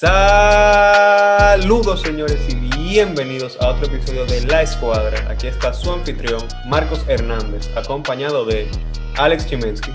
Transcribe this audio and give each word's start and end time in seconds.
Saludos 0.00 2.00
señores 2.00 2.40
y 2.48 2.54
bienvenidos 2.54 3.60
a 3.60 3.68
otro 3.68 3.84
episodio 3.84 4.24
de 4.24 4.40
La 4.46 4.62
Escuadra. 4.62 5.30
Aquí 5.30 5.46
está 5.46 5.74
su 5.74 5.92
anfitrión 5.92 6.40
Marcos 6.66 7.04
Hernández, 7.06 7.68
acompañado 7.76 8.46
de 8.46 8.66
Alex 9.18 9.46
Chimensky. 9.46 9.90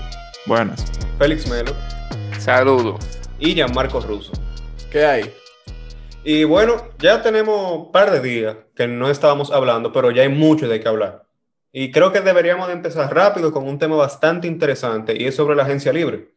Buenas. 0.46 0.84
Félix 1.18 1.50
Melo. 1.50 1.72
Saludos. 2.38 3.00
Y 3.40 3.54
Gianmarco 3.54 3.98
Russo. 3.98 4.30
¿Qué 4.92 5.04
hay? 5.04 5.34
Y 6.22 6.44
bueno, 6.44 6.76
ya 7.00 7.20
tenemos 7.20 7.72
un 7.72 7.90
par 7.90 8.12
de 8.12 8.20
días 8.20 8.56
que 8.76 8.86
no 8.86 9.10
estábamos 9.10 9.50
hablando, 9.50 9.92
pero 9.92 10.12
ya 10.12 10.22
hay 10.22 10.28
mucho 10.28 10.68
de 10.68 10.78
qué 10.78 10.86
hablar. 10.86 11.26
Y 11.72 11.90
creo 11.90 12.12
que 12.12 12.20
deberíamos 12.20 12.68
de 12.68 12.74
empezar 12.74 13.12
rápido 13.12 13.52
con 13.52 13.66
un 13.66 13.80
tema 13.80 13.96
bastante 13.96 14.46
interesante 14.46 15.20
y 15.20 15.26
es 15.26 15.34
sobre 15.34 15.56
la 15.56 15.64
agencia 15.64 15.92
libre 15.92 16.35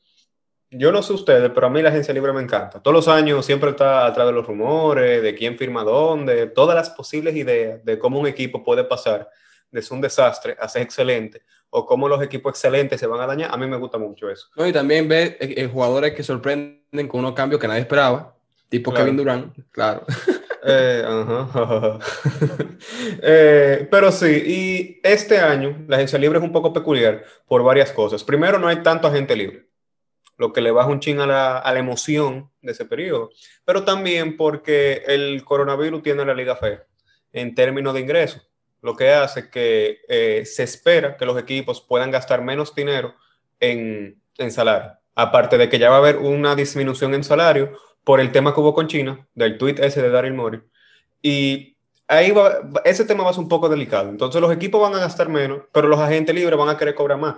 yo 0.71 0.91
no 0.91 1.01
sé 1.01 1.13
ustedes, 1.13 1.51
pero 1.53 1.67
a 1.67 1.69
mí 1.69 1.81
la 1.81 1.89
agencia 1.89 2.13
libre 2.13 2.31
me 2.31 2.41
encanta. 2.41 2.79
Todos 2.79 2.93
los 2.93 3.07
años 3.07 3.45
siempre 3.45 3.71
está 3.71 4.05
atrás 4.05 4.27
de 4.27 4.33
los 4.33 4.45
rumores, 4.45 5.23
de 5.23 5.33
quién 5.33 5.57
firma 5.57 5.83
dónde, 5.83 6.47
todas 6.47 6.75
las 6.75 6.89
posibles 6.91 7.35
ideas 7.35 7.83
de 7.83 7.97
cómo 7.97 8.19
un 8.19 8.27
equipo 8.27 8.63
puede 8.63 8.83
pasar 8.83 9.29
de 9.71 9.81
ser 9.81 9.93
un 9.93 10.01
desastre 10.01 10.55
a 10.59 10.67
ser 10.67 10.81
excelente, 10.81 11.43
o 11.69 11.85
cómo 11.85 12.07
los 12.07 12.21
equipos 12.21 12.51
excelentes 12.51 12.99
se 12.99 13.07
van 13.07 13.21
a 13.21 13.27
dañar. 13.27 13.53
A 13.53 13.57
mí 13.57 13.67
me 13.67 13.77
gusta 13.77 13.97
mucho 13.97 14.29
eso. 14.29 14.47
No, 14.55 14.65
y 14.65 14.73
también 14.73 15.07
ve 15.07 15.37
eh, 15.39 15.53
eh, 15.57 15.67
jugadores 15.67 16.13
que 16.13 16.23
sorprenden 16.23 17.07
con 17.07 17.19
unos 17.19 17.33
cambios 17.33 17.61
que 17.61 17.67
nadie 17.67 17.81
esperaba, 17.81 18.35
tipo 18.69 18.93
Kevin 18.93 19.17
Durant, 19.17 19.57
claro. 19.71 20.05
Eh, 20.61 21.01
ajá. 21.07 21.99
pero 23.89 24.11
sí, 24.11 24.43
y 24.45 24.99
este 25.07 25.37
año 25.37 25.85
la 25.87 25.95
agencia 25.95 26.19
libre 26.19 26.37
es 26.37 26.43
un 26.43 26.51
poco 26.51 26.73
peculiar 26.73 27.23
por 27.47 27.63
varias 27.63 27.93
cosas. 27.93 28.25
Primero, 28.25 28.59
no 28.59 28.67
hay 28.67 28.83
tanto 28.83 29.07
agente 29.07 29.37
libre 29.37 29.68
lo 30.39 30.53
que 30.53 30.61
le 30.61 30.71
baja 30.71 30.87
un 30.87 31.01
ching 31.01 31.19
a 31.19 31.27
la, 31.27 31.77
emoción 31.77 32.49
de 32.61 32.71
ese 32.71 32.85
periodo, 32.85 33.29
pero 33.65 33.83
también 33.83 34.37
porque 34.37 35.03
el 35.05 35.43
coronavirus 35.43 36.01
tiene 36.01 36.23
la 36.25 36.33
liga 36.33 36.55
fea 36.55 36.85
en 37.33 37.53
términos 37.53 37.93
de 37.93 37.99
ingresos, 37.99 38.49
lo 38.81 38.95
que 38.95 39.11
hace 39.11 39.49
que 39.49 39.99
eh, 40.07 40.45
se 40.45 40.63
espera 40.63 41.17
que 41.17 41.25
los 41.25 41.37
equipos 41.37 41.81
puedan 41.81 42.09
gastar 42.09 42.41
menos 42.41 42.73
dinero 42.73 43.15
en, 43.59 44.21
en 44.37 44.51
salario, 44.51 44.93
aparte 45.13 45.57
de 45.57 45.67
que 45.67 45.77
ya 45.77 45.89
va 45.89 45.97
a 45.97 45.99
haber 45.99 46.15
una 46.15 46.55
disminución 46.55 47.13
en 47.13 47.25
salario 47.25 47.77
por 48.05 48.21
el 48.21 48.31
tema 48.31 48.53
que 48.53 48.61
hubo 48.61 48.73
con 48.73 48.87
China, 48.87 49.27
del 49.35 49.57
tweet 49.57 49.75
ese 49.79 50.01
de 50.01 50.09
Daryl 50.09 50.33
Morey, 50.33 50.61
y 51.21 51.75
ahí 52.07 52.31
va, 52.31 52.59
ese 52.85 53.03
tema 53.03 53.25
va 53.25 53.31
a 53.31 53.33
ser 53.33 53.43
un 53.43 53.49
poco 53.49 53.67
delicado, 53.67 54.07
entonces 54.07 54.39
los 54.39 54.53
equipos 54.53 54.81
van 54.81 54.95
a 54.95 54.99
gastar 54.99 55.27
menos, 55.27 55.63
pero 55.73 55.89
los 55.89 55.99
agentes 55.99 56.33
libres 56.33 56.57
van 56.57 56.69
a 56.69 56.77
querer 56.77 56.95
cobrar 56.95 57.19
más. 57.19 57.35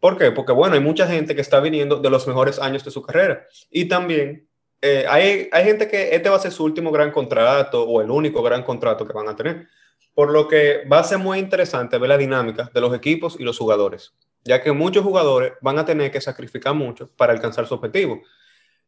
¿Por 0.00 0.16
qué? 0.16 0.30
Porque, 0.30 0.52
bueno, 0.52 0.74
hay 0.74 0.80
mucha 0.80 1.06
gente 1.06 1.34
que 1.34 1.40
está 1.40 1.60
viniendo 1.60 1.96
de 1.96 2.10
los 2.10 2.26
mejores 2.26 2.58
años 2.58 2.84
de 2.84 2.90
su 2.90 3.02
carrera. 3.02 3.46
Y 3.70 3.86
también 3.86 4.48
eh, 4.80 5.04
hay, 5.08 5.48
hay 5.50 5.64
gente 5.64 5.88
que 5.88 6.14
este 6.14 6.28
va 6.28 6.36
a 6.36 6.40
ser 6.40 6.52
su 6.52 6.64
último 6.64 6.92
gran 6.92 7.10
contrato 7.10 7.82
o 7.82 8.00
el 8.00 8.10
único 8.10 8.42
gran 8.42 8.62
contrato 8.62 9.06
que 9.06 9.12
van 9.12 9.28
a 9.28 9.36
tener. 9.36 9.66
Por 10.14 10.30
lo 10.30 10.48
que 10.48 10.84
va 10.90 11.00
a 11.00 11.04
ser 11.04 11.18
muy 11.18 11.38
interesante 11.38 11.98
ver 11.98 12.08
la 12.08 12.18
dinámica 12.18 12.70
de 12.72 12.80
los 12.80 12.94
equipos 12.94 13.36
y 13.38 13.44
los 13.44 13.58
jugadores, 13.58 14.14
ya 14.44 14.62
que 14.62 14.72
muchos 14.72 15.04
jugadores 15.04 15.52
van 15.60 15.78
a 15.78 15.84
tener 15.84 16.10
que 16.10 16.20
sacrificar 16.20 16.74
mucho 16.74 17.10
para 17.16 17.32
alcanzar 17.32 17.66
su 17.66 17.74
objetivo. 17.74 18.22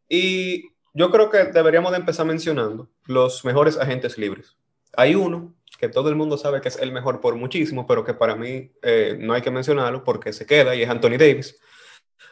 Y 0.08 0.70
yo 0.92 1.10
creo 1.10 1.30
que 1.30 1.44
deberíamos 1.44 1.92
de 1.92 1.98
empezar 1.98 2.26
mencionando 2.26 2.88
los 3.06 3.44
mejores 3.44 3.78
agentes 3.78 4.18
libres. 4.18 4.56
Hay 4.96 5.14
uno 5.14 5.54
que 5.80 5.88
todo 5.88 6.10
el 6.10 6.14
mundo 6.14 6.36
sabe 6.36 6.60
que 6.60 6.68
es 6.68 6.76
el 6.76 6.92
mejor 6.92 7.22
por 7.22 7.36
muchísimo, 7.36 7.86
pero 7.86 8.04
que 8.04 8.12
para 8.12 8.36
mí 8.36 8.70
eh, 8.82 9.16
no 9.18 9.32
hay 9.32 9.40
que 9.40 9.50
mencionarlo 9.50 10.04
porque 10.04 10.30
se 10.34 10.44
queda 10.44 10.74
y 10.74 10.82
es 10.82 10.90
Anthony 10.90 11.16
Davis. 11.18 11.58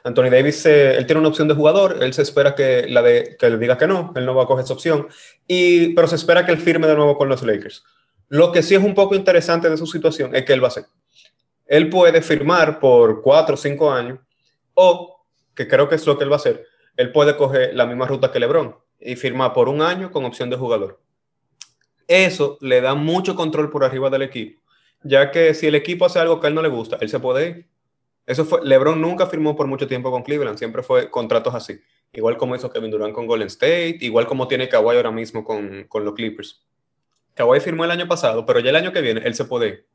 Anthony 0.04 0.28
Davis, 0.30 0.66
eh, 0.66 0.96
él 0.96 1.06
tiene 1.06 1.20
una 1.20 1.30
opción 1.30 1.48
de 1.48 1.54
jugador, 1.54 1.96
él 2.02 2.12
se 2.12 2.20
espera 2.20 2.54
que, 2.54 2.86
la 2.88 3.00
de, 3.00 3.36
que 3.38 3.48
le 3.48 3.56
diga 3.56 3.78
que 3.78 3.86
no, 3.86 4.12
él 4.14 4.26
no 4.26 4.34
va 4.34 4.42
a 4.42 4.46
coger 4.46 4.66
esa 4.66 4.74
opción, 4.74 5.08
y, 5.46 5.94
pero 5.94 6.06
se 6.06 6.16
espera 6.16 6.44
que 6.44 6.52
él 6.52 6.58
firme 6.58 6.86
de 6.86 6.94
nuevo 6.94 7.16
con 7.16 7.30
los 7.30 7.42
Lakers. 7.42 7.84
Lo 8.28 8.52
que 8.52 8.62
sí 8.62 8.74
es 8.74 8.84
un 8.84 8.94
poco 8.94 9.14
interesante 9.14 9.70
de 9.70 9.78
su 9.78 9.86
situación 9.86 10.36
es 10.36 10.44
que 10.44 10.52
él 10.52 10.62
va 10.62 10.66
a 10.66 10.68
hacer. 10.68 10.84
Él 11.64 11.88
puede 11.88 12.20
firmar 12.20 12.78
por 12.78 13.22
cuatro 13.22 13.54
o 13.54 13.58
cinco 13.58 13.90
años, 13.90 14.18
o, 14.74 15.24
que 15.54 15.66
creo 15.66 15.88
que 15.88 15.94
es 15.94 16.06
lo 16.06 16.18
que 16.18 16.24
él 16.24 16.30
va 16.30 16.36
a 16.36 16.42
hacer, 16.44 16.66
él 16.98 17.12
puede 17.12 17.34
coger 17.34 17.74
la 17.74 17.86
misma 17.86 18.06
ruta 18.06 18.30
que 18.30 18.40
LeBron 18.40 18.76
y 19.00 19.16
firmar 19.16 19.54
por 19.54 19.70
un 19.70 19.80
año 19.80 20.10
con 20.10 20.26
opción 20.26 20.50
de 20.50 20.56
jugador. 20.56 21.00
Eso 22.08 22.58
le 22.60 22.80
da 22.80 22.94
mucho 22.94 23.36
control 23.36 23.70
por 23.70 23.84
arriba 23.84 24.10
del 24.10 24.22
equipo, 24.22 24.60
ya 25.02 25.30
que 25.30 25.54
si 25.54 25.66
el 25.66 25.76
equipo 25.76 26.06
hace 26.06 26.18
algo 26.18 26.40
que 26.40 26.46
a 26.46 26.48
él 26.48 26.54
no 26.54 26.62
le 26.62 26.68
gusta, 26.68 26.98
él 27.00 27.08
se 27.08 27.20
puede 27.20 27.48
ir. 27.48 27.68
Eso 28.26 28.44
fue, 28.44 28.60
LeBron 28.64 29.00
nunca 29.00 29.26
firmó 29.26 29.54
por 29.54 29.66
mucho 29.66 29.86
tiempo 29.86 30.10
con 30.10 30.22
Cleveland, 30.22 30.58
siempre 30.58 30.82
fue 30.82 31.10
contratos 31.10 31.54
así. 31.54 31.80
Igual 32.12 32.36
como 32.36 32.56
hizo 32.56 32.70
Kevin 32.70 32.90
Durant 32.90 33.14
con 33.14 33.26
Golden 33.26 33.46
State, 33.46 33.98
igual 34.00 34.26
como 34.26 34.48
tiene 34.48 34.68
Kawhi 34.68 34.96
ahora 34.96 35.10
mismo 35.10 35.44
con, 35.44 35.84
con 35.84 36.04
los 36.04 36.14
Clippers. 36.14 36.66
Kawhi 37.34 37.60
firmó 37.60 37.84
el 37.84 37.90
año 37.90 38.08
pasado, 38.08 38.44
pero 38.44 38.60
ya 38.60 38.70
el 38.70 38.76
año 38.76 38.92
que 38.92 39.00
viene 39.00 39.20
él 39.24 39.34
se 39.34 39.44
puede 39.44 39.68
ir. 39.68 39.86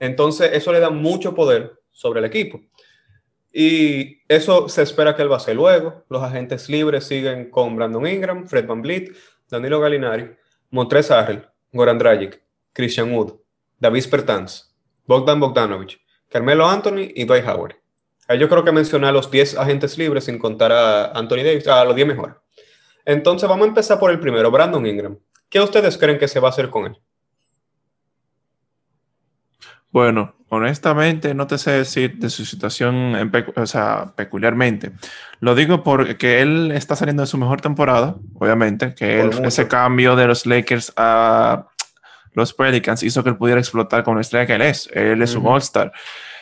Entonces, 0.00 0.50
eso 0.52 0.72
le 0.72 0.80
da 0.80 0.90
mucho 0.90 1.34
poder 1.34 1.80
sobre 1.90 2.20
el 2.20 2.26
equipo. 2.26 2.60
Y 3.52 4.22
eso 4.28 4.68
se 4.68 4.82
espera 4.82 5.14
que 5.14 5.22
él 5.22 5.30
va 5.30 5.34
a 5.34 5.38
hacer 5.38 5.56
luego. 5.56 6.04
Los 6.08 6.22
agentes 6.22 6.68
libres 6.68 7.04
siguen 7.04 7.50
con 7.50 7.76
Brandon 7.76 8.06
Ingram, 8.06 8.46
Fred 8.46 8.66
Van 8.66 8.80
Vliet, 8.80 9.14
Danilo 9.48 9.80
Gallinari. 9.80 10.30
Montrez 10.72 11.10
Harrell, 11.10 11.46
Goran 11.70 11.98
Dragic, 11.98 12.42
Christian 12.72 13.12
Wood, 13.12 13.34
David 13.78 14.08
Pertans, 14.08 14.74
Bogdan 15.04 15.38
Bogdanovich, 15.38 16.00
Carmelo 16.30 16.66
Anthony 16.66 17.12
y 17.14 17.24
Dwight 17.26 17.46
Howard. 17.46 17.76
Ahí 18.26 18.38
yo 18.38 18.48
creo 18.48 18.64
que 18.64 18.72
mencioné 18.72 19.06
a 19.06 19.12
los 19.12 19.30
10 19.30 19.58
agentes 19.58 19.98
libres 19.98 20.24
sin 20.24 20.38
contar 20.38 20.72
a 20.72 21.12
Anthony 21.12 21.44
Davis, 21.44 21.68
a 21.68 21.84
los 21.84 21.94
10 21.94 22.08
mejores. 22.08 22.36
Entonces 23.04 23.46
vamos 23.46 23.66
a 23.66 23.68
empezar 23.68 23.98
por 23.98 24.10
el 24.10 24.18
primero, 24.18 24.50
Brandon 24.50 24.86
Ingram. 24.86 25.18
¿Qué 25.50 25.60
ustedes 25.60 25.98
creen 25.98 26.18
que 26.18 26.26
se 26.26 26.40
va 26.40 26.48
a 26.48 26.52
hacer 26.52 26.70
con 26.70 26.86
él? 26.86 26.98
Bueno, 29.92 30.34
honestamente 30.48 31.34
no 31.34 31.46
te 31.46 31.58
sé 31.58 31.70
decir 31.72 32.16
de 32.16 32.30
su 32.30 32.44
situación 32.44 33.30
o 33.56 33.66
sea, 33.66 34.12
peculiarmente. 34.16 34.92
Lo 35.40 35.54
digo 35.54 35.82
porque 35.84 36.40
él 36.40 36.72
está 36.72 36.96
saliendo 36.96 37.22
de 37.22 37.26
su 37.26 37.38
mejor 37.38 37.60
temporada, 37.60 38.16
obviamente, 38.34 38.94
que 38.94 39.30
ese 39.44 39.68
cambio 39.68 40.16
de 40.16 40.26
los 40.26 40.46
Lakers 40.46 40.92
a 40.96 41.66
los 42.32 42.54
Pelicans 42.54 43.02
hizo 43.02 43.22
que 43.22 43.30
él 43.30 43.36
pudiera 43.36 43.60
explotar 43.60 44.02
con 44.02 44.14
la 44.14 44.22
estrella 44.22 44.46
que 44.46 44.54
él 44.54 44.62
es. 44.62 44.88
Él 44.92 45.20
es 45.22 45.34
un 45.34 45.46
All-Star. 45.46 45.92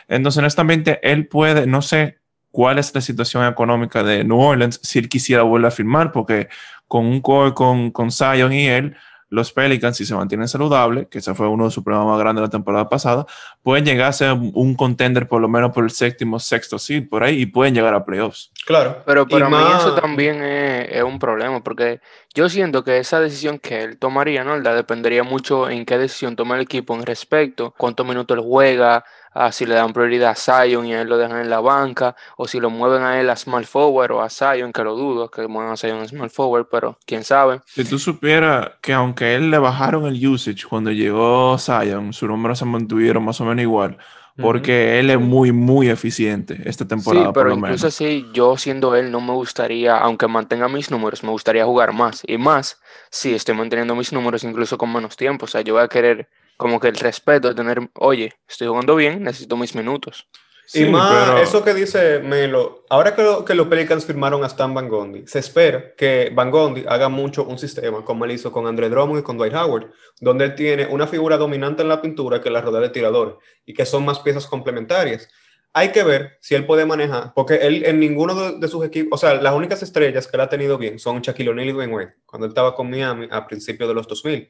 Entonces, 0.07 0.39
honestamente, 0.39 0.99
él 1.03 1.27
puede, 1.27 1.67
no 1.67 1.81
sé 1.81 2.19
cuál 2.51 2.79
es 2.79 2.93
la 2.95 3.01
situación 3.01 3.45
económica 3.45 4.03
de 4.03 4.23
New 4.23 4.39
Orleans 4.39 4.79
si 4.83 4.99
él 4.99 5.09
quisiera 5.09 5.43
volver 5.43 5.67
a 5.67 5.71
firmar, 5.71 6.11
porque 6.11 6.47
con 6.87 7.05
un 7.05 7.21
core 7.21 7.53
con, 7.53 7.91
con 7.91 8.11
Zion 8.11 8.51
y 8.53 8.67
él, 8.67 8.95
los 9.31 9.53
Pelicans, 9.53 9.95
si 9.95 10.05
se 10.05 10.13
mantienen 10.13 10.49
saludables, 10.49 11.07
que 11.07 11.19
ese 11.19 11.33
fue 11.33 11.47
uno 11.47 11.63
de 11.63 11.71
sus 11.71 11.85
problemas 11.85 12.09
más 12.09 12.19
grandes 12.19 12.41
la 12.41 12.49
temporada 12.49 12.89
pasada, 12.89 13.25
pueden 13.63 13.85
llegar 13.85 14.09
a 14.09 14.13
ser 14.13 14.33
un 14.33 14.75
contender 14.75 15.29
por 15.29 15.41
lo 15.41 15.47
menos 15.47 15.71
por 15.71 15.85
el 15.85 15.89
séptimo, 15.89 16.37
sexto 16.37 16.77
seed 16.77 17.07
por 17.07 17.23
ahí 17.23 17.41
y 17.41 17.45
pueden 17.45 17.73
llegar 17.73 17.93
a 17.93 18.03
playoffs. 18.03 18.51
Claro. 18.65 19.01
Pero 19.05 19.25
para 19.25 19.49
mí 19.49 19.55
eso 19.79 19.95
también 19.95 20.43
es, 20.43 21.01
un 21.01 21.17
problema, 21.17 21.63
porque 21.63 22.01
yo 22.33 22.47
siento 22.49 22.83
que 22.83 22.97
esa 22.97 23.19
decisión 23.19 23.59
que 23.59 23.83
él 23.83 23.97
tomaría, 23.97 24.43
¿no? 24.43 24.57
La 24.57 24.73
dependería 24.73 25.23
mucho 25.23 25.69
en 25.69 25.85
qué 25.85 25.97
decisión 25.97 26.35
toma 26.35 26.55
el 26.55 26.61
equipo 26.61 26.95
en 26.95 27.05
respecto, 27.05 27.73
cuántos 27.77 28.05
minutos 28.05 28.37
él 28.37 28.43
juega, 28.43 29.03
a 29.33 29.51
si 29.51 29.65
le 29.65 29.75
dan 29.75 29.93
prioridad 29.93 30.31
a 30.31 30.35
Zion 30.35 30.85
y 30.85 30.93
a 30.93 31.01
él 31.01 31.09
lo 31.09 31.17
dejan 31.17 31.39
en 31.39 31.49
la 31.49 31.59
banca, 31.59 32.15
o 32.37 32.47
si 32.47 32.59
lo 32.59 32.69
mueven 32.69 33.01
a 33.01 33.19
él 33.19 33.29
a 33.29 33.35
small 33.35 33.65
forward 33.65 34.11
o 34.11 34.21
a 34.21 34.29
Zion, 34.29 34.71
que 34.71 34.83
lo 34.83 34.95
dudo, 34.95 35.29
que 35.29 35.47
muevan 35.47 35.73
a 35.73 35.77
Zion 35.77 36.01
a 36.01 36.07
small 36.07 36.29
forward, 36.29 36.67
pero 36.69 36.97
quién 37.05 37.23
sabe. 37.23 37.61
Si 37.65 37.83
tú 37.83 37.99
supieras 37.99 38.71
que 38.81 38.93
aunque 38.93 39.35
él 39.35 39.51
le 39.51 39.57
bajaron 39.57 40.05
el 40.05 40.25
usage 40.27 40.65
cuando 40.69 40.91
llegó 40.91 41.57
Zion, 41.57 42.13
su 42.13 42.27
número 42.27 42.55
se 42.55 42.65
mantuvieron 42.65 43.23
más 43.23 43.39
o 43.41 43.45
menos 43.45 43.61
igual, 43.61 43.97
porque 44.37 44.99
él 44.99 45.09
es 45.09 45.19
muy, 45.19 45.51
muy 45.51 45.89
eficiente 45.89 46.61
esta 46.65 46.87
temporada. 46.87 47.27
Sí, 47.27 47.31
pero 47.33 47.53
incluso 47.53 47.87
así, 47.87 48.25
yo 48.33 48.57
siendo 48.57 48.95
él, 48.95 49.11
no 49.11 49.21
me 49.21 49.33
gustaría, 49.33 49.97
aunque 49.97 50.27
mantenga 50.27 50.67
mis 50.67 50.91
números, 50.91 51.23
me 51.23 51.29
gustaría 51.29 51.65
jugar 51.65 51.93
más. 51.93 52.23
Y 52.25 52.37
más 52.37 52.79
si 53.09 53.33
estoy 53.33 53.55
manteniendo 53.55 53.95
mis 53.95 54.13
números 54.13 54.43
incluso 54.43 54.77
con 54.77 54.91
menos 54.93 55.17
tiempo. 55.17 55.45
O 55.45 55.47
sea, 55.47 55.61
yo 55.61 55.73
voy 55.73 55.83
a 55.83 55.87
querer 55.87 56.29
como 56.57 56.79
que 56.79 56.89
el 56.89 56.95
respeto 56.95 57.49
de 57.49 57.55
tener, 57.55 57.89
oye, 57.95 58.33
estoy 58.47 58.67
jugando 58.67 58.95
bien, 58.95 59.23
necesito 59.23 59.57
mis 59.57 59.75
minutos. 59.75 60.27
Y 60.73 60.85
más, 60.85 61.41
eso 61.41 61.63
que 61.63 61.73
dice 61.73 62.19
Melo, 62.19 62.85
ahora 62.89 63.15
que, 63.15 63.25
que, 63.45 63.55
los 63.55 63.67
Pelicans 63.67 64.05
firmaron 64.05 64.43
a 64.43 64.47
Stan 64.47 64.73
Van 64.73 64.87
Gundy, 64.87 65.27
se 65.27 65.39
espera 65.39 65.93
que 65.95 66.31
Van 66.33 66.51
Gundy 66.51 66.85
haga 66.87 67.09
mucho 67.09 67.43
un 67.43 67.57
sistema 67.57 68.05
como 68.05 68.25
él 68.25 68.31
hizo 68.31 68.51
con 68.51 68.67
Andre 68.67 68.89
Drummond 68.89 69.19
y 69.19 69.23
con 69.23 69.37
Dwight 69.37 69.53
Howard, 69.53 69.91
donde 70.19 70.45
él 70.45 70.55
tiene 70.55 70.85
una 70.85 71.07
figura 71.07 71.37
dominante 71.37 71.81
en 71.81 71.89
la 71.89 72.01
pintura 72.01 72.41
que 72.41 72.49
la 72.49 72.61
rodea 72.61 72.81
de 72.81 72.89
tiradores 72.89 73.35
y 73.65 73.73
que 73.73 73.85
son 73.85 74.05
más 74.05 74.19
piezas 74.19 74.47
complementarias. 74.47 75.27
Hay 75.73 75.89
que 75.89 76.03
ver 76.03 76.37
si 76.41 76.55
él 76.55 76.65
puede 76.65 76.85
manejar, 76.85 77.33
porque 77.33 77.55
él 77.55 77.85
en 77.85 77.99
ninguno 77.99 78.53
de, 78.53 78.67
sus 78.67 78.85
equipos, 78.85 79.17
o 79.17 79.25
sea, 79.25 79.41
las 79.41 79.53
únicas 79.53 79.81
estrellas 79.81 80.27
que 80.27 80.35
él 80.35 80.41
ha 80.41 80.49
tenido 80.49 80.77
bien 80.77 80.99
son 80.99 81.21
Shaquille 81.21 81.49
O'Neal 81.49 81.69
y 81.69 81.71
Dwayne 81.71 81.93
Wade, 81.93 82.13
cuando 82.25 82.45
él 82.45 82.51
estaba 82.51 82.75
con 82.75 82.89
Miami 82.89 83.27
a 83.31 83.47
principios 83.47 83.87
de 83.87 83.95
los 83.95 84.07
2000. 84.07 84.49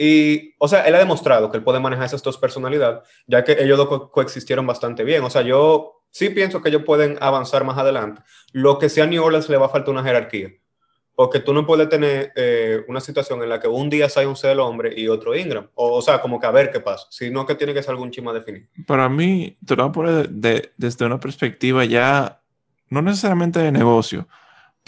Y, 0.00 0.54
o 0.58 0.68
sea, 0.68 0.82
él 0.82 0.94
ha 0.94 1.00
demostrado 1.00 1.50
que 1.50 1.56
él 1.56 1.64
puede 1.64 1.80
manejar 1.80 2.06
esas 2.06 2.22
dos 2.22 2.38
personalidades, 2.38 3.00
ya 3.26 3.42
que 3.42 3.56
ellos 3.58 3.76
dos 3.76 4.10
coexistieron 4.10 4.64
bastante 4.64 5.02
bien. 5.02 5.24
O 5.24 5.30
sea, 5.30 5.42
yo 5.42 6.04
sí 6.10 6.30
pienso 6.30 6.62
que 6.62 6.68
ellos 6.68 6.84
pueden 6.86 7.18
avanzar 7.20 7.64
más 7.64 7.76
adelante. 7.76 8.22
Lo 8.52 8.78
que 8.78 8.88
sea 8.88 9.06
New 9.06 9.24
Orleans 9.24 9.48
le 9.48 9.56
va 9.56 9.66
a 9.66 9.70
faltar 9.70 9.90
una 9.90 10.04
jerarquía. 10.04 10.52
Porque 11.16 11.40
tú 11.40 11.52
no 11.52 11.66
puedes 11.66 11.88
tener 11.88 12.32
eh, 12.36 12.84
una 12.86 13.00
situación 13.00 13.42
en 13.42 13.48
la 13.48 13.58
que 13.58 13.66
un 13.66 13.90
día 13.90 14.06
un 14.24 14.36
sea 14.36 14.52
el 14.52 14.60
hombre 14.60 14.94
y 14.96 15.08
otro 15.08 15.34
Ingram. 15.34 15.68
O, 15.74 15.96
o, 15.96 16.00
sea, 16.00 16.20
como 16.20 16.38
que 16.38 16.46
a 16.46 16.52
ver 16.52 16.70
qué 16.70 16.78
pasa. 16.78 17.08
Sino 17.10 17.44
que 17.44 17.56
tiene 17.56 17.74
que 17.74 17.82
ser 17.82 17.90
algún 17.90 18.12
chima 18.12 18.32
definido. 18.32 18.68
Para 18.86 19.08
mí, 19.08 19.58
te 19.66 19.74
lo 19.74 19.82
voy 19.82 19.90
a 19.90 19.92
poner 19.92 20.28
de, 20.28 20.70
desde 20.76 21.06
una 21.06 21.18
perspectiva 21.18 21.84
ya, 21.84 22.40
no 22.88 23.02
necesariamente 23.02 23.58
de 23.58 23.72
negocio, 23.72 24.28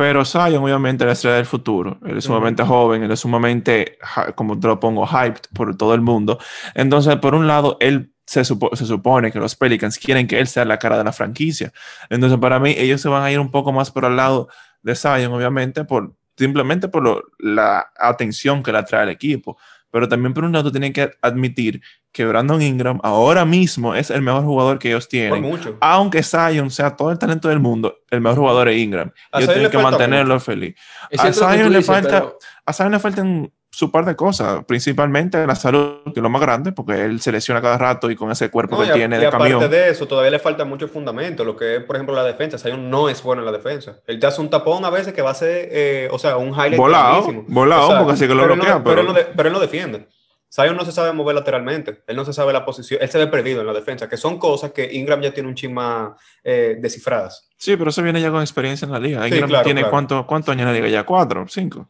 pero 0.00 0.24
Zion 0.24 0.64
obviamente 0.64 1.04
es 1.04 1.06
la 1.06 1.12
estrella 1.12 1.36
del 1.36 1.44
futuro. 1.44 1.98
Él 2.06 2.16
es 2.16 2.24
sumamente 2.24 2.64
joven, 2.64 3.02
él 3.02 3.10
es 3.10 3.20
sumamente, 3.20 3.98
como 4.34 4.58
te 4.58 4.66
lo 4.66 4.80
pongo, 4.80 5.06
hyped 5.06 5.42
por 5.52 5.76
todo 5.76 5.92
el 5.92 6.00
mundo. 6.00 6.38
Entonces, 6.74 7.16
por 7.16 7.34
un 7.34 7.46
lado, 7.46 7.76
él 7.80 8.14
se, 8.24 8.42
se, 8.42 8.86
supone 8.86 9.30
que 9.30 9.38
los 9.38 9.56
Pelicans 9.56 9.98
quieren 9.98 10.26
que 10.26 10.40
él 10.40 10.46
sea 10.46 10.64
la 10.64 10.78
cara 10.78 10.96
de 10.96 11.04
la 11.04 11.12
franquicia. 11.12 11.70
Entonces, 12.08 12.38
para 12.38 12.58
mí, 12.58 12.74
ellos 12.78 13.02
se 13.02 13.10
van 13.10 13.22
a 13.24 13.30
ir 13.30 13.38
un 13.38 13.50
poco 13.50 13.72
más 13.72 13.90
por 13.90 14.06
el 14.06 14.16
lado 14.16 14.48
de 14.80 14.96
Zion, 14.96 15.34
obviamente, 15.34 15.84
por, 15.84 16.14
simplemente 16.34 16.88
por 16.88 17.30
la 17.38 17.92
atención 17.98 18.62
que 18.62 18.72
le 18.72 18.78
atrae 18.78 19.02
al 19.02 19.10
equipo. 19.10 19.58
Pero 19.90 20.08
también, 20.08 20.34
por 20.34 20.44
un 20.44 20.52
lado, 20.52 20.70
tienen 20.70 20.92
que 20.92 21.10
admitir 21.20 21.80
que 22.12 22.24
Brandon 22.24 22.60
Ingram 22.62 23.00
ahora 23.02 23.44
mismo 23.44 23.94
es 23.94 24.10
el 24.10 24.22
mejor 24.22 24.44
jugador 24.44 24.78
que 24.78 24.88
ellos 24.88 25.08
tienen. 25.08 25.42
Mucho. 25.42 25.76
Aunque 25.80 26.22
Zion 26.22 26.70
sea 26.70 26.96
todo 26.96 27.10
el 27.10 27.18
talento 27.18 27.48
del 27.48 27.60
mundo, 27.60 27.98
el 28.10 28.20
mejor 28.20 28.38
jugador 28.38 28.68
es 28.68 28.78
Ingram. 28.78 29.12
Y 29.32 29.38
ellos 29.38 29.52
tienen 29.52 29.70
que 29.70 29.78
mantenerlo 29.78 30.38
feliz. 30.40 30.74
A 31.18 31.32
Zion, 31.32 31.72
le 31.72 31.82
falta, 31.82 32.32
a 32.64 32.72
Zion 32.72 32.92
le 32.92 32.98
faltan 32.98 33.52
su 33.70 33.90
par 33.92 34.04
de 34.04 34.16
cosas, 34.16 34.64
principalmente 34.64 35.46
la 35.46 35.54
salud, 35.54 36.02
que 36.04 36.18
es 36.18 36.22
lo 36.22 36.28
más 36.28 36.42
grande, 36.42 36.72
porque 36.72 37.04
él 37.04 37.20
se 37.20 37.30
lesiona 37.30 37.62
cada 37.62 37.78
rato 37.78 38.10
y 38.10 38.16
con 38.16 38.30
ese 38.30 38.50
cuerpo 38.50 38.80
que 38.80 38.92
tiene 38.92 39.18
de 39.18 39.30
camión. 39.30 39.58
aparte 39.58 39.76
de 39.76 39.90
eso, 39.90 40.08
todavía 40.08 40.32
le 40.32 40.40
falta 40.40 40.64
mucho 40.64 40.88
fundamento, 40.88 41.44
lo 41.44 41.56
que 41.56 41.76
es, 41.76 41.84
por 41.84 41.96
ejemplo, 41.96 42.14
la 42.14 42.24
defensa. 42.24 42.58
Zion 42.58 42.90
no 42.90 43.08
es 43.08 43.22
bueno 43.22 43.42
en 43.42 43.46
la 43.46 43.52
defensa. 43.52 44.00
Él 44.06 44.18
te 44.18 44.26
hace 44.26 44.40
un 44.40 44.50
tapón 44.50 44.84
a 44.84 44.90
veces 44.90 45.12
que 45.12 45.22
va 45.22 45.30
a 45.30 45.34
ser, 45.34 45.68
eh, 45.70 46.08
o 46.10 46.18
sea, 46.18 46.36
un 46.36 46.48
highlight 46.48 46.76
Volado, 46.76 47.44
volado, 47.46 47.98
porque 47.98 48.12
así 48.14 48.26
que 48.26 48.34
lo 48.34 48.44
bloquea. 48.44 48.82
pero, 48.82 49.14
pero, 49.36 49.48
él 49.48 49.52
no 49.52 49.60
defiende. 49.60 50.08
Zion 50.52 50.76
no 50.76 50.84
se 50.84 50.90
sabe 50.90 51.12
mover 51.12 51.36
lateralmente, 51.36 52.02
él 52.08 52.16
no 52.16 52.24
se 52.24 52.32
sabe 52.32 52.52
la 52.52 52.64
posición, 52.64 53.00
él 53.00 53.08
se 53.08 53.18
ve 53.18 53.28
perdido 53.28 53.60
en 53.60 53.68
la 53.68 53.72
defensa, 53.72 54.08
que 54.08 54.16
son 54.16 54.36
cosas 54.36 54.72
que 54.72 54.92
Ingram 54.94 55.20
ya 55.20 55.32
tiene 55.32 55.48
un 55.48 55.54
chisma 55.54 56.16
eh, 56.42 56.76
descifradas. 56.80 57.48
Sí, 57.56 57.76
pero 57.76 57.90
eso 57.90 58.02
viene 58.02 58.20
ya 58.20 58.32
con 58.32 58.40
experiencia 58.40 58.84
en 58.84 58.90
la 58.90 58.98
liga. 58.98 59.28
Ingram 59.28 59.62
tiene 59.62 59.88
¿cuántos 59.88 60.26
cuánto 60.26 60.50
años 60.50 60.62
en 60.62 60.68
la 60.68 60.74
liga 60.74 60.88
ya? 60.88 61.04
¿Cuatro? 61.04 61.46
¿Cinco? 61.48 61.88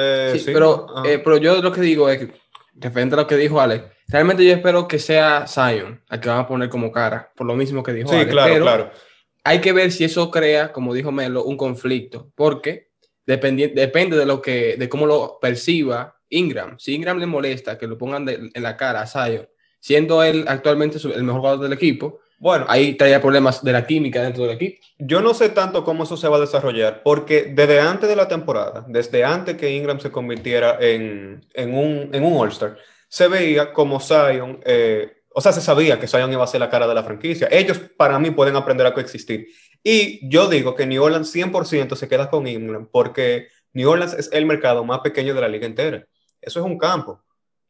Eh, 0.00 0.38
sí, 0.38 0.52
Pero, 0.52 1.04
eh, 1.04 1.18
pero 1.18 1.38
yo 1.38 1.60
lo 1.60 1.72
que 1.72 1.80
digo 1.80 2.08
es, 2.08 2.28
referente 2.74 3.16
a 3.16 3.18
lo 3.18 3.26
que 3.26 3.36
dijo 3.36 3.60
Alex, 3.60 3.84
realmente 4.06 4.44
yo 4.44 4.52
espero 4.52 4.86
que 4.86 5.00
sea 5.00 5.46
Zion 5.48 6.00
al 6.08 6.20
que 6.20 6.28
van 6.28 6.38
a 6.38 6.46
poner 6.46 6.68
como 6.68 6.92
cara, 6.92 7.32
por 7.34 7.48
lo 7.48 7.56
mismo 7.56 7.82
que 7.82 7.92
dijo 7.92 8.08
sí, 8.08 8.24
claro, 8.26 8.62
claro. 8.62 8.90
Hay 9.42 9.60
que 9.60 9.72
ver 9.72 9.90
si 9.90 10.04
eso 10.04 10.30
crea, 10.30 10.72
como 10.72 10.94
dijo 10.94 11.10
Melo, 11.10 11.42
un 11.42 11.56
conflicto, 11.56 12.30
porque 12.36 12.90
depende, 13.26 13.68
depende 13.68 14.16
de, 14.16 14.26
lo 14.26 14.40
que, 14.40 14.76
de 14.76 14.88
cómo 14.88 15.04
lo 15.06 15.38
perciba 15.40 16.16
Ingram. 16.28 16.78
Si 16.78 16.94
Ingram 16.94 17.18
le 17.18 17.26
molesta 17.26 17.76
que 17.76 17.88
lo 17.88 17.98
pongan 17.98 18.28
en 18.28 18.62
la 18.62 18.76
cara 18.76 19.00
a 19.00 19.06
Zion, 19.06 19.48
siendo 19.80 20.22
él 20.22 20.44
actualmente 20.46 20.98
el 21.12 21.24
mejor 21.24 21.40
jugador 21.40 21.60
del 21.60 21.72
equipo, 21.72 22.20
bueno, 22.38 22.66
ahí 22.68 22.94
traía 22.94 23.20
problemas 23.20 23.64
de 23.64 23.72
la 23.72 23.86
química 23.86 24.22
dentro 24.22 24.44
del 24.44 24.54
equipo. 24.54 24.78
Yo 24.98 25.20
no 25.20 25.34
sé 25.34 25.48
tanto 25.48 25.84
cómo 25.84 26.04
eso 26.04 26.16
se 26.16 26.28
va 26.28 26.36
a 26.36 26.40
desarrollar, 26.40 27.02
porque 27.02 27.52
desde 27.54 27.80
antes 27.80 28.08
de 28.08 28.14
la 28.14 28.28
temporada, 28.28 28.84
desde 28.88 29.24
antes 29.24 29.56
que 29.56 29.74
Ingram 29.74 29.98
se 29.98 30.10
convirtiera 30.10 30.78
en, 30.80 31.40
un, 31.56 32.10
en 32.12 32.24
un 32.24 32.40
All-Star, 32.40 32.76
se 33.08 33.26
veía 33.26 33.72
como 33.72 33.98
Zion, 33.98 34.60
eh, 34.64 35.22
o 35.34 35.40
sea, 35.40 35.52
se 35.52 35.60
sabía 35.60 35.98
que 35.98 36.06
Zion 36.06 36.32
iba 36.32 36.44
a 36.44 36.48
ser 36.48 36.60
la 36.60 36.70
cara 36.70 36.86
de 36.86 36.94
la 36.94 37.02
franquicia. 37.02 37.48
Ellos, 37.50 37.80
para 37.96 38.18
mí, 38.18 38.30
pueden 38.30 38.56
aprender 38.56 38.86
a 38.86 38.94
coexistir. 38.94 39.48
Y 39.82 40.28
yo 40.28 40.48
digo 40.48 40.74
que 40.74 40.86
New 40.86 41.02
Orleans 41.02 41.34
100% 41.34 41.96
se 41.96 42.08
queda 42.08 42.30
con 42.30 42.46
Ingram, 42.46 42.88
porque 42.90 43.48
New 43.72 43.88
Orleans 43.88 44.14
es 44.14 44.30
el 44.32 44.46
mercado 44.46 44.84
más 44.84 45.00
pequeño 45.00 45.34
de 45.34 45.40
la 45.40 45.48
liga 45.48 45.66
entera. 45.66 46.04
Eso 46.40 46.60
es 46.60 46.66
un 46.66 46.78
campo. 46.78 47.22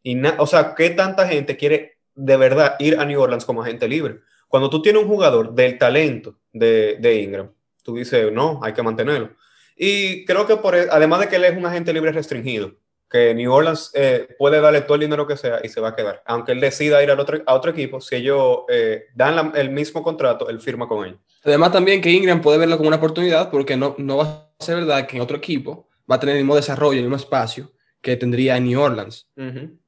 Y 0.03 0.21
o 0.38 0.47
sea, 0.47 0.75
¿qué 0.75 0.91
tanta 0.91 1.26
gente 1.26 1.56
quiere 1.56 1.99
de 2.14 2.37
verdad 2.37 2.76
ir 2.79 2.99
a 2.99 3.05
New 3.05 3.21
Orleans 3.21 3.44
como 3.44 3.62
agente 3.62 3.88
libre? 3.88 4.21
Cuando 4.49 4.71
tú 4.71 4.83
tienes 4.83 5.03
un 5.03 5.09
jugador 5.09 5.55
del 5.55 5.79
talento 5.79 6.39
de, 6.53 7.23
Ingram, 7.23 7.50
tú 7.83 7.97
dices, 7.97 8.33
no, 8.33 8.61
hay 8.62 8.73
que 8.73 8.83
mantenerlo. 8.83 9.31
Y 9.77 10.25
creo 10.25 10.47
que 10.47 10.56
por, 10.56 10.75
e, 10.75 10.89
además 10.91 11.21
de 11.21 11.29
que 11.29 11.37
él 11.37 11.45
es 11.45 11.56
un 11.56 11.67
agente 11.67 11.93
libre 11.93 12.11
restringido, 12.11 12.73
que 13.11 13.35
New 13.35 13.53
Orleans 13.53 13.91
eh, 13.95 14.29
puede 14.39 14.61
darle 14.61 14.83
todo 14.83 14.97
el 14.97 15.03
dinero 15.03 15.27
que 15.27 15.37
sea 15.37 15.61
y 15.62 15.69
se 15.69 15.81
va 15.81 15.91
a 15.91 15.97
quedar. 15.97 16.23
Aunque 16.27 16.53
él 16.53 16.61
decida 16.61 17.03
ir 17.03 17.11
al 17.11 17.21
otro, 17.21 17.41
a 17.47 17.55
otro 17.55 17.71
equipo, 17.71 18.00
si 18.00 18.17
ellos 18.17 18.61
eh, 18.69 19.05
dan 19.15 19.53
el 19.55 19.71
mismo 19.71 20.03
contrato, 20.03 20.49
él 20.49 20.61
firma 20.61 20.89
con 20.89 21.06
ellos. 21.06 21.19
Además 21.45 21.73
también 21.73 22.00
que 22.00 22.11
Ingram 22.11 22.43
puede 22.43 22.59
verlo 22.59 22.77
como 22.77 22.89
una 22.89 22.97
oportunidad 22.97 23.50
porque 23.50 23.77
no, 23.77 23.95
no 23.99 24.19
va 24.19 24.50
a 24.59 24.65
ser 24.65 24.77
verdad 24.77 25.06
que 25.06 25.17
en 25.17 25.23
otro 25.23 25.37
equipo 25.37 25.89
va 26.11 26.17
a 26.17 26.21
tener 26.21 26.37
el 26.37 26.43
mismo 26.43 26.56
desarrollo, 26.56 26.99
el 26.99 27.05
mismo 27.05 27.17
espacio 27.17 27.71
que 28.00 28.17
tendría 28.17 28.56
en 28.56 28.65
New 28.65 28.81
Orleans. 28.81 29.29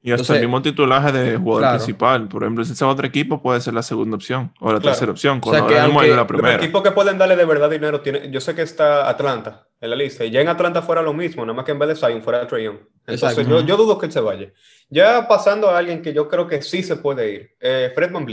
Y 0.03 0.13
hasta 0.13 0.35
el 0.35 0.43
mismo 0.43 0.61
titulaje 0.61 1.13
de 1.13 1.37
jugador 1.37 1.77
principal. 1.77 2.29
Por 2.29 2.43
ejemplo, 2.43 2.65
si 2.65 2.73
ese 2.73 2.85
otro 2.85 3.07
equipo 3.07 3.41
puede 3.41 3.61
ser 3.61 3.75
la 3.75 3.83
segunda 3.83 4.17
opción 4.17 4.53
o 4.61 4.73
la 4.73 4.81
tercera 4.81 5.13
opción. 5.13 5.41
Cuando 5.41 5.65
o 5.65 5.69
sea, 5.69 5.87
que 5.89 6.15
la 6.15 6.27
primera. 6.27 6.55
El 6.55 6.61
equipo 6.61 6.83
que 6.83 6.91
pueden 6.91 7.19
darle 7.19 7.37
de 7.37 7.45
verdad 7.45 7.71
dinero 7.71 8.01
tiene. 8.01 8.31
Yo 8.31 8.41
sé 8.41 8.55
que 8.55 8.63
está 8.63 9.09
Atlanta 9.09 9.69
en 9.81 9.91
la 9.91 9.97
lista. 9.97 10.25
Y 10.25 10.31
ya 10.31 10.41
en 10.41 10.49
Atlanta 10.49 10.83
fuera 10.83 11.03
lo 11.03 11.13
mismo, 11.13 11.45
nada 11.45 11.55
más 11.55 11.65
que 11.65 11.73
en 11.73 11.79
vez 11.79 11.89
de 11.89 11.97
Zion 11.97 12.23
fuera 12.23 12.47
Trae 12.47 12.65
Young. 12.65 12.79
Entonces 13.07 13.47
yo, 13.47 13.61
yo, 13.61 13.77
dudo 13.77 13.99
que 13.99 14.07
él 14.07 14.13
se 14.13 14.21
vaya. 14.21 14.53
Ya 14.89 15.27
pasando 15.29 15.71
a 15.71 15.79
alguien 15.79 16.03
que 16.03 16.13
yo 16.13 16.29
creo 16.29 16.47
que 16.47 16.63
sí 16.63 16.83
se 16.83 16.97
puede 16.97 17.33
ir. 17.33 17.51
Eh, 17.61 17.93
Fred 17.95 18.13
Van 18.13 18.27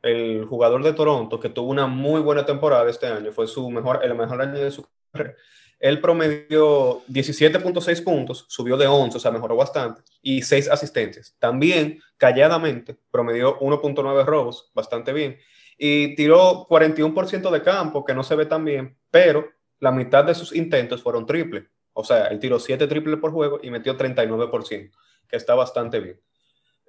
el 0.00 0.44
jugador 0.44 0.84
de 0.84 0.92
Toronto, 0.92 1.40
que 1.40 1.48
tuvo 1.48 1.70
una 1.70 1.86
muy 1.86 2.20
buena 2.20 2.46
temporada 2.46 2.88
este 2.88 3.08
año. 3.08 3.32
Fue 3.32 3.48
su 3.48 3.68
mejor, 3.70 4.00
el 4.04 4.14
mejor 4.14 4.40
año 4.40 4.54
de 4.54 4.70
su 4.70 4.86
carrera 5.12 5.34
él 5.78 6.00
promedió 6.00 7.02
17.6 7.06 8.02
puntos, 8.02 8.44
subió 8.48 8.76
de 8.76 8.86
11, 8.86 9.16
o 9.16 9.20
sea, 9.20 9.30
mejoró 9.30 9.56
bastante, 9.56 10.02
y 10.22 10.42
6 10.42 10.68
asistencias. 10.70 11.36
También, 11.38 12.00
calladamente, 12.16 12.96
promedió 13.10 13.58
1.9 13.60 14.24
robos, 14.24 14.70
bastante 14.74 15.12
bien, 15.12 15.38
y 15.76 16.14
tiró 16.16 16.66
41% 16.68 17.50
de 17.50 17.62
campo, 17.62 18.04
que 18.04 18.14
no 18.14 18.24
se 18.24 18.34
ve 18.34 18.46
tan 18.46 18.64
bien, 18.64 18.96
pero 19.10 19.48
la 19.78 19.92
mitad 19.92 20.24
de 20.24 20.34
sus 20.34 20.54
intentos 20.54 21.02
fueron 21.02 21.26
triples. 21.26 21.64
O 21.92 22.02
sea, 22.02 22.26
él 22.26 22.38
tiró 22.38 22.58
7 22.58 22.86
triples 22.86 23.18
por 23.18 23.30
juego 23.30 23.60
y 23.62 23.70
metió 23.70 23.96
39%, 23.96 24.90
que 25.28 25.36
está 25.36 25.54
bastante 25.54 26.00
bien. 26.00 26.20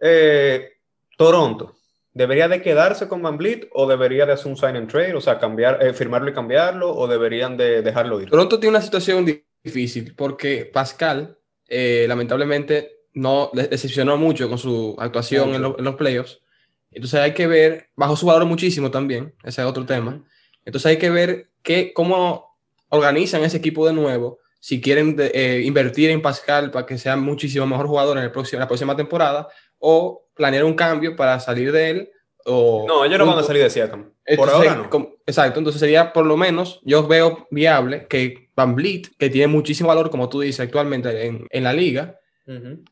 Eh, 0.02 0.74
Toronto, 1.18 1.76
¿Debería 2.14 2.48
de 2.48 2.62
quedarse 2.62 3.08
con 3.08 3.22
Van 3.22 3.38
Vliet 3.38 3.70
o 3.72 3.88
debería 3.88 4.26
de 4.26 4.34
hacer 4.34 4.48
un 4.48 4.58
sign 4.58 4.76
and 4.76 4.90
trade? 4.90 5.16
O 5.16 5.22
sea, 5.22 5.38
cambiar, 5.38 5.84
eh, 5.84 5.94
firmarlo 5.94 6.30
y 6.30 6.34
cambiarlo 6.34 6.96
o 6.96 7.08
deberían 7.08 7.56
de 7.56 7.82
dejarlo 7.82 8.20
ir? 8.20 8.30
Toronto 8.30 8.60
tiene 8.60 8.76
una 8.76 8.82
situación 8.82 9.26
difícil 9.64 10.16
porque 10.16 10.66
Pascal, 10.66 11.38
eh, 11.68 12.06
lamentablemente, 12.08 13.00
no 13.14 13.52
decepcionó 13.54 14.18
mucho 14.18 14.50
con 14.50 14.58
su 14.58 14.96
actuación 15.00 15.54
en, 15.54 15.62
los 15.62 15.96
playoffs. 15.96 16.40
Entonces 16.92 17.20
hay 17.20 17.34
que 17.34 17.48
ver, 17.48 17.90
bajo 17.96 18.16
su 18.16 18.26
valor 18.26 18.46
muchísimo 18.46 18.90
también, 18.90 19.36
ese 19.44 19.62
es 19.62 19.68
otro 19.68 19.86
tema. 19.86 20.24
Entonces 20.66 20.88
hay 20.88 20.98
que 20.98 21.10
ver 21.10 21.50
qué, 21.62 21.94
cómo 21.94 22.58
organizan 22.90 23.44
ese 23.44 23.58
equipo 23.58 23.86
de 23.86 23.94
nuevo, 23.94 24.40
si 24.60 24.82
quieren 24.82 25.16
eh, 25.20 25.62
invertir 25.64 26.10
en 26.10 26.22
Pascal 26.22 26.72
para 26.72 26.86
que 26.86 26.98
sea 26.98 27.16
muchísimo 27.16 27.66
mejor 27.66 27.88
jugador 27.88 28.18
en, 28.18 28.24
el 28.24 28.32
próximo, 28.32 28.58
en 28.58 28.62
la 28.62 28.68
próxima 28.68 28.96
temporada 28.96 29.48
o 29.78 30.28
planear 30.40 30.64
un 30.64 30.74
cambio 30.74 31.18
para 31.18 31.38
salir 31.42 31.74
de 31.74 31.90
él. 31.90 32.12
O 32.46 32.86
no, 32.88 33.04
ellos 33.04 33.20
no 33.20 33.26
van 33.26 33.38
a 33.38 33.44
salir 33.44 33.62
de 33.62 33.70
Siakam. 33.70 34.14
Por 34.38 34.50
ahora 34.50 34.76
no. 34.76 35.18
exacto, 35.28 35.60
entonces 35.60 35.82
sería 35.82 36.14
por 36.14 36.26
lo 36.26 36.38
menos, 36.38 36.80
yo 36.84 37.06
veo 37.06 37.48
viable 37.52 38.08
que 38.08 38.50
Van 38.56 38.74
Vliet, 38.74 39.10
que 39.18 39.30
tiene 39.30 39.48
muchísimo 39.48 39.90
valor, 39.90 40.10
como 40.10 40.30
tú 40.30 40.40
dices, 40.40 40.62
actualmente 40.62 41.28
en, 41.28 41.46
en 41.50 41.64
la 41.64 41.74
liga, 41.74 42.20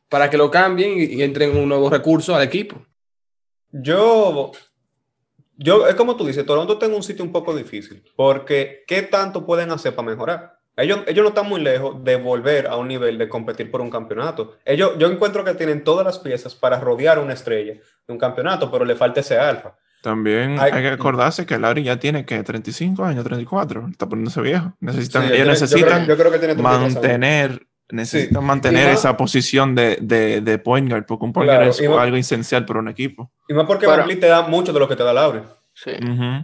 para 0.08 0.30
que 0.30 0.36
lo 0.36 0.50
cambien 0.50 0.92
y, 0.98 1.22
entren 1.22 1.56
un 1.56 1.68
nuevo 1.68 1.90
recurso 1.90 2.36
al 2.36 2.42
equipo. 2.42 2.86
Yo, 3.72 4.52
yo, 5.56 5.88
es 5.88 5.94
como 5.94 6.16
tú 6.16 6.26
dices, 6.26 6.46
Toronto 6.46 6.78
tengo 6.78 6.96
un 6.96 7.02
sitio 7.02 7.24
un 7.24 7.32
poco 7.32 7.56
difícil, 7.56 8.04
porque 8.14 8.84
¿qué 8.86 9.02
tanto 9.02 9.44
pueden 9.46 9.70
hacer 9.70 9.94
para 9.94 10.08
mejorar? 10.08 10.57
Ellos, 10.78 11.00
ellos 11.08 11.24
no 11.24 11.30
están 11.30 11.48
muy 11.48 11.60
lejos 11.60 12.02
de 12.04 12.16
volver 12.16 12.68
a 12.68 12.76
un 12.76 12.86
nivel 12.86 13.18
de 13.18 13.28
competir 13.28 13.68
por 13.68 13.80
un 13.80 13.90
campeonato. 13.90 14.56
Ellos, 14.64 14.92
yo 14.96 15.10
encuentro 15.10 15.44
que 15.44 15.54
tienen 15.54 15.82
todas 15.82 16.06
las 16.06 16.20
piezas 16.20 16.54
para 16.54 16.78
rodear 16.78 17.18
una 17.18 17.32
estrella 17.32 17.74
de 17.74 18.12
un 18.12 18.18
campeonato, 18.18 18.70
pero 18.70 18.84
le 18.84 18.94
falta 18.94 19.20
ese 19.20 19.36
alfa. 19.36 19.74
También 20.02 20.58
hay, 20.60 20.70
que 20.70 20.88
acordarse 20.88 21.44
que 21.44 21.58
Larry 21.58 21.82
ya 21.82 21.98
tiene 21.98 22.24
que 22.24 22.42
35 22.42 23.04
años, 23.04 23.24
34, 23.24 23.88
está 23.90 24.08
poniéndose 24.08 24.40
viejo. 24.40 24.72
Necesitan, 24.78 25.24
ellos 25.32 25.48
necesitan 25.48 26.06
mantener, 26.62 27.66
necesitan 27.90 28.44
mantener 28.44 28.90
esa 28.90 29.16
posición 29.16 29.74
de, 29.74 29.98
de, 30.00 30.40
de, 30.40 30.58
point 30.58 30.88
guard, 30.88 31.04
porque 31.06 31.24
un 31.24 31.32
point 31.32 31.50
guard 31.50 31.68
es 31.68 31.80
algo 31.80 32.16
esencial 32.16 32.64
para 32.64 32.78
un 32.78 32.88
equipo. 32.88 33.32
Y 33.48 33.54
más 33.54 33.66
porque 33.66 33.88
Van 33.88 34.06
te 34.08 34.26
da 34.28 34.42
mucho 34.42 34.72
de 34.72 34.78
lo 34.78 34.88
que 34.88 34.94
te 34.94 35.02
da 35.02 35.12
Larry. 35.12 35.40
Sí. 35.74 35.92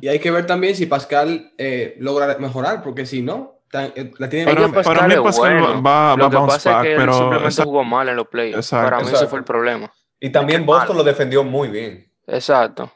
Y 0.01 0.09
hay 0.09 0.19
que 0.19 0.31
ver 0.33 0.47
también 0.47 0.75
si 0.75 0.87
Pascal 0.87 1.53
eh, 1.57 1.97
logra 2.01 2.37
mejorar, 2.39 2.83
porque 2.83 3.07
si 3.07 3.23
no, 3.23 3.54
eh, 3.75 4.13
la 4.19 4.29
tiene 4.29 4.55
para, 4.55 4.83
para 4.83 5.09
mí 5.09 5.15
Pascal 5.23 5.61
bueno. 5.61 5.83
va, 5.83 6.17
Lo 6.17 6.31
que 6.31 6.37
pasa 6.37 6.79
es 6.79 6.83
que 6.89 6.97
pero 6.97 7.13
simplemente 7.13 7.63
jugó 7.63 7.85
mal 7.85 8.09
en 8.09 8.17
los 8.17 8.29
playoffs. 8.29 8.71
Para 8.71 9.01
mí 9.01 9.09
ese 9.13 9.27
fue 9.27 9.39
el 9.41 9.45
problema. 9.45 9.93
Y 10.21 10.31
también 10.31 10.65
Boston 10.65 10.97
lo 10.97 11.05
defendió 11.05 11.45
muy 11.45 11.69
bien. 11.69 12.11
Exacto. 12.27 12.91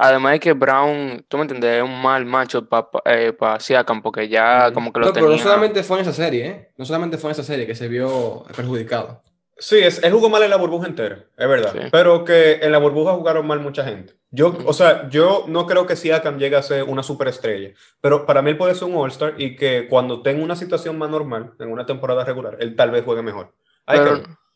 Además 0.00 0.32
de 0.32 0.40
que 0.40 0.52
Brown, 0.52 1.24
tú 1.26 1.38
me 1.38 1.42
entiendes, 1.42 1.78
es 1.78 1.82
un 1.82 2.00
mal 2.00 2.24
macho 2.24 2.68
para 2.68 2.86
eh, 3.04 3.36
Siakam, 3.58 4.00
porque 4.00 4.28
ya 4.28 4.70
como 4.72 4.92
que 4.92 5.00
lo 5.00 5.06
no, 5.06 5.12
tenía... 5.12 5.26
Pero 5.26 5.36
no 5.36 5.42
solamente 5.42 5.82
fue 5.82 5.96
en 5.96 6.02
esa 6.02 6.12
serie, 6.12 6.46
¿eh? 6.46 6.70
No 6.76 6.84
solamente 6.84 7.18
fue 7.18 7.30
en 7.30 7.32
esa 7.32 7.42
serie 7.42 7.66
que 7.66 7.74
se 7.74 7.88
vio 7.88 8.44
perjudicado. 8.54 9.22
Sí, 9.56 9.78
es, 9.78 10.00
él 10.04 10.12
jugó 10.12 10.30
mal 10.30 10.44
en 10.44 10.50
la 10.50 10.56
burbuja 10.56 10.86
entera, 10.86 11.24
es 11.36 11.48
verdad. 11.48 11.72
Sí. 11.72 11.88
Pero 11.90 12.24
que 12.24 12.60
en 12.62 12.70
la 12.70 12.78
burbuja 12.78 13.14
jugaron 13.14 13.44
mal 13.44 13.58
mucha 13.58 13.82
gente. 13.82 14.14
Yo, 14.30 14.56
o 14.66 14.72
sea, 14.74 15.08
yo 15.08 15.44
no 15.48 15.66
creo 15.66 15.86
que 15.86 15.96
Siakam 15.96 16.38
llegue 16.38 16.56
a 16.56 16.62
ser 16.62 16.84
una 16.84 17.02
superestrella, 17.02 17.70
pero 18.00 18.26
para 18.26 18.42
mí 18.42 18.50
él 18.50 18.58
puede 18.58 18.74
ser 18.74 18.88
un 18.88 18.96
All-Star 18.96 19.34
y 19.38 19.56
que 19.56 19.88
cuando 19.88 20.20
tenga 20.20 20.44
una 20.44 20.54
situación 20.54 20.98
más 20.98 21.08
normal, 21.08 21.54
en 21.58 21.72
una 21.72 21.86
temporada 21.86 22.24
regular, 22.24 22.56
él 22.60 22.76
tal 22.76 22.90
vez 22.90 23.04
juegue 23.04 23.22
mejor. 23.22 23.54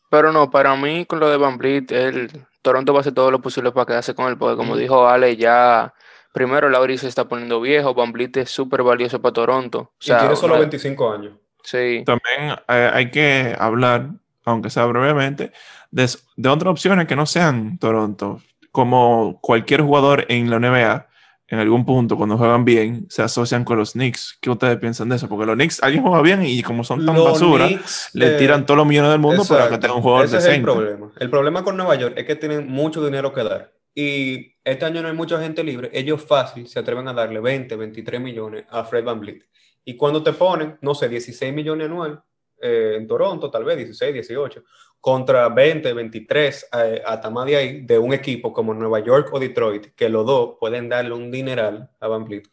Pero, 0.09 0.31
no, 0.31 0.51
para 0.51 0.75
mí 0.75 1.05
con 1.05 1.19
lo 1.19 1.27
de 1.29 1.37
Van 1.37 1.57
Vliet, 1.57 1.91
él, 1.91 2.29
Toronto 2.61 2.93
va 2.93 2.99
a 2.99 3.01
hacer 3.01 3.13
todo 3.13 3.31
lo 3.31 3.41
posible 3.41 3.71
para 3.71 3.87
quedarse 3.87 4.13
con 4.13 4.27
él, 4.27 4.37
porque 4.37 4.55
como 4.55 4.77
dijo 4.77 5.07
Ale, 5.07 5.35
ya 5.37 5.91
primero 6.33 6.69
Lauri 6.69 6.99
se 6.99 7.07
está 7.07 7.27
poniendo 7.27 7.59
viejo, 7.59 7.95
Van 7.95 8.11
Vliet 8.11 8.37
es 8.37 8.51
súper 8.51 8.83
valioso 8.83 9.21
para 9.21 9.33
Toronto. 9.33 9.79
O 9.79 9.93
y 9.99 10.05
sea, 10.05 10.19
tiene 10.19 10.35
solo 10.35 10.53
una- 10.53 10.59
25 10.61 11.11
años. 11.11 11.33
Sí, 11.63 12.03
También 12.05 12.59
eh, 12.67 12.91
hay 12.93 13.09
que 13.09 13.55
hablar, 13.57 14.09
aunque 14.45 14.69
sea 14.69 14.85
brevemente, 14.85 15.51
de, 15.91 16.09
de 16.35 16.49
otras 16.49 16.71
opciones 16.71 17.07
que 17.07 17.15
no 17.15 17.25
sean 17.25 17.79
Toronto. 17.79 18.41
Como 18.73 19.39
cualquier 19.39 19.81
jugador 19.81 20.25
en 20.29 20.49
la 20.49 20.57
NBA, 20.57 21.07
en 21.47 21.59
algún 21.59 21.85
punto, 21.85 22.17
cuando 22.17 22.39
juegan 22.39 22.65
bien, 22.65 23.05
se 23.07 23.21
asocian 23.21 23.63
con 23.63 23.77
los 23.77 23.91
Knicks. 23.91 24.39
¿Qué 24.41 24.49
ustedes 24.49 24.77
piensan 24.77 25.09
de 25.09 25.17
eso? 25.17 25.29
Porque 25.29 25.45
los 25.45 25.53
Knicks, 25.53 25.83
alguien 25.83 26.01
juega 26.01 26.23
bien 26.23 26.43
y 26.43 26.63
como 26.63 26.83
son 26.83 27.05
tan 27.05 27.15
Los 27.15 27.33
basura, 27.33 27.67
Knicks, 27.67 28.09
le 28.13 28.33
eh, 28.33 28.37
tiran 28.39 28.65
todos 28.65 28.79
los 28.79 28.87
millones 28.87 29.11
del 29.11 29.19
mundo 29.19 29.45
para 29.45 29.59
que 29.59 29.75
Exacto. 29.75 29.79
tenga 29.81 29.95
un 29.95 30.01
jugador 30.01 30.25
Ese 30.25 30.37
es 30.37 30.45
el 30.45 30.49
decente. 30.49 30.71
problema. 30.71 31.11
El 31.19 31.29
problema 31.29 31.63
con 31.63 31.77
Nueva 31.77 31.93
York 31.93 32.15
es 32.17 32.25
que 32.25 32.35
tienen 32.35 32.67
mucho 32.67 33.05
dinero 33.05 33.31
que 33.31 33.43
dar. 33.43 33.71
Y 33.93 34.55
este 34.63 34.85
año 34.85 35.03
no 35.03 35.09
hay 35.09 35.13
mucha 35.13 35.39
gente 35.39 35.63
libre. 35.63 35.91
Ellos 35.93 36.23
fácil 36.23 36.67
se 36.67 36.79
atreven 36.79 37.07
a 37.07 37.13
darle 37.13 37.39
20, 37.39 37.75
23 37.75 38.19
millones 38.19 38.65
a 38.71 38.83
Fred 38.85 39.03
Van 39.03 39.19
Vliet. 39.19 39.45
Y 39.85 39.95
cuando 39.95 40.23
te 40.23 40.33
ponen, 40.33 40.79
no 40.81 40.95
sé, 40.95 41.07
16 41.09 41.53
millones 41.53 41.85
anual 41.85 42.23
eh, 42.63 42.95
en 42.97 43.07
Toronto, 43.07 43.51
tal 43.51 43.65
vez 43.65 43.77
16, 43.77 44.13
18, 44.13 44.63
contra 44.99 45.49
20, 45.49 45.93
23 45.93 46.69
eh, 46.73 47.01
a 47.05 47.19
Tamá 47.19 47.43
de 47.45 47.55
ahí, 47.57 47.81
de 47.81 47.99
un 47.99 48.13
equipo 48.13 48.53
como 48.53 48.73
Nueva 48.73 49.01
York 49.01 49.29
o 49.33 49.39
Detroit, 49.39 49.87
que 49.95 50.07
los 50.07 50.25
dos 50.25 50.55
pueden 50.59 50.87
darle 50.87 51.13
un 51.13 51.29
dineral 51.29 51.89
a 51.99 52.07
Van 52.07 52.23
Vliet. 52.23 52.47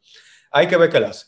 Hay 0.51 0.67
que 0.67 0.77
ver 0.77 0.91
qué 0.91 0.99
hace. 0.99 1.27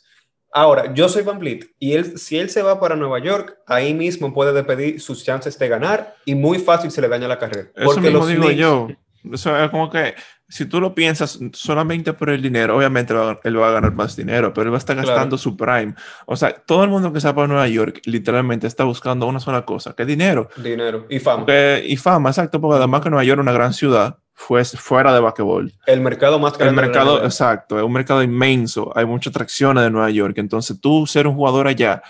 Ahora, 0.55 0.93
yo 0.93 1.09
soy 1.09 1.23
Van 1.23 1.39
Vliet 1.39 1.71
y 1.79 1.93
él, 1.95 2.19
si 2.19 2.39
él 2.39 2.51
se 2.51 2.61
va 2.61 2.79
para 2.79 2.97
Nueva 2.97 3.21
York, 3.21 3.57
ahí 3.67 3.95
mismo 3.95 4.35
puede 4.35 4.53
despedir 4.53 5.01
sus 5.01 5.25
chances 5.25 5.59
de 5.59 5.69
ganar 5.69 6.17
y 6.27 6.35
muy 6.35 6.59
fácil 6.59 6.91
se 6.91 7.01
le 7.01 7.09
daña 7.09 7.27
la 7.29 7.39
carrera. 7.39 7.71
Eso 7.75 8.01
mismo 8.01 8.19
los 8.19 8.29
digo 8.29 8.45
Knicks- 8.45 8.57
yo. 8.57 8.89
Eso 9.33 9.57
es 9.57 9.71
como 9.71 9.89
que 9.89 10.15
si 10.53 10.67
tú 10.67 10.81
lo 10.81 10.95
piensas 10.95 11.39
solamente 11.55 12.13
por 12.13 12.29
el 12.31 12.43
dinero, 12.43 12.77
obviamente 12.77 13.13
él 13.15 13.19
va, 13.19 13.41
él 13.43 13.61
va 13.61 13.69
a 13.69 13.73
ganar 13.73 13.93
más 13.95 14.15
dinero, 14.17 14.53
pero 14.53 14.67
él 14.67 14.73
va 14.73 14.77
a 14.77 14.79
estar 14.79 14.95
Claro. 14.97 15.09
gastando 15.09 15.39
su 15.39 15.57
prime. 15.57 15.95
O 16.27 16.37
sea, 16.37 16.53
todo 16.53 16.85
el 16.85 16.91
mundo 16.91 17.11
que 17.11 17.19
está 17.19 17.35
para 17.35 17.47
Nueva 17.49 17.67
York 17.69 18.03
literalmente 18.05 18.67
está 18.67 18.85
buscando 18.85 19.27
una 19.27 19.41
sola 19.41 19.65
cosa, 19.65 19.95
que 19.95 20.03
es 20.03 20.09
dinero. 20.09 20.49
Dinero 20.57 21.07
y 21.09 21.19
fama. 21.19 21.41
Porque- 21.47 21.85
y 21.89 21.97
fama, 21.97 22.29
exacto, 22.31 22.61
porque 22.61 22.77
además 22.79 23.01
que 23.01 23.11
Nueva 23.11 23.25
York 23.25 23.39
es 23.39 23.43
una 23.43 23.53
gran 23.53 23.73
ciudad, 23.73 24.19
fue 24.35 24.65
fuera 24.65 25.15
de 25.15 25.21
basquetbol. 25.21 25.73
El 25.87 26.01
mercado 26.01 26.39
más 26.39 26.53
El 26.55 26.59
grande. 26.59 26.75
de 26.75 26.77
la 26.83 26.89
mercado, 26.89 27.25
exacto, 27.25 27.79
es 27.79 27.85
un 27.85 27.93
mercado 27.93 28.23
inmenso, 28.23 28.93
hay 28.97 29.05
muchas 29.07 29.31
atracciones 29.31 29.85
de 29.85 29.91
Nueva 29.91 30.11
York, 30.11 30.35
entonces 30.39 30.81
tú 30.81 31.07
ser 31.07 31.27
un 31.27 31.35
jugador 31.35 31.67
allá 31.69 32.03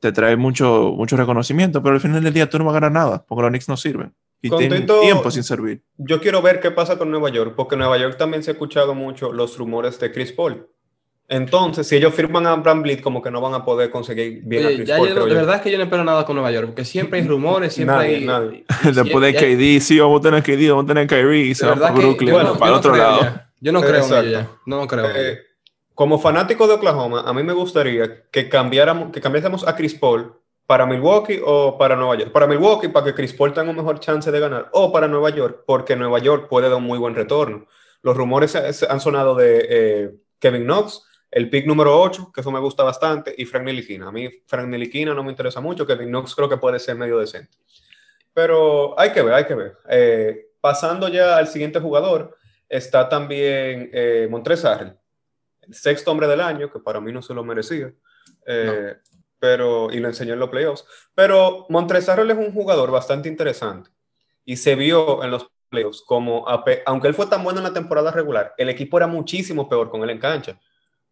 te 0.00 0.12
trae 0.12 0.36
mucho, 0.36 0.92
mucho 0.96 1.16
reconocimiento, 1.16 1.82
pero 1.82 1.94
al 1.96 2.00
final 2.00 2.22
del 2.22 2.32
día 2.32 2.48
tú 2.48 2.58
no 2.58 2.64
vas 2.64 2.72
a 2.76 2.80
ganar 2.80 2.92
nada, 2.92 3.24
porque 3.26 3.42
los 3.42 3.50
Knicks 3.50 3.68
no 3.68 3.76
sirven. 3.76 4.14
Y 4.40 4.48
Con 4.50 4.58
tienen 4.60 4.86
todo- 4.86 5.00
tiempo 5.00 5.30
sin 5.30 5.42
servir. 5.42 5.82
Yo 5.96 6.20
quiero 6.20 6.40
ver 6.42 6.60
qué 6.60 6.70
pasa 6.70 6.96
con 6.96 7.10
Nueva 7.10 7.28
York, 7.30 7.54
porque 7.56 7.74
en 7.74 7.80
Nueva 7.80 7.98
York 7.98 8.16
también 8.16 8.42
se 8.42 8.50
ha 8.50 8.52
escuchado 8.52 8.94
mucho 8.94 9.32
los 9.32 9.58
rumores 9.58 9.98
de 9.98 10.12
Chris 10.12 10.32
Paul. 10.32 10.68
Entonces, 11.30 11.86
si 11.86 11.96
ellos 11.96 12.14
firman 12.14 12.46
a 12.46 12.54
Bram 12.56 12.80
Bleed, 12.82 13.00
como 13.00 13.20
que 13.20 13.30
no 13.30 13.40
van 13.42 13.52
a 13.52 13.62
poder 13.64 13.90
conseguir 13.90 14.40
bien 14.44 14.64
a 14.64 14.68
Oye, 14.68 14.76
Chris 14.76 14.88
ya 14.88 14.96
Paul, 14.96 15.08
yo- 15.10 15.14
de 15.24 15.30
yo. 15.30 15.36
verdad 15.36 15.56
es 15.56 15.60
que 15.62 15.70
yo 15.70 15.76
no 15.76 15.84
espero 15.84 16.02
nada 16.04 16.24
con 16.24 16.36
Nueva 16.36 16.50
York, 16.52 16.68
porque 16.68 16.84
siempre 16.86 17.20
hay 17.20 17.26
rumores, 17.26 17.74
siempre 17.74 17.96
Nadie, 17.96 18.16
hay... 18.16 18.24
nadie. 18.24 18.64
Después 18.94 19.24
de 19.24 19.34
KD, 19.34 19.80
sí, 19.84 19.98
vamos 20.00 20.20
a 20.20 20.22
tener 20.22 20.42
KD, 20.42 20.70
vamos 20.70 20.84
a 20.84 20.86
tener 20.88 21.06
Kyrie, 21.06 21.46
y 21.48 21.54
se 21.54 21.66
van 21.66 21.78
para 21.80 21.92
que 21.94 22.00
Brooklyn, 22.00 22.30
bueno, 22.32 22.52
no- 22.54 22.58
para 22.58 22.66
el 22.68 22.72
no 22.72 22.78
otro 22.78 22.96
lado. 22.96 23.20
ya. 23.20 23.50
Yo 23.60 23.72
no 23.72 23.80
creo 23.82 24.04
en 24.22 24.30
ya. 24.30 24.48
No, 24.66 24.86
creo. 24.86 25.06
Eh, 25.16 25.38
como 25.94 26.18
fanático 26.20 26.66
de 26.68 26.74
Oklahoma, 26.74 27.24
a 27.26 27.32
mí 27.34 27.42
me 27.42 27.52
gustaría 27.52 28.22
que 28.30 28.48
cambiáramos, 28.48 29.10
que 29.10 29.20
cambiásemos 29.20 29.66
a 29.66 29.74
Chris 29.74 29.94
Paul 29.94 30.32
para 30.68 30.84
Milwaukee 30.84 31.40
o 31.42 31.78
para 31.78 31.96
Nueva 31.96 32.14
York. 32.16 32.30
Para 32.30 32.46
Milwaukee, 32.46 32.88
para 32.88 33.06
que 33.06 33.14
Chris 33.14 33.32
Paul 33.32 33.54
tenga 33.54 33.70
un 33.70 33.76
mejor 33.76 34.00
chance 34.00 34.30
de 34.30 34.38
ganar, 34.38 34.68
o 34.72 34.92
para 34.92 35.08
Nueva 35.08 35.30
York, 35.30 35.64
porque 35.66 35.96
Nueva 35.96 36.18
York 36.18 36.46
puede 36.46 36.68
dar 36.68 36.76
un 36.76 36.84
muy 36.84 36.98
buen 36.98 37.14
retorno. 37.14 37.66
Los 38.02 38.14
rumores 38.14 38.54
han 38.54 39.00
sonado 39.00 39.34
de 39.34 39.66
eh, 39.70 40.14
Kevin 40.38 40.64
Knox, 40.64 41.02
el 41.30 41.48
pick 41.48 41.66
número 41.66 41.98
8, 41.98 42.32
que 42.34 42.42
eso 42.42 42.50
me 42.50 42.60
gusta 42.60 42.84
bastante, 42.84 43.34
y 43.38 43.46
Frank 43.46 43.62
Ntilikina. 43.62 44.08
A 44.08 44.12
mí 44.12 44.28
Frank 44.44 44.68
Ntilikina 44.68 45.14
no 45.14 45.24
me 45.24 45.30
interesa 45.30 45.62
mucho, 45.62 45.86
Kevin 45.86 46.10
Knox 46.10 46.34
creo 46.34 46.50
que 46.50 46.58
puede 46.58 46.78
ser 46.78 46.96
medio 46.96 47.18
decente. 47.18 47.56
Pero 48.34 48.94
hay 49.00 49.10
que 49.12 49.22
ver, 49.22 49.32
hay 49.32 49.46
que 49.46 49.54
ver. 49.54 49.78
Eh, 49.88 50.50
pasando 50.60 51.08
ya 51.08 51.38
al 51.38 51.48
siguiente 51.48 51.80
jugador, 51.80 52.36
está 52.68 53.08
también 53.08 53.88
eh, 53.94 54.28
Montrezl 54.30 54.98
el 55.62 55.74
sexto 55.74 56.10
hombre 56.10 56.26
del 56.26 56.42
año, 56.42 56.70
que 56.70 56.78
para 56.78 57.00
mí 57.00 57.10
no 57.10 57.22
se 57.22 57.32
lo 57.32 57.42
merecía, 57.42 57.90
eh, 58.46 58.96
pero, 59.38 59.90
y 59.92 59.98
lo 59.98 60.08
enseñó 60.08 60.34
en 60.34 60.40
los 60.40 60.50
playoffs. 60.50 60.84
Pero 61.14 61.66
Montrezl 61.68 62.10
Harrell 62.10 62.30
es 62.30 62.38
un 62.38 62.52
jugador 62.52 62.90
bastante 62.90 63.28
interesante 63.28 63.90
y 64.44 64.56
se 64.56 64.74
vio 64.74 65.22
en 65.22 65.30
los 65.30 65.50
playoffs 65.68 66.02
como, 66.02 66.46
aunque 66.86 67.08
él 67.08 67.14
fue 67.14 67.26
tan 67.26 67.44
bueno 67.44 67.58
en 67.58 67.64
la 67.64 67.72
temporada 67.72 68.10
regular, 68.10 68.54
el 68.56 68.68
equipo 68.68 68.96
era 68.96 69.06
muchísimo 69.06 69.68
peor 69.68 69.90
con 69.90 70.02
él 70.02 70.10
en 70.10 70.18
cancha. 70.18 70.58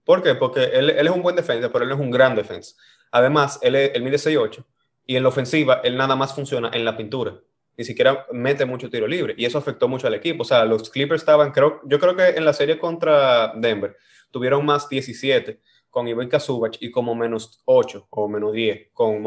¿Por 0.05 0.23
qué? 0.23 0.35
Porque 0.35 0.65
él, 0.65 0.91
él 0.91 1.07
es 1.07 1.13
un 1.13 1.23
buen 1.23 1.37
defensa, 1.37 1.71
pero 1.71 1.85
él 1.85 1.91
es 1.91 1.99
un 1.99 2.11
gran 2.11 2.35
defensa. 2.35 2.77
Además, 3.11 3.59
él, 3.63 3.75
él 3.75 4.03
mide 4.03 4.17
6'8 4.17 4.65
y 5.07 5.17
en 5.17 5.23
la 5.23 5.29
ofensiva 5.29 5.81
él 5.85 5.97
nada 5.97 6.17
más 6.17 6.35
funciona 6.35 6.71
en 6.73 6.85
la 6.85 6.97
pintura. 6.97 7.41
Ni 7.77 7.85
siquiera 7.85 8.27
mete 8.33 8.65
mucho 8.65 8.89
tiro 8.89 9.07
libre 9.07 9.35
y 9.37 9.45
eso 9.45 9.59
afectó 9.59 9.87
mucho 9.89 10.07
al 10.07 10.15
equipo. 10.15 10.43
O 10.43 10.47
sea, 10.47 10.65
los 10.65 10.89
Clippers 10.91 11.23
estaban, 11.23 11.53
creo, 11.53 11.81
yo 11.85 12.01
creo 12.01 12.17
que 12.17 12.29
en 12.29 12.45
la 12.45 12.53
serie 12.53 12.79
contra 12.79 13.53
Denver 13.55 13.97
tuvieron 14.31 14.65
más 14.65 14.89
17 14.89 15.61
con 15.97 16.07
Ivica 16.07 16.39
Zubac 16.39 16.77
y 16.81 16.91
como 16.91 17.15
menos 17.15 17.63
8 17.65 18.09
o 18.11 18.29
menos 18.29 18.53
10 18.53 18.91
con 18.93 19.15
en 19.15 19.25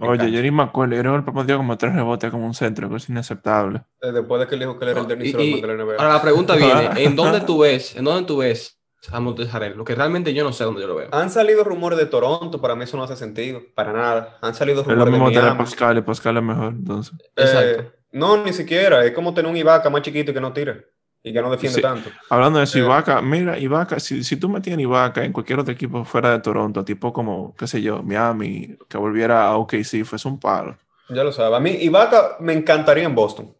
Oye, 0.00 0.30
yo 0.30 0.40
ni 0.40 0.50
me 0.50 0.62
acuerdo, 0.62 0.94
que 0.94 1.14
el 1.14 1.24
papá 1.24 1.44
dio 1.44 1.58
como 1.58 1.76
tres 1.76 1.94
rebotes 1.94 2.30
como 2.30 2.46
un 2.46 2.54
centro, 2.54 2.88
que 2.88 2.96
es 2.96 3.10
inaceptable. 3.10 3.82
Eh, 4.00 4.12
Después 4.12 4.40
de 4.40 4.46
que 4.48 4.54
él 4.54 4.60
dijo 4.60 4.78
que 4.78 4.86
él 4.86 4.90
era 4.92 5.00
el 5.02 5.26
y 5.26 5.60
de 5.60 5.66
la 5.66 5.74
NBA. 5.74 5.96
ahora 5.98 6.14
la 6.14 6.22
pregunta 6.22 6.56
viene, 6.56 7.04
¿en 7.04 7.16
dónde 7.16 7.42
tú 7.42 7.58
ves, 7.58 7.94
en 7.96 8.04
dónde 8.04 8.26
tú 8.26 8.38
ves 8.38 8.80
a 9.12 9.20
Montes 9.20 9.54
Harrell? 9.54 9.76
Lo 9.76 9.84
que 9.84 9.94
realmente 9.94 10.32
yo 10.32 10.42
no 10.42 10.54
sé 10.54 10.64
dónde 10.64 10.80
yo 10.80 10.86
lo 10.86 10.94
veo. 10.94 11.10
Han 11.12 11.28
salido 11.28 11.62
rumores 11.64 11.98
de 11.98 12.06
Toronto, 12.06 12.62
para 12.62 12.74
mí 12.74 12.84
eso 12.84 12.96
no 12.96 13.02
hace 13.02 13.16
sentido, 13.16 13.60
para 13.74 13.92
nada. 13.92 14.38
Han 14.40 14.54
salido 14.54 14.80
Es 14.80 14.86
lo 14.86 15.04
rumores 15.04 15.12
mismo 15.12 15.30
de. 15.30 15.54
Pascal 15.58 16.02
Pascal 16.02 16.38
es 16.38 16.42
mejor, 16.42 16.68
entonces. 16.68 17.14
Exacto. 17.36 17.82
Eh, 17.82 17.92
no, 18.12 18.42
ni 18.42 18.54
siquiera. 18.54 19.04
Es 19.04 19.12
como 19.12 19.34
tener 19.34 19.50
un 19.50 19.56
Ibaka 19.58 19.90
más 19.90 20.00
chiquito 20.00 20.30
y 20.30 20.34
que 20.34 20.40
no 20.40 20.54
tira 20.54 20.82
y 21.26 21.32
que 21.32 21.42
no 21.42 21.50
defiende 21.50 21.76
Sí. 21.76 21.82
tanto. 21.82 22.08
Hablando 22.30 22.58
de 22.60 22.64
eso, 22.64 22.78
Eh. 22.78 22.82
Ibaka, 22.82 23.20
mira, 23.20 23.58
Ibaka, 23.58 23.98
si, 23.98 24.22
si 24.22 24.36
tú 24.36 24.48
metías 24.48 24.78
a 24.78 24.80
Ibaka 24.80 25.24
en 25.24 25.32
cualquier 25.32 25.58
otro 25.58 25.72
equipo 25.74 26.04
fuera 26.04 26.30
de 26.30 26.38
Toronto, 26.38 26.84
tipo 26.84 27.12
como, 27.12 27.52
qué 27.56 27.66
sé 27.66 27.82
yo, 27.82 28.00
Miami, 28.04 28.78
que 28.88 28.96
volviera 28.96 29.44
a 29.48 29.56
OKC, 29.56 30.04
fuese 30.04 30.28
un 30.28 30.38
palo. 30.38 30.78
Ya 31.08 31.24
lo 31.24 31.32
sabe. 31.32 31.56
A 31.56 31.60
mí 31.60 31.70
Ibaka 31.80 32.36
me 32.38 32.52
encantaría 32.52 33.04
en 33.04 33.14
Boston. 33.16 33.52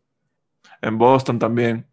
En 0.80 0.96
Boston 0.96 1.38
también. 1.40 1.86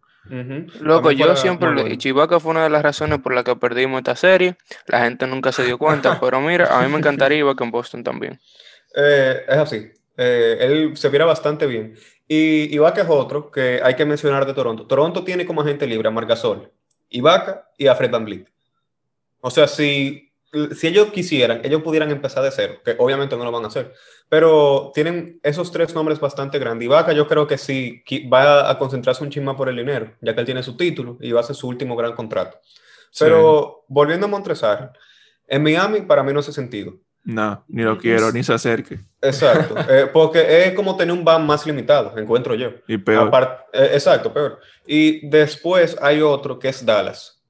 Loco, 0.80 1.12
yo 1.12 1.36
siempre, 1.36 1.74
bueno. 1.74 1.90
y 1.90 1.98
Chivaca 1.98 2.40
fue 2.40 2.52
una 2.52 2.64
de 2.64 2.70
las 2.70 2.82
razones 2.84 3.20
por 3.20 3.34
las 3.34 3.44
que 3.44 3.56
perdimos 3.56 3.98
esta 3.98 4.16
serie. 4.16 4.56
La 4.88 5.02
gente 5.04 5.26
nunca 5.28 5.52
se 5.52 5.66
dio 5.66 5.78
cuenta, 5.78 6.18
pero 6.22 6.40
mira, 6.40 6.68
a 6.78 6.82
mí 6.84 6.90
me 6.92 7.00
encantaría 7.00 7.40
Ibaka 7.40 7.64
en 7.64 7.72
Boston 7.72 8.04
también. 8.04 8.40
Eh, 8.96 9.42
es 9.48 9.58
así. 9.58 9.92
Eh, 10.18 10.58
él 10.60 10.98
se 10.98 11.10
viera 11.10 11.26
bastante 11.26 11.66
bien. 11.66 11.96
Y 12.28 12.74
Ibaka 12.74 13.02
es 13.02 13.10
otro 13.10 13.52
que 13.52 13.82
hay 13.84 13.96
que 13.96 14.06
mencionar 14.06 14.46
de 14.46 14.54
Toronto. 14.54 14.88
Toronto 14.88 15.24
tiene 15.24 15.46
como 15.46 15.62
agente 15.62 15.88
libre 15.88 16.08
a 16.08 16.12
Margasol, 16.12 16.72
Ibaka 17.10 17.70
y 17.78 17.88
a 17.88 17.96
Fred 17.96 18.12
VanVleet. 18.12 18.48
O 19.42 19.50
sea, 19.50 19.68
si, 19.68 20.32
si 20.76 20.88
ellos 20.88 21.10
quisieran, 21.10 21.62
ellos 21.64 21.84
pudieran 21.84 22.10
empezar 22.12 22.44
de 22.44 22.52
cero, 22.52 22.76
que 22.84 22.96
obviamente 22.98 23.36
no 23.36 23.44
lo 23.44 23.52
van 23.52 23.66
a 23.66 23.68
hacer. 23.68 23.94
Pero 24.30 24.92
tienen 24.94 25.40
esos 25.44 25.72
tres 25.72 25.94
nombres 25.94 26.20
bastante 26.20 26.60
grandes. 26.60 26.86
Ibaka 26.86 27.12
yo 27.12 27.28
creo 27.28 27.46
que 27.46 27.58
sí 27.58 28.04
va 28.32 28.70
a 28.70 28.80
concentrarse 28.80 29.24
un 29.24 29.30
chisma 29.30 29.58
por 29.58 29.68
el 29.68 29.76
dinero, 29.76 30.14
ya 30.22 30.34
que 30.34 30.40
él 30.40 30.46
tiene 30.46 30.64
su 30.64 30.78
título 30.78 31.18
y 31.20 31.32
va 31.32 31.42
a 31.42 31.44
ser 31.44 31.56
su 31.56 31.68
último 31.68 31.96
gran 31.96 32.14
contrato. 32.14 32.60
Pero 33.20 33.84
volviendo 33.88 34.26
a 34.26 34.30
Montrezl, 34.30 34.90
en 35.48 35.62
Miami 35.62 36.02
para 36.02 36.24
mí 36.24 36.34
no 36.34 36.40
hace 36.40 36.54
sentido. 36.54 36.96
No, 37.26 37.64
ni 37.70 37.84
lo 37.84 37.98
quiero, 37.98 38.32
ni 38.32 38.44
se 38.44 38.54
acerque. 38.54 39.00
Exacto, 39.22 39.76
eh, 39.90 40.10
porque 40.12 40.66
es 40.66 40.74
como 40.74 40.98
tener 40.98 41.14
un 41.16 41.24
ban 41.24 41.46
más 41.46 41.66
limitado, 41.66 42.18
encuentro 42.18 42.54
yo. 42.56 42.72
Y 42.88 42.98
peor. 42.98 43.32
Apart- 43.32 43.66
eh, 43.72 43.92
exacto, 43.94 44.34
peor. 44.34 44.60
Y 44.86 45.26
después 45.30 45.96
hay 46.02 46.22
otro 46.22 46.60
que 46.60 46.68
es 46.70 46.86
Dallas. 46.86 47.42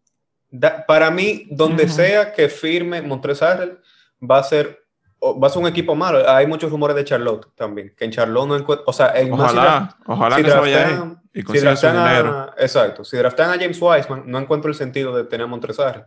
Da- 0.51 0.85
para 0.85 1.09
mí, 1.09 1.47
donde 1.49 1.87
sea 1.89 2.31
que 2.33 2.49
firme 2.49 3.01
Montrezl 3.01 3.43
Harrell, 3.43 3.79
va 4.21 4.37
a 4.39 4.43
ser 4.43 4.79
va 5.23 5.47
a 5.47 5.49
ser 5.49 5.61
un 5.61 5.67
equipo 5.69 5.95
malo. 5.95 6.29
Hay 6.29 6.45
muchos 6.45 6.69
rumores 6.69 6.95
de 6.97 7.05
Charlotte 7.05 7.47
también, 7.55 7.93
que 7.97 8.03
en 8.05 8.11
Charlotte 8.11 8.45
no 8.47 8.55
encuentro, 8.57 8.83
o 8.85 8.91
sea, 8.93 9.13
en 9.15 9.31
más 9.31 9.51
si 9.51 9.57
Ojalá, 9.57 9.97
ojalá 10.05 10.35
si 10.35 10.43
que 10.43 10.51
se 10.51 10.57
vaya 10.57 10.87
ahí. 10.87 11.13
y 11.33 11.43
consigue 11.43 11.75
su 11.77 11.87
dinero. 11.87 12.53
exacto. 12.57 13.03
Si 13.05 13.15
draftan 13.17 13.49
a 13.51 13.53
James 13.53 13.81
Wiseman, 13.81 14.23
no 14.27 14.37
encuentro 14.37 14.69
el 14.69 14.75
sentido 14.75 15.15
de 15.15 15.23
tener 15.23 15.47
a. 15.47 16.05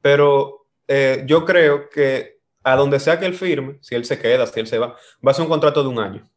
Pero 0.00 0.66
eh, 0.88 1.22
yo 1.26 1.44
creo 1.44 1.88
que 1.90 2.35
a 2.66 2.74
donde 2.74 2.98
sea 2.98 3.18
que 3.20 3.26
él 3.26 3.34
firme, 3.34 3.78
si 3.80 3.94
él 3.94 4.04
se 4.04 4.18
queda, 4.18 4.44
si 4.44 4.58
él 4.58 4.66
se 4.66 4.76
va, 4.76 4.96
va 5.24 5.30
a 5.30 5.34
ser 5.34 5.44
un 5.44 5.48
contrato 5.48 5.84
de 5.84 5.88
un 5.88 6.00
año. 6.00 6.28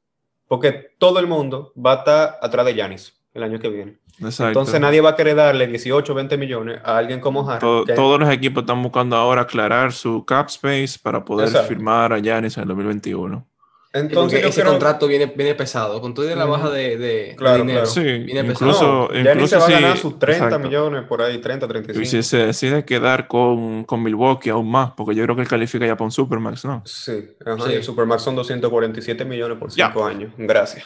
Porque 0.47 0.91
todo 0.99 1.17
el 1.17 1.25
mundo 1.25 1.73
va 1.75 1.93
a 1.93 1.95
estar 1.95 2.39
atrás 2.39 2.67
de 2.67 2.75
Yanis 2.75 3.19
el 3.33 3.41
año 3.41 3.59
que 3.59 3.67
viene. 3.69 3.97
Entonces 4.19 4.79
nadie 4.79 5.01
va 5.01 5.11
a 5.11 5.15
querer 5.15 5.35
darle 5.35 5.65
18 5.65 6.11
o 6.11 6.15
20 6.15 6.37
millones 6.37 6.81
a 6.83 6.97
alguien 6.97 7.19
como 7.19 7.49
Harry. 7.49 7.61
Todos 7.95 8.19
los 8.19 8.29
equipos 8.29 8.61
están 8.61 8.83
buscando 8.83 9.15
ahora 9.15 9.41
aclarar 9.41 9.91
su 9.91 10.23
cap 10.23 10.49
space 10.49 10.99
para 11.01 11.25
poder 11.25 11.49
firmar 11.67 12.13
a 12.13 12.19
Yanis 12.19 12.57
en 12.57 12.63
el 12.63 12.67
2021. 12.67 13.47
Entonces 13.91 14.45
ese 14.45 14.63
contrato 14.63 15.07
viene, 15.07 15.25
viene 15.25 15.55
pesado, 15.55 15.99
con 15.99 16.13
toda 16.13 16.35
la 16.35 16.45
baja 16.45 16.69
de, 16.69 16.95
de, 16.97 17.35
claro, 17.35 17.57
dinero. 17.57 17.85
Sí, 17.87 18.01
viene 18.01 18.41
incluso, 18.41 19.07
pesado. 19.07 19.31
incluso 19.31 19.47
se 19.47 19.57
va 19.57 19.65
a 19.65 19.81
ganar 19.81 19.97
sus 19.97 20.19
30 20.19 20.59
millones 20.59 21.03
por 21.07 21.23
ahí, 21.23 21.39
30, 21.39 21.67
35. 21.67 22.03
Y 22.03 22.05
si 22.05 22.21
se 22.21 22.37
decide 22.45 22.85
quedar 22.85 23.27
con, 23.27 23.83
con, 23.85 24.03
Milwaukee 24.03 24.51
aún 24.51 24.69
más, 24.69 24.91
porque 24.91 25.15
yo 25.15 25.23
creo 25.23 25.35
que 25.35 25.41
él 25.41 25.47
califica 25.47 25.87
ya 25.87 25.95
para 25.95 26.05
un 26.05 26.11
Supermax, 26.11 26.65
¿no? 26.65 26.83
Sí, 26.85 27.29
ajá, 27.43 27.71
el 27.71 27.83
Supermax 27.83 28.21
son 28.21 28.35
247 28.35 29.25
millones 29.25 29.57
por 29.57 29.71
5 29.71 30.05
años. 30.05 30.33
Gracias. 30.37 30.85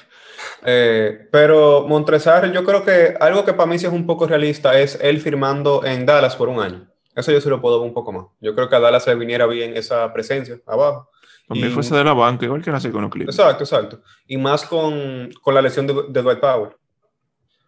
Eh, 0.65 1.27
pero 1.29 1.85
Montrezarre, 1.85 2.53
yo 2.53 2.63
creo 2.63 2.85
que 2.85 3.15
algo 3.19 3.43
que 3.43 3.53
para 3.53 3.69
mí 3.69 3.77
sí 3.79 3.85
es 3.85 3.91
un 3.91 4.05
poco 4.05 4.27
realista 4.27 4.79
es 4.79 4.97
él 5.01 5.19
firmando 5.19 5.83
en 5.83 6.05
Dallas 6.05 6.37
por 6.37 6.47
un 6.47 6.61
año. 6.61 6.87
Eso 7.15 7.31
yo 7.31 7.41
sí 7.41 7.49
lo 7.49 7.61
puedo 7.61 7.79
ver 7.79 7.87
un 7.87 7.93
poco 7.93 8.11
más. 8.11 8.25
Yo 8.39 8.55
creo 8.55 8.69
que 8.69 8.75
a 8.75 8.79
Dallas 8.79 9.05
le 9.07 9.15
viniera 9.15 9.45
bien 9.45 9.75
esa 9.75 10.11
presencia 10.13 10.59
abajo. 10.65 11.09
También 11.47 11.71
fuese 11.71 11.93
de 11.95 12.03
la 12.03 12.13
banca, 12.13 12.45
igual 12.45 12.61
que 12.61 12.71
nace 12.71 12.91
con 12.91 13.01
los. 13.01 13.11
Exacto, 13.15 13.63
exacto. 13.63 14.01
Y 14.27 14.37
más 14.37 14.63
con, 14.65 15.29
con 15.41 15.53
la 15.53 15.61
lesión 15.61 15.85
de, 15.85 15.93
de, 16.09 16.21
Dwight 16.21 16.39
Power. 16.39 16.75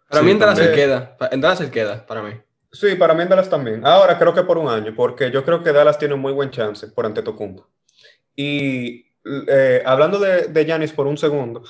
Para 0.10 0.24
mí 0.24 0.32
en 0.32 0.40
Dallas 0.40 0.58
se 0.58 0.72
queda. 0.72 1.18
En 1.32 1.42
Dallas 1.42 1.60
se 1.60 1.72
queda, 1.72 2.06
para 2.06 2.22
mí. 2.22 2.32
Sí, 2.72 2.96
para 2.96 3.14
mí 3.14 3.24
en 3.24 3.30
Dallas 3.30 3.50
también. 3.50 3.86
Ahora 3.86 4.18
creo 4.18 4.34
que 4.34 4.44
por 4.44 4.58
un 4.58 4.70
año, 4.70 4.94
porque 4.96 5.32
yo 5.32 5.44
creo 5.44 5.62
que 5.62 5.72
Dallas 5.74 5.98
tiene 5.98 6.14
un 6.14 6.22
muy 6.22 6.34
buen 6.34 6.52
chance 6.52 6.88
por 6.88 7.06
ante 7.06 7.22
Tocumbo. 7.22 7.68
Y 8.36 9.06
eh, 9.48 9.84
hablando 9.86 10.20
de 10.20 10.66
Yanis 10.66 10.92
por 10.92 11.08
un 11.08 11.18
segundo, 11.18 11.64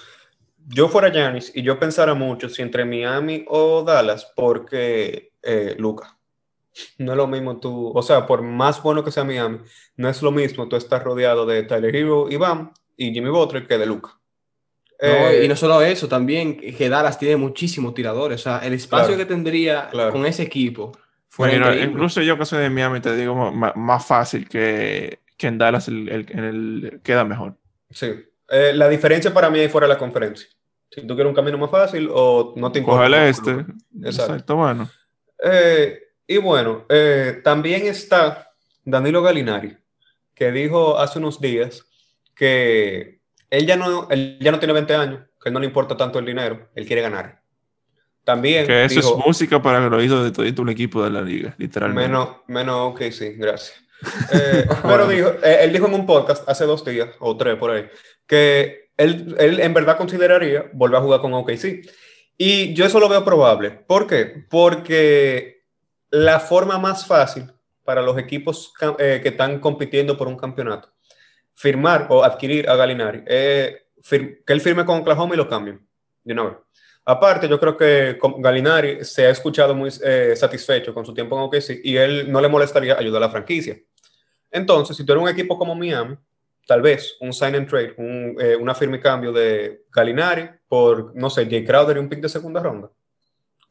yo 0.68 0.90
fuera 0.90 1.12
Yanis 1.12 1.52
y 1.56 1.62
yo 1.62 1.80
pensara 1.80 2.14
mucho 2.14 2.50
si 2.50 2.62
entre 2.62 2.86
Miami 2.86 3.46
o 3.48 3.84
Dallas, 3.84 4.32
porque 4.36 5.32
eh, 5.44 5.76
Luca. 5.78 6.15
No 6.98 7.12
es 7.12 7.18
lo 7.18 7.28
mismo 7.28 7.58
tú, 7.58 7.92
o 7.96 8.02
sea, 8.02 8.26
por 8.26 8.42
más 8.42 8.82
bueno 8.82 9.04
que 9.04 9.12
sea 9.12 9.24
Miami, 9.24 9.60
no 9.96 10.10
es 10.10 10.22
lo 10.22 10.32
mismo 10.32 10.68
tú 10.68 10.76
estar 10.76 11.04
rodeado 11.04 11.46
de 11.46 11.64
Tyler 11.64 11.96
Hero, 11.96 12.28
Iván 12.30 12.72
y 12.98 13.14
Jimmy 13.14 13.30
Butler 13.30 13.68
que 13.68 13.78
de 13.78 13.86
Luca. 13.86 14.20
Eh, 15.00 15.42
y 15.44 15.48
no 15.48 15.56
solo 15.56 15.82
eso, 15.82 16.08
también 16.08 16.58
que 16.58 16.90
Dallas 16.90 17.20
tiene 17.20 17.36
muchísimos 17.36 17.94
tiradores, 17.94 18.42
o 18.42 18.44
sea, 18.44 18.60
el 18.60 18.74
espacio 18.74 19.18
que 19.18 19.26
tendría 19.26 19.90
con 20.12 20.26
ese 20.26 20.44
equipo. 20.44 20.92
incluso 21.82 22.22
yo 22.22 22.38
que 22.38 22.46
soy 22.46 22.64
de 22.64 22.70
Miami 22.70 23.02
te 23.02 23.16
digo 23.16 23.52
más, 23.52 24.06
fácil 24.06 24.48
que, 24.48 25.20
que, 25.38 25.48
en 25.48 25.58
Dallas 25.58 25.88
el, 25.88 26.10
el, 26.10 27.02
queda 27.04 27.26
mejor. 27.26 27.56
Sí, 27.90 28.12
eh, 28.50 28.72
la 28.74 28.88
diferencia 28.88 29.34
para 29.34 29.50
mí 29.50 29.60
es 29.60 29.72
fuera 29.72 29.88
de 29.88 29.94
la 29.94 30.00
conferencia. 30.00 30.48
Si 30.90 31.06
tú 31.06 31.16
quieres 31.16 31.30
un 31.30 31.36
camino 31.36 31.58
más 31.58 31.72
fácil 31.72 32.10
o 32.12 32.54
no 32.56 32.72
te 32.72 32.80
importa. 32.80 33.06
Coge 33.06 33.08
el 33.08 33.30
este. 33.30 33.52
Exacto. 33.52 34.34
Exacto, 34.34 34.56
bueno. 34.56 34.90
Eh, 35.44 36.05
y 36.28 36.38
bueno, 36.38 36.86
eh, 36.90 37.42
también 37.44 37.86
está 37.86 38.52
Danilo 38.84 39.22
Galinari, 39.22 39.78
que 40.34 40.52
dijo 40.52 40.98
hace 40.98 41.20
unos 41.20 41.40
días 41.40 41.86
que 42.36 43.20
él 43.50 43.66
ya, 43.66 43.76
no, 43.76 44.08
él 44.10 44.38
ya 44.42 44.52
no 44.52 44.60
tiene 44.60 44.74
20 44.74 44.96
años, 44.96 45.22
que 45.42 45.52
no 45.52 45.60
le 45.60 45.68
importa 45.68 45.96
tanto 45.96 46.20
el 46.20 46.26
dinero, 46.26 46.70
él 46.76 46.86
quiere 46.86 47.02
ganar. 47.02 47.42
También. 48.24 48.66
Que 48.66 48.86
eso 48.86 49.00
es 49.00 49.26
música 49.26 49.62
para 49.62 49.86
el 49.86 49.94
oído 49.94 50.24
de 50.24 50.32
todo 50.32 50.62
un 50.64 50.70
equipo 50.70 51.04
de 51.04 51.12
la 51.12 51.22
liga, 51.22 51.54
literalmente. 51.60 52.10
Menos, 52.10 52.30
menos 52.48 52.94
ok, 52.94 53.02
sí, 53.12 53.34
gracias. 53.34 53.80
Eh, 54.34 54.66
pero 54.84 55.08
dijo, 55.08 55.30
eh, 55.44 55.60
él 55.62 55.72
dijo 55.72 55.86
en 55.86 55.94
un 55.94 56.06
podcast 56.08 56.48
hace 56.50 56.66
dos 56.66 56.84
días, 56.84 57.10
o 57.20 57.38
tres 57.38 57.56
por 57.56 57.70
ahí, 57.70 57.86
que 58.26 58.90
él, 58.98 59.36
él 59.38 59.60
en 59.60 59.74
verdad 59.76 59.98
consideraría 59.98 60.70
volver 60.74 60.98
a 60.98 61.04
jugar 61.04 61.22
con 61.22 61.34
OKC. 61.34 61.88
Y 62.38 62.74
yo 62.74 62.86
eso 62.86 63.00
lo 63.00 63.08
veo 63.08 63.24
probable. 63.24 63.72
¿Por 63.72 64.08
qué? 64.08 64.46
Porque 64.50 65.55
la 66.10 66.40
forma 66.40 66.78
más 66.78 67.06
fácil 67.06 67.52
para 67.84 68.02
los 68.02 68.18
equipos 68.18 68.74
eh, 68.98 69.20
que 69.22 69.30
están 69.30 69.60
compitiendo 69.60 70.18
por 70.18 70.28
un 70.28 70.38
campeonato, 70.38 70.90
firmar 71.54 72.08
o 72.10 72.24
adquirir 72.24 72.70
a 72.70 72.76
Galinari, 72.76 73.24
que 73.24 74.44
él 74.48 74.62
firme 74.62 74.86
con 74.86 75.00
Oklahoma 75.00 75.36
y 75.36 75.38
lo 75.38 75.48
cambien 75.48 75.86
de 76.24 76.34
una 76.34 76.44
vez. 76.44 76.54
Aparte, 77.08 77.48
yo 77.48 77.60
creo 77.60 77.78
que 77.78 78.18
Galinari 78.40 79.06
se 79.06 79.28
ha 79.28 79.30
escuchado 79.30 79.76
muy 79.76 79.92
eh, 80.04 80.34
satisfecho 80.36 80.92
con 80.92 81.06
su 81.06 81.14
tiempo 81.14 81.38
en 81.38 81.44
OKC 81.44 81.82
y 81.84 81.96
él 81.98 82.32
no 82.32 82.42
le 82.42 82.50
molestaría 82.50 82.98
ayudar 82.98 83.22
a 83.22 83.28
la 83.28 83.32
franquicia. 83.32 83.78
Entonces, 84.50 84.98
si 84.98 85.06
tú 85.06 85.12
eres 85.12 85.24
un 85.24 85.30
equipo 85.30 85.56
como 85.58 85.76
Miami, 85.76 86.18
tal 86.66 86.82
vez 86.82 87.16
un 87.20 87.32
sign 87.32 87.56
and 87.56 87.70
trade, 87.70 87.94
eh, 88.40 88.56
una 88.56 88.74
firma 88.74 89.00
cambio 89.00 89.32
de 89.32 89.84
Galinari 89.92 90.50
por, 90.68 91.16
no 91.16 91.30
sé, 91.30 91.46
Jay 91.48 91.64
Crowder 91.64 91.98
y 91.98 92.00
un 92.00 92.10
pick 92.10 92.22
de 92.22 92.30
segunda 92.30 92.60
ronda 92.60 92.90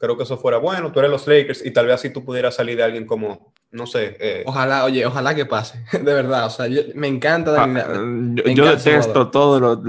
creo 0.04 0.16
que 0.16 0.22
eso 0.22 0.38
fuera 0.38 0.58
bueno. 0.58 0.92
Tú 0.92 1.00
eres 1.00 1.10
los 1.10 1.26
Lakers 1.26 1.64
y 1.64 1.70
tal 1.70 1.86
vez 1.86 1.96
así 1.96 2.10
tú 2.10 2.24
pudieras 2.24 2.54
salir 2.54 2.76
de 2.76 2.84
alguien 2.84 3.06
como, 3.06 3.52
no 3.70 3.86
sé. 3.86 4.16
Eh, 4.20 4.44
ojalá, 4.46 4.84
oye, 4.84 5.04
ojalá 5.04 5.34
que 5.34 5.46
pase, 5.46 5.84
de 5.92 6.14
verdad. 6.14 6.46
O 6.46 6.50
sea, 6.50 6.66
me 6.94 7.08
encanta. 7.08 7.62
Ah, 7.62 7.66
yo, 8.44 8.66
detesto 8.66 9.30
todo 9.30 9.58
lo, 9.60 9.82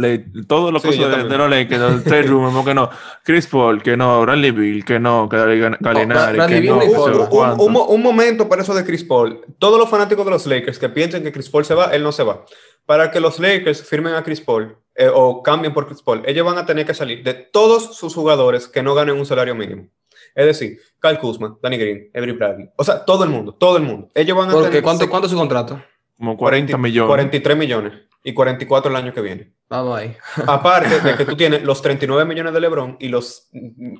todo 0.47 0.71
lo 0.71 0.81
que 0.81 0.89
de, 0.89 1.23
de, 1.23 1.37
los 1.37 1.49
Lakers, 1.49 2.27
room, 2.27 2.65
que 2.65 2.73
no. 2.73 2.89
Chris 3.23 3.47
Paul, 3.47 3.83
que 3.83 3.95
no. 3.95 4.21
Bradley 4.21 4.51
Bill, 4.51 4.83
que 4.83 4.99
no. 4.99 5.29
Que 5.29 5.37
Galinari, 5.79 6.39
que 6.47 6.61
no. 6.61 6.79
Un, 6.79 7.75
un, 7.75 8.01
momento 8.01 8.49
para 8.49 8.63
eso 8.63 8.73
de 8.73 8.83
Chris 8.83 9.03
Paul. 9.03 9.41
Todos 9.59 9.79
los 9.79 9.89
fanáticos 9.89 10.25
de 10.25 10.31
los 10.31 10.45
Lakers 10.47 10.79
que 10.79 10.89
piensen 10.89 11.23
que 11.23 11.31
Chris 11.31 11.49
Paul 11.49 11.65
se 11.65 11.75
va, 11.75 11.85
él 11.93 12.03
no 12.03 12.11
se 12.11 12.23
va. 12.23 12.43
Para 12.85 13.11
que 13.11 13.19
los 13.19 13.39
Lakers 13.39 13.83
firmen 13.83 14.13
a 14.13 14.23
Chris 14.23 14.41
Paul 14.41 14.77
eh, 14.95 15.09
o 15.13 15.41
cambien 15.43 15.73
por 15.73 15.87
Chris 15.87 16.01
Paul, 16.01 16.23
ellos 16.25 16.45
van 16.45 16.57
a 16.57 16.65
tener 16.65 16.85
que 16.85 16.93
salir 16.93 17.23
de 17.23 17.33
todos 17.33 17.97
sus 17.97 18.13
jugadores 18.13 18.67
que 18.67 18.83
no 18.83 18.93
ganen 18.95 19.17
un 19.17 19.25
salario 19.25 19.55
mínimo. 19.55 19.89
Es 20.33 20.45
decir, 20.45 20.79
Kyle 21.01 21.19
Kuzma, 21.19 21.57
Danny 21.61 21.77
Green, 21.77 22.09
Avery 22.13 22.31
Bradley. 22.31 22.69
O 22.75 22.83
sea, 22.83 23.05
todo 23.05 23.23
el 23.23 23.29
mundo, 23.29 23.53
todo 23.53 23.77
el 23.77 23.83
mundo. 23.83 24.09
Ellos 24.15 24.37
van 24.37 24.49
a 24.49 24.53
Porque, 24.53 24.81
¿cuánto, 24.81 25.09
¿Cuánto 25.09 25.27
es 25.27 25.31
su 25.31 25.37
contrato? 25.37 25.81
Como 26.17 26.37
40 26.37 26.77
millones. 26.77 27.09
43 27.09 27.57
millones 27.57 27.93
y 28.23 28.33
44 28.33 28.89
el 28.89 28.97
año 28.97 29.13
que 29.13 29.21
viene. 29.21 29.53
Bye 29.69 29.81
bye. 29.81 30.17
Aparte 30.47 30.99
de 30.99 31.15
que 31.15 31.25
tú 31.25 31.35
tienes 31.35 31.63
los 31.63 31.81
39 31.81 32.25
millones 32.25 32.53
de 32.53 32.59
LeBron 32.59 32.97
y 32.99 33.09
los 33.09 33.49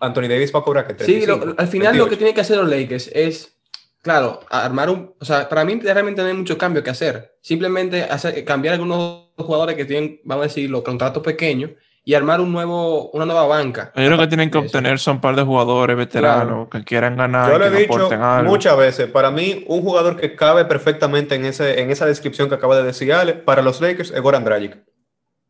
Anthony 0.02 0.28
Davis 0.28 0.54
va 0.54 0.60
a 0.60 0.64
cobrar 0.64 0.88
que 0.88 0.96
35, 0.96 1.46
Sí, 1.46 1.56
al 1.58 1.68
final 1.68 1.98
lo 1.98 2.08
que 2.08 2.18
tiene 2.18 2.34
que 2.34 2.42
hacer 2.42 2.58
los 2.58 2.70
Lakers 2.70 3.10
es, 3.14 3.58
claro, 4.02 4.40
armar 4.50 4.90
un. 4.90 5.14
O 5.20 5.26
sea, 5.26 5.48
para 5.48 5.64
mí 5.64 5.80
realmente 5.82 6.22
no 6.22 6.28
hay 6.28 6.34
mucho 6.34 6.58
cambio 6.58 6.84
que 6.84 6.90
hacer. 6.90 7.38
Simplemente 7.42 8.04
hacer, 8.04 8.44
cambiar 8.46 8.76
algunos 8.76 9.32
jugadores 9.38 9.76
que 9.76 9.86
tienen, 9.86 10.22
vamos 10.24 10.46
a 10.46 10.48
decir, 10.48 10.70
los 10.70 10.84
contratos 10.84 11.22
pequeños 11.22 11.72
y 12.08 12.14
armar 12.14 12.40
un 12.40 12.52
nuevo, 12.52 13.10
una 13.10 13.26
nueva 13.26 13.48
banca. 13.48 13.92
Ellos 13.96 14.12
lo 14.12 14.20
que 14.20 14.28
tienen 14.28 14.52
que 14.52 14.60
obtener 14.60 15.00
son 15.00 15.16
un 15.16 15.22
par 15.22 15.36
de 15.36 15.42
jugadores 15.42 15.98
veteranos 15.98 16.70
que 16.70 16.84
quieran 16.84 17.18
ganar. 17.18 17.52
Yo 17.52 17.58
lo 17.58 17.66
he 17.66 17.72
dicho 17.72 18.10
muchas 18.44 18.78
veces, 18.78 19.10
para 19.10 19.32
mí 19.32 19.66
un 19.68 19.82
jugador 19.82 20.16
que 20.16 20.36
cabe 20.36 20.66
perfectamente 20.66 21.34
en, 21.34 21.46
ese, 21.46 21.82
en 21.82 21.90
esa 21.90 22.06
descripción 22.06 22.48
que 22.48 22.56
acaba 22.56 22.78
de 22.78 22.84
decir 22.84 23.12
Ale, 23.12 23.34
para 23.34 23.64
los 23.64 23.82
Lakers 23.82 24.12
es 24.12 24.22
Goran 24.22 24.46
Dragic. 24.46 24.78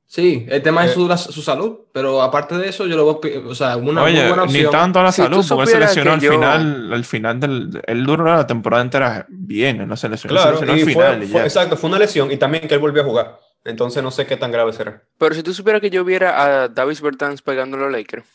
Sí, 0.08 0.46
el 0.48 0.62
tema 0.62 0.86
es 0.86 0.94
su, 0.94 1.12
eh, 1.12 1.18
su, 1.18 1.42
salud, 1.42 1.80
pero 1.92 2.22
aparte 2.22 2.56
de 2.58 2.70
eso 2.70 2.86
yo 2.86 2.96
lo 2.96 3.20
veo, 3.20 3.50
o 3.50 3.56
sea, 3.56 3.76
una 3.76 4.04
muy 4.04 4.14
buena 4.14 4.44
opción. 4.44 4.64
Ni 4.66 4.70
tanto 4.70 5.00
a 5.00 5.04
la 5.04 5.12
salud, 5.12 5.44
porque 5.50 5.72
se 5.72 5.80
lesionó 5.80 6.14
al 6.14 6.22
final, 6.22 6.94
al 6.94 7.04
final 7.04 7.40
del, 7.40 7.82
él 7.86 8.06
duró 8.06 8.24
la 8.24 8.48
temporada 8.48 8.84
entera 8.84 9.26
bien, 9.28 9.86
no 9.86 9.98
se 9.98 10.08
lesionó, 10.08 10.36
claro, 10.36 10.60
al 10.60 10.80
final. 10.80 11.24
exacto, 11.24 11.76
fue 11.76 11.90
una 11.90 12.00
lesión 12.00 12.32
y 12.32 12.38
también 12.38 12.68
que 12.68 12.76
él 12.76 12.80
volvió 12.80 13.02
a 13.02 13.06
jugar. 13.06 13.40
Entonces 13.66 14.04
no 14.04 14.12
sé 14.12 14.26
qué 14.28 14.38
tan 14.38 14.52
grave 14.52 14.72
será. 14.72 15.02
Pero 15.18 15.36
si 15.36 15.44
tú 15.44 15.54
supieras 15.54 15.82
que 15.82 15.90
yo 15.90 16.06
viera 16.06 16.64
a 16.64 16.68
Davis 16.68 17.02
Bertans 17.02 17.42
pegando 17.42 17.76
a 17.78 17.82
los 17.82 17.92
Lakers. 17.92 18.26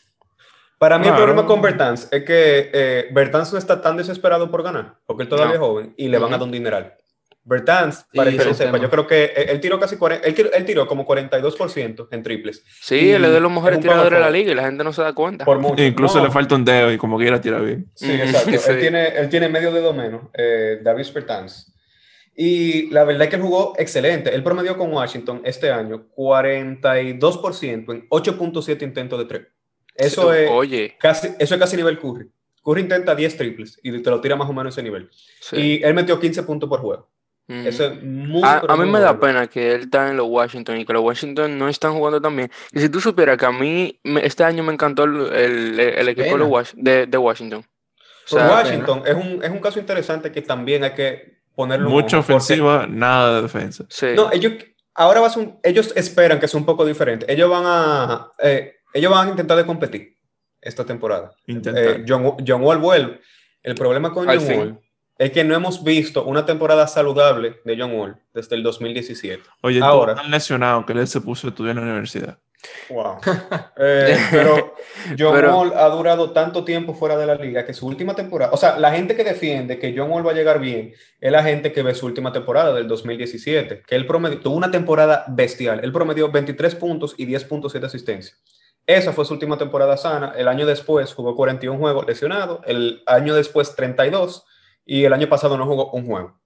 Para 0.76 0.98
mí 0.98 1.06
el 1.06 1.14
problema 1.14 1.46
con 1.46 1.60
Bertans 1.60 2.08
es 2.10 2.24
que 2.24 2.70
eh, 2.72 3.08
Bertans 3.12 3.52
no 3.52 3.58
está 3.58 3.80
tan 3.82 3.96
desesperado 3.96 4.50
por 4.50 4.62
ganar, 4.62 4.94
porque 5.06 5.24
él 5.24 5.28
todavía 5.28 5.54
es 5.54 5.60
joven 5.60 5.94
y 5.96 6.08
le 6.08 6.18
van 6.18 6.32
a 6.32 6.38
dar 6.38 6.42
un 6.42 6.50
dineral. 6.50 6.94
Bertans, 7.44 8.06
para 8.14 8.30
que 8.30 8.44
lo 8.44 8.54
sepa, 8.54 8.78
yo 8.78 8.90
creo 8.90 9.06
que 9.06 9.24
él 9.24 9.60
tiró 9.60 9.78
casi 9.78 9.96
40, 9.96 10.26
él, 10.26 10.64
tiró 10.64 10.86
como 10.86 11.06
42% 11.06 12.08
en 12.10 12.22
triples. 12.22 12.64
Sí, 12.80 13.12
él 13.12 13.24
es 13.24 13.32
de 13.32 13.40
los 13.40 13.50
mejores 13.50 13.80
tiradores 13.80 14.18
de 14.18 14.20
la 14.20 14.30
liga 14.30 14.52
y 14.52 14.54
la 14.54 14.64
gente 14.64 14.82
no 14.82 14.92
se 14.92 15.02
da 15.02 15.12
cuenta. 15.12 15.44
Por 15.44 15.58
mucho. 15.58 15.82
Incluso 15.82 16.22
le 16.22 16.30
falta 16.30 16.54
un 16.54 16.64
dedo 16.64 16.92
y 16.92 16.98
como 16.98 17.18
quiera 17.18 17.40
tira 17.40 17.58
bien. 17.58 17.86
Sí, 17.94 18.12
exacto. 18.12 18.50
Él, 18.70 18.80
tiene, 18.80 19.08
él 19.08 19.28
tiene 19.28 19.48
medio 19.48 19.72
dedo 19.72 19.92
menos, 19.92 20.22
eh, 20.34 20.80
Davis 20.82 21.12
Bertans. 21.12 21.72
Y 22.36 22.88
la 22.90 23.04
verdad 23.04 23.22
es 23.24 23.28
que 23.30 23.36
él 23.36 23.42
jugó 23.42 23.74
excelente. 23.78 24.34
Él 24.34 24.42
promedió 24.42 24.76
con 24.78 24.92
Washington 24.92 25.42
este 25.44 25.70
año 25.70 26.06
42% 26.16 27.92
en 27.92 28.08
8.7 28.08 28.82
intentos 28.82 29.18
de 29.18 29.24
tres. 29.26 29.46
Eso 29.94 30.32
es, 30.32 30.50
Oye. 30.50 30.96
Casi, 30.98 31.28
eso 31.38 31.54
es 31.54 31.60
casi 31.60 31.76
nivel 31.76 31.98
Curry. 31.98 32.30
Curry 32.64 32.82
intenta 32.82 33.14
10 33.14 33.36
triples 33.36 33.78
y 33.82 33.98
te 34.00 34.10
lo 34.10 34.20
tira 34.20 34.36
más 34.36 34.48
o 34.48 34.52
menos 34.52 34.74
ese 34.74 34.82
nivel. 34.82 35.10
Y 35.52 35.82
él 35.82 35.94
metió 35.94 36.18
15 36.18 36.42
puntos 36.44 36.68
por 36.68 36.80
juego. 36.80 37.08
Eso 37.48 37.86
es 37.86 38.00
muy, 38.00 38.42
a, 38.44 38.58
a 38.68 38.76
mí 38.76 38.88
me 38.88 39.00
da 39.00 39.18
pena 39.18 39.48
que 39.48 39.72
él 39.74 39.80
está 39.80 40.08
en 40.08 40.16
los 40.16 40.28
Washington 40.28 40.76
y 40.78 40.84
que 40.86 40.92
los 40.92 41.02
Washington 41.02 41.58
no 41.58 41.68
están 41.68 41.94
jugando 41.94 42.20
tan 42.20 42.36
bien. 42.36 42.48
Y 42.72 42.78
si 42.78 42.88
tú 42.88 43.00
supieras 43.00 43.36
que 43.36 43.44
a 43.44 43.50
mí 43.50 43.98
me- 44.04 44.24
este 44.24 44.44
año 44.44 44.62
me 44.62 44.72
encantó 44.72 45.02
el, 45.02 45.32
el- 45.32 45.80
el 45.80 46.08
equipo 46.10 46.38
de, 46.38 46.44
Washington. 47.18 47.64
O 48.26 48.28
sea, 48.36 48.48
Washington 48.48 49.02
es 49.04 49.14
un, 49.16 49.42
es 49.42 49.50
un 49.50 49.58
caso 49.58 49.80
interesante 49.80 50.30
que 50.30 50.42
también 50.42 50.84
hay 50.84 50.92
que 50.92 51.39
ponerlo 51.60 51.90
Mucha 51.90 52.18
ojo, 52.18 52.26
porque- 52.28 52.36
ofensiva, 52.44 52.86
nada 52.88 53.36
de 53.36 53.42
defensa. 53.42 53.84
sí. 53.88 54.06
No, 54.16 54.30
ellos 54.32 54.52
ahora 54.94 55.20
va 55.20 55.26
a 55.26 55.30
ser 55.30 55.42
un- 55.44 55.58
ellos 55.62 55.92
esperan 55.96 56.40
que 56.40 56.48
sea 56.48 56.58
un 56.58 56.66
poco 56.66 56.84
diferente. 56.86 57.30
Ellos 57.32 57.50
van 57.50 57.64
a 57.66 58.28
eh, 58.42 58.76
ellos 58.94 59.12
van 59.12 59.26
a 59.26 59.30
intentar 59.30 59.56
de 59.56 59.66
competir 59.66 60.16
esta 60.60 60.84
temporada. 60.84 61.32
Intentar. 61.46 61.84
Eh, 61.84 62.04
John, 62.08 62.36
John 62.46 62.62
Wall 62.62 62.78
vuelve. 62.78 63.20
El 63.62 63.74
problema 63.74 64.10
con 64.12 64.26
John. 64.26 64.58
Wall 64.58 64.80
es 65.18 65.30
que 65.32 65.44
no 65.44 65.54
hemos 65.54 65.84
visto 65.84 66.24
una 66.24 66.46
temporada 66.46 66.86
saludable 66.86 67.60
de 67.64 67.78
John 67.78 67.92
Wall 67.92 68.16
desde 68.32 68.56
el 68.56 68.62
2017. 68.62 69.42
Oye, 69.62 69.80
ahora- 69.82 70.14
tan 70.14 70.30
lesionado 70.30 70.86
que 70.86 70.94
él 70.94 71.06
se 71.06 71.20
puso 71.20 71.46
a 71.46 71.50
estudiar 71.50 71.76
en 71.76 71.84
la 71.84 71.90
universidad. 71.92 72.38
Wow. 72.90 73.18
Eh, 73.82 74.18
pero 74.30 74.74
John 75.18 75.34
Pero- 75.34 75.56
Wall 75.56 75.72
ha 75.74 75.88
durado 75.88 76.32
tanto 76.32 76.64
tiempo 76.64 76.92
fuera 76.92 77.16
de 77.16 77.24
la 77.24 77.34
liga 77.34 77.64
que 77.64 77.72
su 77.72 77.86
última 77.86 78.14
temporada, 78.14 78.52
o 78.52 78.56
sea, 78.58 78.78
la 78.78 78.92
gente 78.92 79.16
que 79.16 79.24
defiende 79.24 79.78
que 79.78 79.94
John 79.96 80.10
Wall 80.10 80.26
va 80.26 80.32
a 80.32 80.34
llegar 80.34 80.60
bien 80.60 80.92
es 81.20 81.32
la 81.32 81.42
gente 81.42 81.72
que 81.72 81.82
ve 81.82 81.94
su 81.94 82.04
última 82.06 82.32
temporada 82.32 82.74
del 82.74 82.88
2017, 82.88 83.82
que 83.86 83.94
él 83.96 84.06
promedió, 84.06 84.40
tuvo 84.40 84.56
una 84.56 84.70
temporada 84.70 85.24
bestial. 85.28 85.80
Él 85.82 85.92
promedió 85.92 86.30
23 86.30 86.74
puntos 86.74 87.14
y 87.16 87.26
10.7 87.26 87.84
asistencias. 87.84 88.38
Esa 88.86 89.12
fue 89.12 89.24
su 89.24 89.32
última 89.34 89.56
temporada 89.56 89.96
sana. 89.96 90.34
El 90.36 90.48
año 90.48 90.66
después 90.66 91.14
jugó 91.14 91.36
41 91.36 91.78
juegos 91.78 92.06
lesionado, 92.06 92.60
el 92.66 93.02
año 93.06 93.34
después 93.34 93.74
32 93.76 94.44
y 94.84 95.04
el 95.04 95.12
año 95.12 95.28
pasado 95.28 95.56
no 95.56 95.64
jugó 95.66 95.90
un 95.92 96.06
juego. 96.06 96.40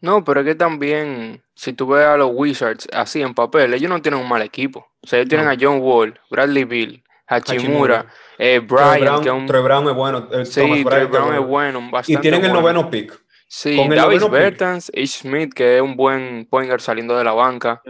No, 0.00 0.24
pero 0.24 0.40
es 0.40 0.46
que 0.46 0.54
también, 0.54 1.42
si 1.54 1.72
tú 1.72 1.86
ves 1.88 2.04
a 2.04 2.16
los 2.16 2.30
Wizards 2.32 2.86
así 2.92 3.22
en 3.22 3.34
papel, 3.34 3.72
ellos 3.72 3.88
no 3.88 4.02
tienen 4.02 4.20
un 4.20 4.28
mal 4.28 4.42
equipo. 4.42 4.86
O 5.06 5.08
sea, 5.08 5.20
ellos 5.20 5.28
tienen 5.28 5.46
No. 5.46 5.52
a 5.52 5.56
John 5.60 5.78
Wall, 5.80 6.18
Bradley 6.28 6.64
Bill, 6.64 7.02
Hachimura, 7.28 8.00
Hachimura. 8.00 8.06
eh, 8.38 8.56
es 8.56 9.30
un... 9.30 9.46
Troy 9.46 9.62
Brown 9.62 9.88
es 9.88 9.94
bueno. 9.94 10.28
eh, 10.32 10.44
Sí, 10.44 10.60
Thomas 10.60 10.84
Troy 10.84 11.02
es 11.02 11.10
Brown 11.10 11.34
es 11.34 11.40
bueno. 11.40 11.46
bueno, 11.46 11.88
Y 11.88 11.90
bastante 11.92 12.20
tienen 12.22 12.44
el 12.44 12.52
noveno 12.52 12.90
pick. 12.90 13.16
Sí, 13.48 13.76
con 13.76 13.92
el 13.92 13.98
Davis. 13.98 14.28
Bertans, 14.28 14.90
Ish 14.92 15.20
Smith, 15.20 15.54
que 15.54 15.76
es 15.76 15.82
un 15.82 15.94
buen 15.96 16.46
pointer 16.50 16.80
saliendo 16.80 17.16
de 17.16 17.22
la 17.22 17.32
banca. 17.32 17.80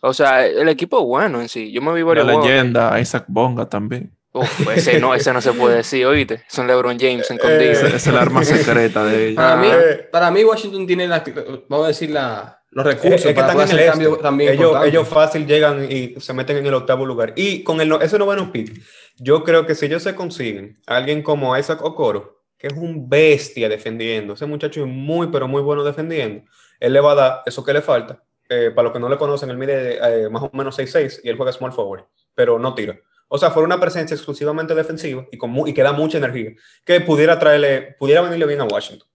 O 0.00 0.12
sea, 0.12 0.44
el 0.46 0.68
equipo 0.68 0.98
es 0.98 1.04
bueno 1.06 1.40
en 1.40 1.48
sí. 1.48 1.70
Yo 1.70 1.80
me 1.80 1.92
vi 1.94 2.00
La 2.00 2.06
varios 2.06 2.24
juegos. 2.26 2.44
leyenda, 2.46 2.98
Isaac 3.00 3.24
Bonga 3.28 3.68
también. 3.68 4.12
Uf, 4.32 4.68
ese 4.76 5.00
no, 5.00 5.14
ese 5.14 5.32
no 5.32 5.40
se 5.40 5.52
puede 5.52 5.76
decir, 5.76 6.04
oíste. 6.06 6.42
Son 6.48 6.66
LeBron 6.66 6.98
James 6.98 7.28
escondido. 7.30 7.60
Eh, 7.60 7.70
Esa 7.72 7.86
es 7.96 8.06
el 8.08 8.16
arma 8.18 8.44
secreta 8.44 9.04
de 9.04 9.28
ellos. 9.28 9.36
Para, 9.36 9.56
mí, 9.56 9.68
Eh. 9.72 10.08
para 10.12 10.30
mí, 10.30 10.44
Washington 10.44 10.86
tiene, 10.86 11.08
la, 11.08 11.24
vamos 11.68 11.84
a 11.86 11.88
decir, 11.88 12.10
la, 12.10 12.57
los 12.70 12.86
Es, 12.86 12.94
recursos 12.94 13.20
es 13.20 13.26
que 13.26 13.34
para 13.34 13.52
están 13.52 13.68
en 13.68 13.72
el 13.72 13.78
este. 13.78 13.90
cambio 13.90 14.16
también 14.18 14.52
ellos, 14.52 14.66
importante. 14.66 14.88
ellos 14.88 15.08
fácil 15.08 15.46
llegan 15.46 15.90
y 15.90 16.14
se 16.20 16.32
meten 16.32 16.58
en 16.58 16.66
el 16.66 16.74
octavo 16.74 17.06
lugar. 17.06 17.32
Y 17.36 17.62
con 17.62 17.80
el, 17.80 17.92
ese 18.02 18.18
noveno 18.18 18.52
pick, 18.52 18.80
yo 19.16 19.42
creo 19.42 19.66
que 19.66 19.74
si 19.74 19.86
ellos 19.86 20.02
se 20.02 20.14
consiguen 20.14 20.78
a 20.86 20.96
alguien 20.96 21.22
como 21.22 21.56
Isaac 21.56 21.82
Okoro, 21.82 22.42
que 22.58 22.66
es 22.66 22.72
un 22.74 23.08
bestia 23.08 23.68
defendiendo, 23.68 24.34
ese 24.34 24.46
muchacho 24.46 24.82
es 24.82 24.86
muy, 24.86 25.28
pero 25.28 25.48
muy 25.48 25.62
bueno 25.62 25.84
defendiendo, 25.84 26.44
él 26.80 26.92
le 26.92 27.00
va 27.00 27.12
a 27.12 27.14
dar 27.14 27.42
eso 27.46 27.64
que 27.64 27.72
le 27.72 27.82
falta. 27.82 28.22
Eh, 28.50 28.70
para 28.74 28.84
los 28.84 28.92
que 28.92 28.98
no 28.98 29.10
le 29.10 29.18
conocen, 29.18 29.50
él 29.50 29.58
mide 29.58 29.98
eh, 30.02 30.30
más 30.30 30.42
o 30.42 30.50
menos 30.54 30.78
6'6 30.78 31.20
y 31.22 31.28
él 31.28 31.36
juega 31.36 31.52
small 31.52 31.72
forward, 31.72 32.04
pero 32.34 32.58
no 32.58 32.74
tira. 32.74 32.98
O 33.28 33.36
sea, 33.36 33.50
fuera 33.50 33.66
una 33.66 33.78
presencia 33.78 34.14
exclusivamente 34.14 34.74
defensiva 34.74 35.26
y, 35.30 35.36
con 35.36 35.54
y 35.68 35.74
que 35.74 35.82
da 35.82 35.92
mucha 35.92 36.16
energía, 36.16 36.52
que 36.84 37.00
pudiera 37.02 37.38
traerle, 37.38 37.94
pudiera 37.98 38.22
venirle 38.22 38.46
bien 38.46 38.62
a 38.62 38.64
Washington. 38.64 39.06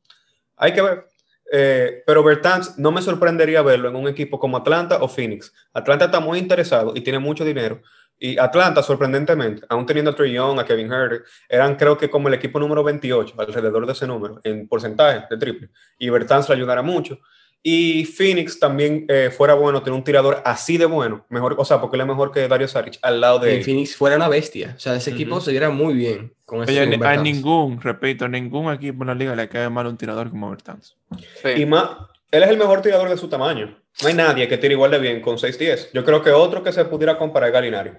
Hay 0.56 0.74
que 0.74 0.84
ver. 0.84 1.08
Eh, 1.52 2.04
pero 2.06 2.24
Bertans 2.24 2.78
no 2.80 2.92
me 2.92 3.02
sorprendería 3.02 3.62
verlo 3.62 3.90
en 3.90 3.96
un 3.96 4.08
equipo 4.08 4.40
como 4.40 4.58
Atlanta 4.58 4.98
o 5.02 5.08
Phoenix. 5.08 5.54
Atlanta 5.74 6.06
está 6.06 6.20
muy 6.20 6.40
interesado 6.40 6.94
y 6.96 7.02
tiene 7.02 7.20
mucho 7.20 7.46
dinero. 7.46 7.82
Y 8.18 8.38
Atlanta, 8.38 8.82
sorprendentemente, 8.82 9.66
aún 9.68 9.86
teniendo 9.86 10.12
a 10.12 10.16
Trey 10.16 10.32
Young, 10.32 10.60
a 10.60 10.66
Kevin 10.66 10.92
Herter, 10.92 11.24
eran 11.50 11.76
creo 11.76 11.98
que 11.98 12.10
como 12.10 12.28
el 12.28 12.34
equipo 12.36 12.60
número 12.60 12.84
28, 12.84 13.36
alrededor 13.38 13.86
de 13.86 13.92
ese 13.92 14.08
número, 14.08 14.40
en 14.44 14.68
porcentaje 14.68 15.26
de 15.30 15.38
triple. 15.38 15.70
Y 15.98 16.10
Bertans 16.10 16.48
le 16.48 16.56
ayudará 16.56 16.82
mucho. 16.82 17.20
Y 17.66 18.04
Phoenix 18.04 18.60
también 18.60 19.06
eh, 19.08 19.32
fuera 19.36 19.54
bueno 19.54 19.82
tener 19.82 19.98
un 19.98 20.04
tirador 20.04 20.42
así 20.44 20.78
de 20.78 20.86
bueno, 20.86 21.26
mejor, 21.30 21.56
o 21.58 21.64
sea, 21.64 21.80
porque 21.80 21.96
él 21.96 22.02
es 22.02 22.08
mejor 22.08 22.34
que 22.34 22.46
Dario 22.50 22.68
Saric 22.68 23.00
al 23.02 23.22
lado 23.22 23.40
de 23.40 23.56
él. 23.56 23.64
Phoenix 23.64 23.96
fuera 23.96 24.18
una 24.18 24.28
bestia. 24.28 24.74
O 24.76 24.80
sea, 24.80 24.96
ese 24.96 25.12
equipo 25.12 25.36
Ujú. 25.36 25.46
se 25.46 25.52
viera 25.52 25.70
muy 25.70 25.94
bien 25.94 26.34
con 26.44 26.62
ese 26.62 26.72
Oye, 26.82 27.00
a, 27.06 27.16
ningún, 27.16 27.80
repito, 27.80 28.26
a 28.26 28.28
ningún 28.28 28.74
equipo 28.74 29.04
en 29.04 29.08
la 29.08 29.16
liga 29.16 29.34
le 29.34 29.48
cae 29.48 29.70
mal 29.70 29.88
un 29.88 29.96
tirador 29.96 30.30
como 30.30 30.50
Bertans. 30.50 30.98
Sí. 31.42 31.50
Y 31.56 31.66
más, 31.66 31.90
él 32.32 32.44
es 32.44 32.50
el 32.50 32.58
mejor 32.58 32.82
tirador 32.82 33.08
de 33.08 33.16
su 33.16 33.30
tamaño. 33.30 33.80
No 34.02 34.08
hay 34.10 34.14
nadie 34.14 34.48
que 34.50 34.58
tire 34.58 34.74
igual 34.74 34.92
de 34.92 35.00
bien 35.00 35.22
con 35.22 35.38
6'10. 35.38 35.92
Yo 35.94 36.04
creo 36.04 36.22
que 36.22 36.32
otro 36.32 36.64
que 36.64 36.74
se 36.74 36.84
pudiera 36.84 37.18
comparar 37.18 37.48
es 37.48 37.54
Galinari. 37.54 37.92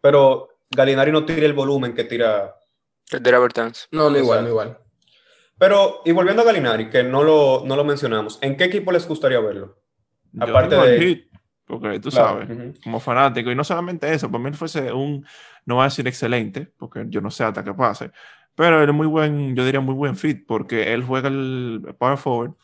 Pero 0.00 0.48
Galinari 0.70 1.10
no 1.10 1.24
tira 1.24 1.44
el 1.44 1.54
volumen 1.54 1.92
que 1.94 2.04
tira. 2.04 2.54
El 3.10 3.20
de 3.20 3.38
Bertans. 3.38 3.88
No, 3.90 4.10
no 4.10 4.18
igual, 4.18 4.44
no 4.44 4.50
igual. 4.50 4.78
Pero, 5.62 6.02
y 6.04 6.10
volviendo 6.10 6.42
a 6.42 6.44
Galinari, 6.44 6.90
que 6.90 7.04
no 7.04 7.22
lo, 7.22 7.62
no 7.64 7.76
lo 7.76 7.84
mencionamos, 7.84 8.36
¿en 8.42 8.56
qué 8.56 8.64
equipo 8.64 8.90
les 8.90 9.06
gustaría 9.06 9.38
verlo? 9.38 9.78
Yo 10.32 10.42
Aparte 10.42 10.74
de- 10.74 11.00
Heat, 11.00 11.20
porque 11.66 12.00
tú 12.00 12.10
Claro, 12.10 12.40
sabes, 12.40 12.50
ujú. 12.50 12.74
como 12.82 12.98
fanático, 12.98 13.48
y 13.48 13.54
no 13.54 13.62
solamente 13.62 14.12
eso, 14.12 14.28
para 14.28 14.42
mí 14.42 14.52
fuese 14.54 14.92
un, 14.92 15.24
no 15.64 15.76
voy 15.76 15.82
a 15.82 15.84
decir 15.84 16.08
excelente, 16.08 16.66
porque 16.76 17.04
yo 17.08 17.20
no 17.20 17.30
sé 17.30 17.44
hasta 17.44 17.62
qué 17.62 17.72
pase, 17.74 18.10
pero 18.56 18.82
él 18.82 18.88
es 18.88 18.94
muy 18.96 19.06
buen, 19.06 19.54
yo 19.54 19.64
diría 19.64 19.78
muy 19.78 19.94
buen 19.94 20.16
fit, 20.16 20.44
porque 20.48 20.92
él 20.92 21.04
juega 21.04 21.28
el 21.28 21.94
power 21.96 22.18
forward, 22.18 22.54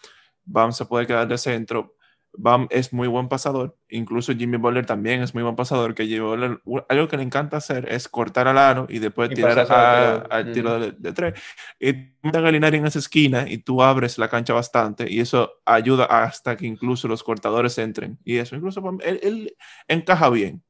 Bam 0.44 0.72
se 0.72 0.84
puede 0.84 1.06
quedar 1.06 1.28
de 1.28 1.38
centro, 1.38 1.94
Bam 2.40 2.68
es 2.70 2.92
muy 2.92 3.08
buen 3.08 3.28
pasador, 3.28 3.76
incluso 3.88 4.32
Jimmy 4.32 4.58
Butler 4.58 4.86
también 4.86 5.22
es 5.22 5.34
muy 5.34 5.42
buen 5.42 5.56
pasador, 5.56 5.94
que 5.94 6.06
llevó 6.06 6.34
el- 6.34 6.60
algo 6.88 7.08
que 7.08 7.16
le 7.16 7.24
encanta 7.24 7.56
hacer 7.56 7.88
es 7.92 8.08
cortar 8.08 8.46
al 8.46 8.58
aro 8.58 8.86
y 8.88 9.00
después 9.00 9.30
Y 9.32 9.34
tirar 9.34 9.58
a- 9.58 10.14
al 10.30 10.52
tiro. 10.52 10.78
de, 10.78 10.92
de 10.92 11.12
tres. 11.12 11.34
Y 11.80 11.92
mete 12.22 12.38
a 12.38 12.40
Gallinari 12.40 12.76
en 12.78 12.86
esa 12.86 13.00
esquina 13.00 13.44
y 13.48 13.58
tú 13.58 13.82
abres 13.82 14.18
la 14.18 14.28
cancha 14.28 14.54
bastante 14.54 15.10
y 15.10 15.18
eso 15.20 15.50
ayuda 15.64 16.04
hasta 16.04 16.56
que 16.56 16.66
incluso 16.66 17.08
los 17.08 17.24
cortadores 17.24 17.76
entren. 17.78 18.18
Y 18.24 18.36
eso, 18.38 18.54
incluso 18.54 18.80
mí, 18.82 18.98
él, 19.04 19.18
él 19.22 19.56
encaja 19.88 20.30
bien. 20.30 20.62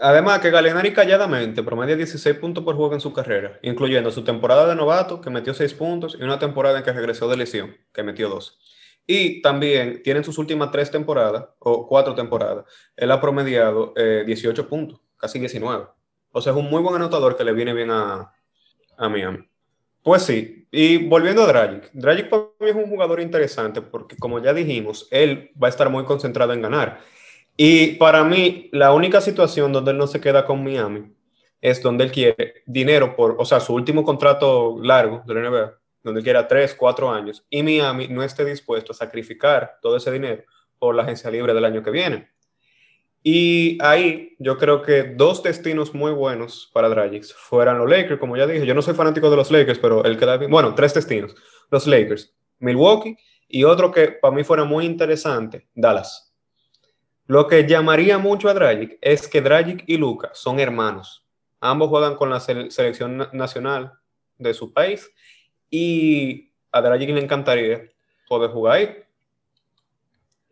Además, 0.00 0.38
que 0.40 0.50
Galinari 0.50 0.92
calladamente 0.92 1.62
promedia 1.64 1.96
16 1.96 2.36
puntos 2.36 2.62
por 2.62 2.76
juego 2.76 2.94
en 2.94 3.00
su 3.00 3.12
carrera, 3.12 3.58
incluyendo 3.62 4.10
su 4.12 4.22
temporada 4.22 4.66
de 4.68 4.76
novato, 4.76 5.20
que 5.20 5.30
metió 5.30 5.54
6 5.54 5.74
puntos, 5.74 6.16
y 6.20 6.22
una 6.22 6.38
temporada 6.38 6.78
en 6.78 6.84
que 6.84 6.92
regresó 6.92 7.28
de 7.28 7.36
lesión, 7.36 7.76
que 7.92 8.04
metió 8.04 8.28
2. 8.28 8.60
Y 9.10 9.40
también 9.40 10.02
tienen 10.02 10.22
sus 10.22 10.36
últimas 10.36 10.70
tres 10.70 10.90
temporadas, 10.90 11.46
o 11.60 11.88
cuatro 11.88 12.14
temporadas, 12.14 12.66
él 12.94 13.10
ha 13.10 13.18
promediado 13.18 13.94
eh, 13.96 14.22
18 14.26 14.68
puntos, 14.68 15.00
casi 15.16 15.38
19. 15.38 15.86
O 16.30 16.42
sea, 16.42 16.52
es 16.52 16.58
un 16.58 16.68
muy 16.68 16.82
buen 16.82 16.94
anotador 16.94 17.34
que 17.34 17.42
le 17.42 17.54
viene 17.54 17.72
bien 17.72 17.90
a, 17.90 18.30
a 18.98 19.08
Miami. 19.08 19.38
Pues 20.02 20.22
sí, 20.22 20.66
y 20.70 21.08
volviendo 21.08 21.42
a 21.42 21.46
Dragic, 21.46 21.90
Dragic 21.94 22.28
para 22.28 22.44
mí 22.60 22.68
es 22.68 22.74
un 22.74 22.90
jugador 22.90 23.20
interesante 23.20 23.80
porque 23.80 24.16
como 24.16 24.42
ya 24.42 24.52
dijimos, 24.52 25.08
él 25.10 25.52
va 25.60 25.68
a 25.68 25.70
estar 25.70 25.88
muy 25.88 26.04
concentrado 26.04 26.52
en 26.52 26.60
ganar. 26.60 27.00
Y 27.56 27.96
para 27.96 28.24
mí, 28.24 28.68
la 28.72 28.92
única 28.92 29.22
situación 29.22 29.72
donde 29.72 29.92
él 29.92 29.98
no 29.98 30.06
se 30.06 30.20
queda 30.20 30.44
con 30.44 30.62
Miami 30.62 31.12
es 31.60 31.82
donde 31.82 32.04
él 32.04 32.12
quiere 32.12 32.62
dinero 32.66 33.16
por, 33.16 33.36
o 33.38 33.44
sea, 33.46 33.58
su 33.60 33.74
último 33.74 34.04
contrato 34.04 34.78
largo 34.82 35.22
de 35.26 35.34
la 35.34 35.50
NBA, 35.50 35.77
donde 36.08 36.22
quiera 36.22 36.48
3, 36.48 36.74
4 36.74 37.10
años, 37.10 37.44
y 37.50 37.62
Miami 37.62 38.08
no 38.08 38.22
esté 38.22 38.44
dispuesto 38.44 38.92
a 38.92 38.94
sacrificar 38.96 39.78
todo 39.80 39.96
ese 39.96 40.10
dinero 40.10 40.42
por 40.78 40.94
la 40.94 41.02
agencia 41.02 41.30
libre 41.30 41.54
del 41.54 41.64
año 41.64 41.82
que 41.82 41.90
viene. 41.90 42.28
Y 43.22 43.76
ahí 43.82 44.36
yo 44.38 44.56
creo 44.58 44.80
que 44.82 45.02
dos 45.02 45.42
destinos 45.42 45.92
muy 45.92 46.12
buenos 46.12 46.70
para 46.72 46.88
Dragic 46.88 47.24
fueran 47.34 47.78
los 47.78 47.90
Lakers, 47.90 48.20
como 48.20 48.36
ya 48.36 48.46
dije, 48.46 48.64
yo 48.64 48.74
no 48.74 48.82
soy 48.82 48.94
fanático 48.94 49.28
de 49.28 49.36
los 49.36 49.50
Lakers, 49.50 49.78
pero 49.80 50.04
él 50.04 50.16
queda 50.16 50.36
bien, 50.36 50.50
bueno, 50.50 50.74
tres 50.74 50.94
destinos, 50.94 51.34
los 51.70 51.86
Lakers, 51.86 52.34
Milwaukee 52.60 53.16
y 53.48 53.64
otro 53.64 53.90
que 53.90 54.08
para 54.08 54.34
mí 54.34 54.44
fuera 54.44 54.64
muy 54.64 54.86
interesante, 54.86 55.68
Dallas. 55.74 56.32
Lo 57.26 57.46
que 57.46 57.66
llamaría 57.66 58.16
mucho 58.18 58.48
a 58.48 58.54
Dragic 58.54 58.98
es 59.02 59.28
que 59.28 59.42
Dragic 59.42 59.84
y 59.86 59.96
Luca 59.98 60.30
son 60.32 60.60
hermanos. 60.60 61.26
Ambos 61.60 61.88
juegan 61.88 62.14
con 62.14 62.30
la 62.30 62.38
sele- 62.40 62.70
selección 62.70 63.16
na- 63.18 63.30
nacional 63.32 63.92
de 64.38 64.54
su 64.54 64.72
país 64.72 65.10
y 65.70 66.50
a 66.72 66.80
Dragic 66.80 67.10
le 67.10 67.20
encantaría 67.20 67.88
poder 68.28 68.50
jugar 68.50 68.76
ahí. 68.76 68.96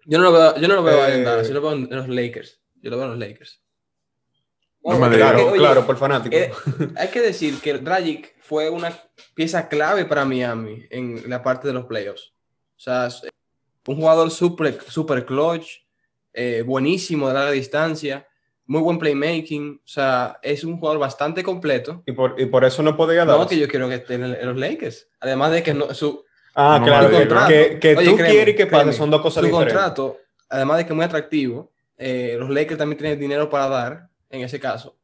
Yo 0.05 0.19
no 0.19 0.25
lo 0.25 0.33
veo, 0.33 0.57
yo 0.57 0.69
no 0.69 0.75
lo 0.77 0.83
veo 0.83 1.05
Eh, 1.07 1.15
en 1.15 1.25
Dallas, 1.25 1.49
yo 1.49 1.55
lo 1.55 1.63
veo 1.63 1.73
en 1.73 1.91
los 1.91 2.09
Lakers. 2.09 2.61
Yo 2.83 2.91
lo 2.91 2.97
veo 2.97 3.07
en 3.07 3.11
los 3.13 3.19
Lakers. 3.19 3.61
No 4.85 4.99
me. 4.99 5.17
Claro, 5.17 5.49
oye, 5.49 5.59
claro, 5.59 5.85
por 5.85 5.97
fanático. 5.97 6.37
eh, 6.37 6.53
hay 6.97 7.09
que 7.09 7.21
decir 7.21 7.61
que 7.61 7.75
Dragic 7.75 8.37
fue 8.41 8.71
una 8.71 8.97
pieza 9.35 9.69
clave 9.69 10.05
para 10.05 10.25
Miami 10.25 10.87
en 10.91 11.29
la 11.29 11.43
parte 11.43 11.67
de 11.67 11.75
los 11.75 11.87
playoffs. 11.87 12.33
O 12.77 12.79
sea, 12.81 13.07
es 13.09 13.23
un 13.89 13.97
jugador 13.97 14.31
super, 14.31 14.81
super 14.89 15.27
clutch, 15.27 15.85
eh, 16.33 16.63
buenísimo 16.65 17.27
de 17.29 17.35
larga 17.35 17.51
distancia, 17.51 18.29
muy 18.67 18.81
buen 18.81 18.99
playmaking. 18.99 19.81
O 19.85 19.89
sea, 19.89 20.39
es 20.43 20.65
un 20.65 20.79
jugador 20.79 20.99
bastante 21.01 21.43
completo. 21.43 22.03
y, 22.07 22.13
por, 22.13 22.35
y 22.39 22.47
por 22.47 22.65
eso 22.65 22.83
no 22.83 22.97
podía 22.97 23.25
dar. 23.25 23.39
No, 23.39 23.47
que 23.47 23.59
yo 23.59 23.69
quiero 23.69 23.89
que 23.89 23.97
esté 23.97 24.15
en, 24.15 24.25
en 24.25 24.47
los 24.47 24.57
Lakers. 24.57 25.09
Además 25.21 25.53
de 25.53 25.63
que 25.63 25.75
no, 25.75 25.93
su, 25.95 26.25
Ah, 26.59 26.81
claro, 26.83 27.11
que, 27.49 27.79
que 27.79 27.95
tú 27.97 28.17
quieres 28.17 28.57
que 28.57 28.67
pase 28.67 28.95
son 28.95 29.11
dos 29.11 29.21
cosas 29.21 29.45
diferentes. 29.45 29.75
Su 29.75 29.79
contrato, 29.79 30.17
además 30.49 30.79
de 30.79 30.87
que 30.87 30.93
es 30.93 30.97
muy 30.97 31.05
atractivo, 31.05 31.71
eh, 31.99 32.37
los 32.39 32.49
Lakers 32.49 32.79
también 32.79 32.97
tienen 32.97 33.21
dinero 33.21 33.51
para 33.51 33.69
dar 33.69 34.09
en 34.31 34.41
ese 34.41 34.59
caso. 34.59 34.97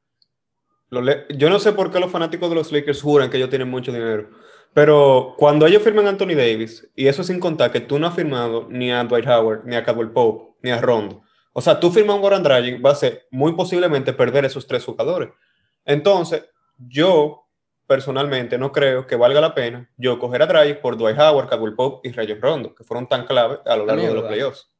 Yo 0.90 1.50
no 1.50 1.58
sé 1.58 1.72
por 1.72 1.90
qué 1.90 2.00
los 2.00 2.10
fanáticos 2.10 2.48
de 2.48 2.54
los 2.54 2.72
Lakers 2.72 3.02
juran 3.02 3.28
que 3.28 3.36
ellos 3.36 3.50
tienen 3.50 3.68
mucho 3.68 3.92
dinero. 3.92 4.30
Pero 4.72 5.34
cuando 5.36 5.66
ellos 5.66 5.82
firman 5.82 6.06
a 6.06 6.10
Anthony 6.10 6.34
Davis, 6.34 6.88
y 6.96 7.06
eso 7.06 7.22
sin 7.22 7.38
contar 7.38 7.70
que 7.70 7.80
tú 7.80 7.98
no 7.98 8.06
has 8.06 8.14
firmado 8.14 8.66
ni 8.70 8.90
a 8.90 9.04
Dwight 9.04 9.26
Howard, 9.26 9.66
ni 9.66 9.76
a 9.76 9.84
Caldwell 9.84 10.10
Pope, 10.10 10.54
ni 10.62 10.70
a 10.70 10.80
Rondo. 10.80 11.22
O 11.52 11.60
sea, 11.60 11.78
tú 11.78 11.90
firmas 11.90 12.16
un 12.16 12.22
Goran 12.22 12.42
Dragic, 12.42 12.84
va 12.84 12.90
a 12.90 12.94
ser 12.94 13.26
muy 13.30 13.52
posiblemente 13.52 14.12
perder 14.12 14.44
esos 14.44 14.66
tres 14.66 14.84
jugadores. 14.84 15.30
Entonces, 15.84 16.44
yo 16.78 17.46
personalmente 17.86 18.56
no 18.56 18.72
creo 18.72 19.06
que 19.06 19.16
valga 19.16 19.40
la 19.40 19.54
pena 19.54 19.90
yo 19.98 20.18
coger 20.18 20.42
a 20.42 20.46
Dragic 20.46 20.80
por 20.80 20.96
Dwight 20.96 21.18
Howard, 21.18 21.48
Caldwell 21.48 21.74
Pope 21.74 22.08
y 22.08 22.12
Rayon 22.12 22.40
Rondo, 22.40 22.74
que 22.74 22.84
fueron 22.84 23.06
tan 23.06 23.26
clave 23.26 23.58
a 23.66 23.76
lo 23.76 23.84
largo 23.84 24.06
de 24.06 24.14
los 24.14 24.24
playoffs. 24.24 24.72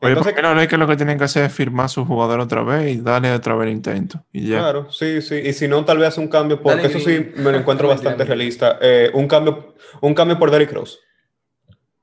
Entonces, 0.00 0.34
no 0.42 0.60
es 0.60 0.68
que 0.68 0.76
lo 0.76 0.86
que 0.86 0.96
tienen 0.96 1.18
que 1.18 1.24
hacer 1.24 1.44
es 1.44 1.52
firmar 1.52 1.86
a 1.86 1.88
su 1.88 2.04
jugador 2.04 2.40
otra 2.40 2.62
vez 2.62 2.94
y 2.94 3.00
darle 3.00 3.32
otra 3.32 3.54
vez 3.54 3.68
el 3.68 3.72
intento. 3.72 4.22
Y 4.32 4.48
ya. 4.48 4.58
Claro, 4.58 4.90
sí, 4.90 5.22
sí. 5.22 5.36
Y 5.36 5.52
si 5.52 5.66
no, 5.66 5.84
tal 5.84 5.98
vez 5.98 6.08
hace 6.08 6.20
un 6.20 6.28
cambio, 6.28 6.60
porque 6.60 6.86
eso 6.86 6.98
sí 6.98 7.32
me 7.36 7.52
lo 7.52 7.58
encuentro 7.58 7.88
bastante 7.88 8.24
realista. 8.24 8.78
Eh, 8.80 9.10
un, 9.14 9.26
cambio, 9.26 9.74
un 10.00 10.14
cambio 10.14 10.38
por 10.38 10.50
Derrick 10.50 10.72
Rose. 10.72 10.98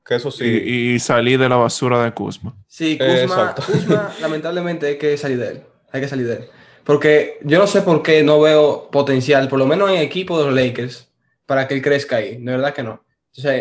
Que 0.05 0.15
eso 0.15 0.31
sí. 0.31 0.45
Y, 0.45 0.99
salir 0.99 1.39
de 1.39 1.47
la 1.47 1.57
basura 1.57 2.03
de 2.03 2.11
Kuzma. 2.13 2.55
Sí, 2.67 2.97
Kuzma, 2.97 3.55
Kuzma 3.55 4.13
lamentablemente 4.21 4.87
hay 4.87 4.97
que 4.97 5.15
salir 5.17 5.37
de 5.37 5.47
él. 5.49 5.63
Hay 5.91 6.01
que 6.01 6.07
salir 6.07 6.27
de 6.27 6.33
él. 6.33 6.45
Porque 6.83 7.37
yo 7.43 7.59
no 7.59 7.67
sé 7.67 7.81
por 7.81 8.01
qué 8.01 8.23
no 8.23 8.41
veo 8.41 8.89
potencial, 8.89 9.47
por 9.47 9.59
lo 9.59 9.67
menos 9.67 9.89
en 9.89 9.97
el 9.97 10.01
equipo 10.01 10.39
de 10.39 10.45
los 10.45 10.55
Lakers, 10.55 11.09
para 11.45 11.67
que 11.67 11.75
él 11.75 11.81
crezca 11.81 12.17
ahí. 12.17 12.37
De 12.37 12.51
verdad 12.51 12.73
que 12.73 12.83
no. 12.83 12.93
O 13.37 13.41
sea, 13.41 13.53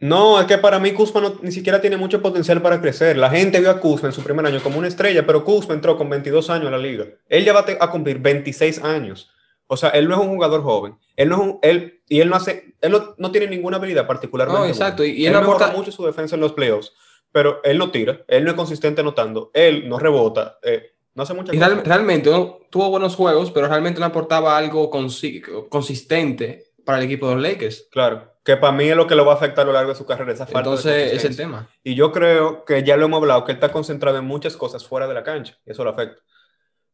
no, 0.00 0.40
es 0.40 0.46
que 0.46 0.58
para 0.58 0.78
mí 0.78 0.92
Kuzma 0.92 1.34
ni 1.42 1.52
siquiera 1.52 1.80
tiene 1.80 1.96
mucho 1.96 2.22
potencial 2.22 2.60
para 2.62 2.80
crecer. 2.80 3.16
La 3.16 3.30
gente 3.30 3.60
vio 3.60 3.70
a 3.70 3.80
Kuzma 3.80 4.08
en 4.08 4.14
su 4.14 4.22
primer 4.22 4.44
año 4.46 4.62
como 4.62 4.78
una 4.78 4.88
estrella, 4.88 5.26
pero 5.26 5.44
Kuzma 5.44 5.74
entró 5.74 5.96
con 5.96 6.08
22 6.08 6.50
años 6.50 6.68
a 6.68 6.70
la 6.70 6.78
liga. 6.78 7.04
Él 7.28 7.44
ya 7.44 7.52
va 7.52 7.64
a 7.78 7.90
cumplir 7.90 8.18
26 8.18 8.82
años. 8.82 9.30
O 9.72 9.76
sea, 9.76 9.90
él 9.90 10.08
no 10.08 10.16
es 10.16 10.20
un 10.20 10.30
jugador 10.30 10.64
joven. 10.64 10.96
Él 11.14 11.28
no 11.28 11.36
es 11.36 11.40
un, 11.42 11.58
él, 11.62 12.02
y 12.08 12.20
él 12.20 12.28
no 12.28 12.34
hace, 12.34 12.74
él 12.80 12.92
no, 13.16 13.30
tiene 13.30 13.46
ninguna 13.46 13.76
habilidad 13.76 14.04
particularmente. 14.04 14.60
No, 14.60 14.66
exacto. 14.66 15.04
Y, 15.04 15.24
él, 15.24 15.34
aporta 15.36 15.70
mucho 15.70 15.92
su 15.92 16.04
defensa 16.04 16.34
en 16.34 16.40
los 16.40 16.54
playoffs, 16.54 16.92
pero 17.30 17.60
él 17.62 17.78
no 17.78 17.92
tira, 17.92 18.24
él 18.26 18.42
no 18.42 18.50
es 18.50 18.56
consistente 18.56 19.00
anotando, 19.00 19.52
él 19.54 19.88
no 19.88 20.00
rebota, 20.00 20.58
eh, 20.64 20.94
no 21.14 21.22
hace 21.22 21.34
mucha 21.34 21.52
Realmente 21.52 22.30
tuvo 22.68 22.90
buenos 22.90 23.14
juegos, 23.14 23.52
pero 23.52 23.68
realmente 23.68 24.00
no 24.00 24.06
aportaba 24.06 24.58
algo 24.58 24.90
consistente 24.90 26.72
para 26.84 26.98
el 26.98 27.04
equipo 27.04 27.28
de 27.28 27.34
los 27.36 27.42
Lakers. 27.44 27.86
Claro 27.92 28.30
que 28.42 28.56
para 28.56 28.72
mí 28.72 28.88
es 28.88 28.96
lo 28.96 29.06
que 29.06 29.14
lo 29.14 29.24
va 29.24 29.34
a 29.34 29.36
afectar 29.36 29.62
a 29.62 29.66
lo 29.66 29.72
largo 29.72 29.90
de 29.90 29.96
su 29.96 30.04
carrera, 30.04 30.32
esa 30.32 30.48
Entonces, 30.52 31.12
es 31.12 31.24
el 31.24 31.36
tema. 31.36 31.68
Y 31.84 31.94
yo 31.94 32.10
creo 32.10 32.64
que 32.64 32.82
ya 32.82 32.96
lo 32.96 33.04
hemos 33.04 33.18
hablado, 33.18 33.44
que 33.44 33.52
él 33.52 33.56
está 33.56 33.70
concentrado 33.70 34.18
en 34.18 34.24
muchas 34.24 34.56
cosas 34.56 34.84
fuera 34.84 35.06
de 35.06 35.14
la 35.14 35.22
cancha, 35.22 35.56
y 35.64 35.70
eso 35.70 35.84
lo 35.84 35.90
afecta. 35.90 36.20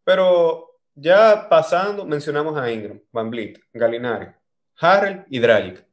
Pero 0.05 0.76
ya 0.97 1.49
pasando, 1.49 2.05
mencionamos 2.05 2.57
a 2.59 2.71
Ingram, 2.73 3.01
Van 3.13 3.31
Vliet, 3.31 3.61
Galinari, 3.73 4.27
Harrell 4.81 5.25
y 5.31 5.39
Dragic. 5.39 5.87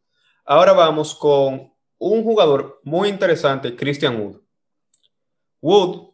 Ahora 0.43 0.73
vamos 0.73 1.13
con 1.13 1.71
un 1.99 2.23
jugador 2.23 2.79
muy 2.83 3.09
interesante, 3.09 3.75
Christian 3.75 4.19
Wood. 4.19 4.41
Wood 5.61 6.13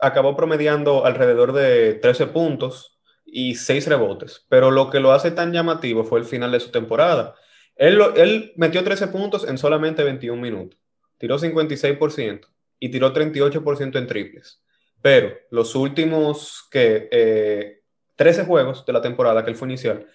acabó 0.00 0.34
promediando 0.34 1.06
alrededor 1.06 1.52
de 1.52 1.94
13 1.94 2.26
puntos 2.26 2.98
y 3.24 3.54
6 3.54 3.86
rebotes, 3.86 4.44
pero 4.48 4.72
lo 4.72 4.90
que 4.90 4.98
lo 4.98 5.12
hace 5.12 5.30
tan 5.30 5.52
llamativo 5.52 6.02
fue 6.02 6.18
el 6.18 6.24
final 6.24 6.50
de 6.50 6.58
su 6.60 6.72
temporada 6.72 7.36
él, 7.80 8.52
metió 8.56 8.84
13 8.84 9.08
puntos 9.08 9.48
en 9.48 9.56
solamente 9.56 10.04
21 10.04 10.40
minutos. 10.40 10.78
Tiró 11.16 11.38
56% 11.38 12.46
y 12.78 12.90
tiró 12.90 13.14
38% 13.14 13.98
en 13.98 14.06
triples. 14.06 14.62
Pero 15.00 15.34
los 15.50 15.74
últimos 15.74 16.68
que 16.70 17.79
13 18.20 18.42
eh, 18.42 18.44
juegos 18.44 18.84
de 18.84 18.92
la 18.92 19.00
temporada 19.00 19.42
que 19.42 19.50
él 19.50 19.56
fue 19.56 19.66
inicial, 19.66 20.06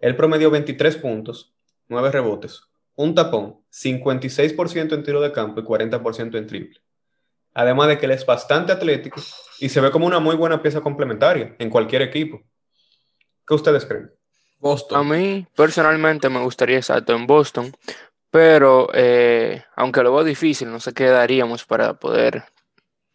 él 0.00 0.16
promedió 0.16 0.50
23 0.50 0.96
puntos, 0.96 1.54
9 1.86 2.10
rebotes, 2.10 2.64
un 2.96 3.14
tapón, 3.14 3.60
56% 3.70 4.94
en 4.94 5.02
tiro 5.04 5.20
de 5.20 5.30
campo 5.30 5.60
y 5.60 5.62
40% 5.62 6.38
en 6.38 6.46
triple. 6.48 6.80
Además 7.54 7.86
de 7.86 7.98
que 7.98 8.06
él 8.06 8.12
es 8.12 8.26
bastante 8.26 8.72
atlético 8.72 9.20
y 9.60 9.68
se 9.68 9.80
ve 9.80 9.92
como 9.92 10.06
una 10.06 10.18
muy 10.18 10.34
buena 10.34 10.60
pieza 10.60 10.80
complementaria 10.80 11.54
en 11.56 11.70
cualquier 11.70 12.02
equipo. 12.02 12.42
¿Qué 13.46 13.54
ustedes 13.54 13.86
creen? 13.86 14.10
A 14.90 15.04
mí 15.04 15.46
personalmente 15.54 16.28
me 16.28 16.40
gustaría 16.40 16.78
exacto 16.78 17.12
en 17.14 17.28
Boston, 17.28 17.72
pero 18.28 18.88
eh, 18.92 19.62
aunque 19.76 20.02
lo 20.02 20.12
veo 20.12 20.24
difícil, 20.24 20.68
no 20.68 20.80
sé 20.80 20.92
qué 20.92 21.06
daríamos 21.06 21.64
para 21.64 21.94
poder 21.94 22.42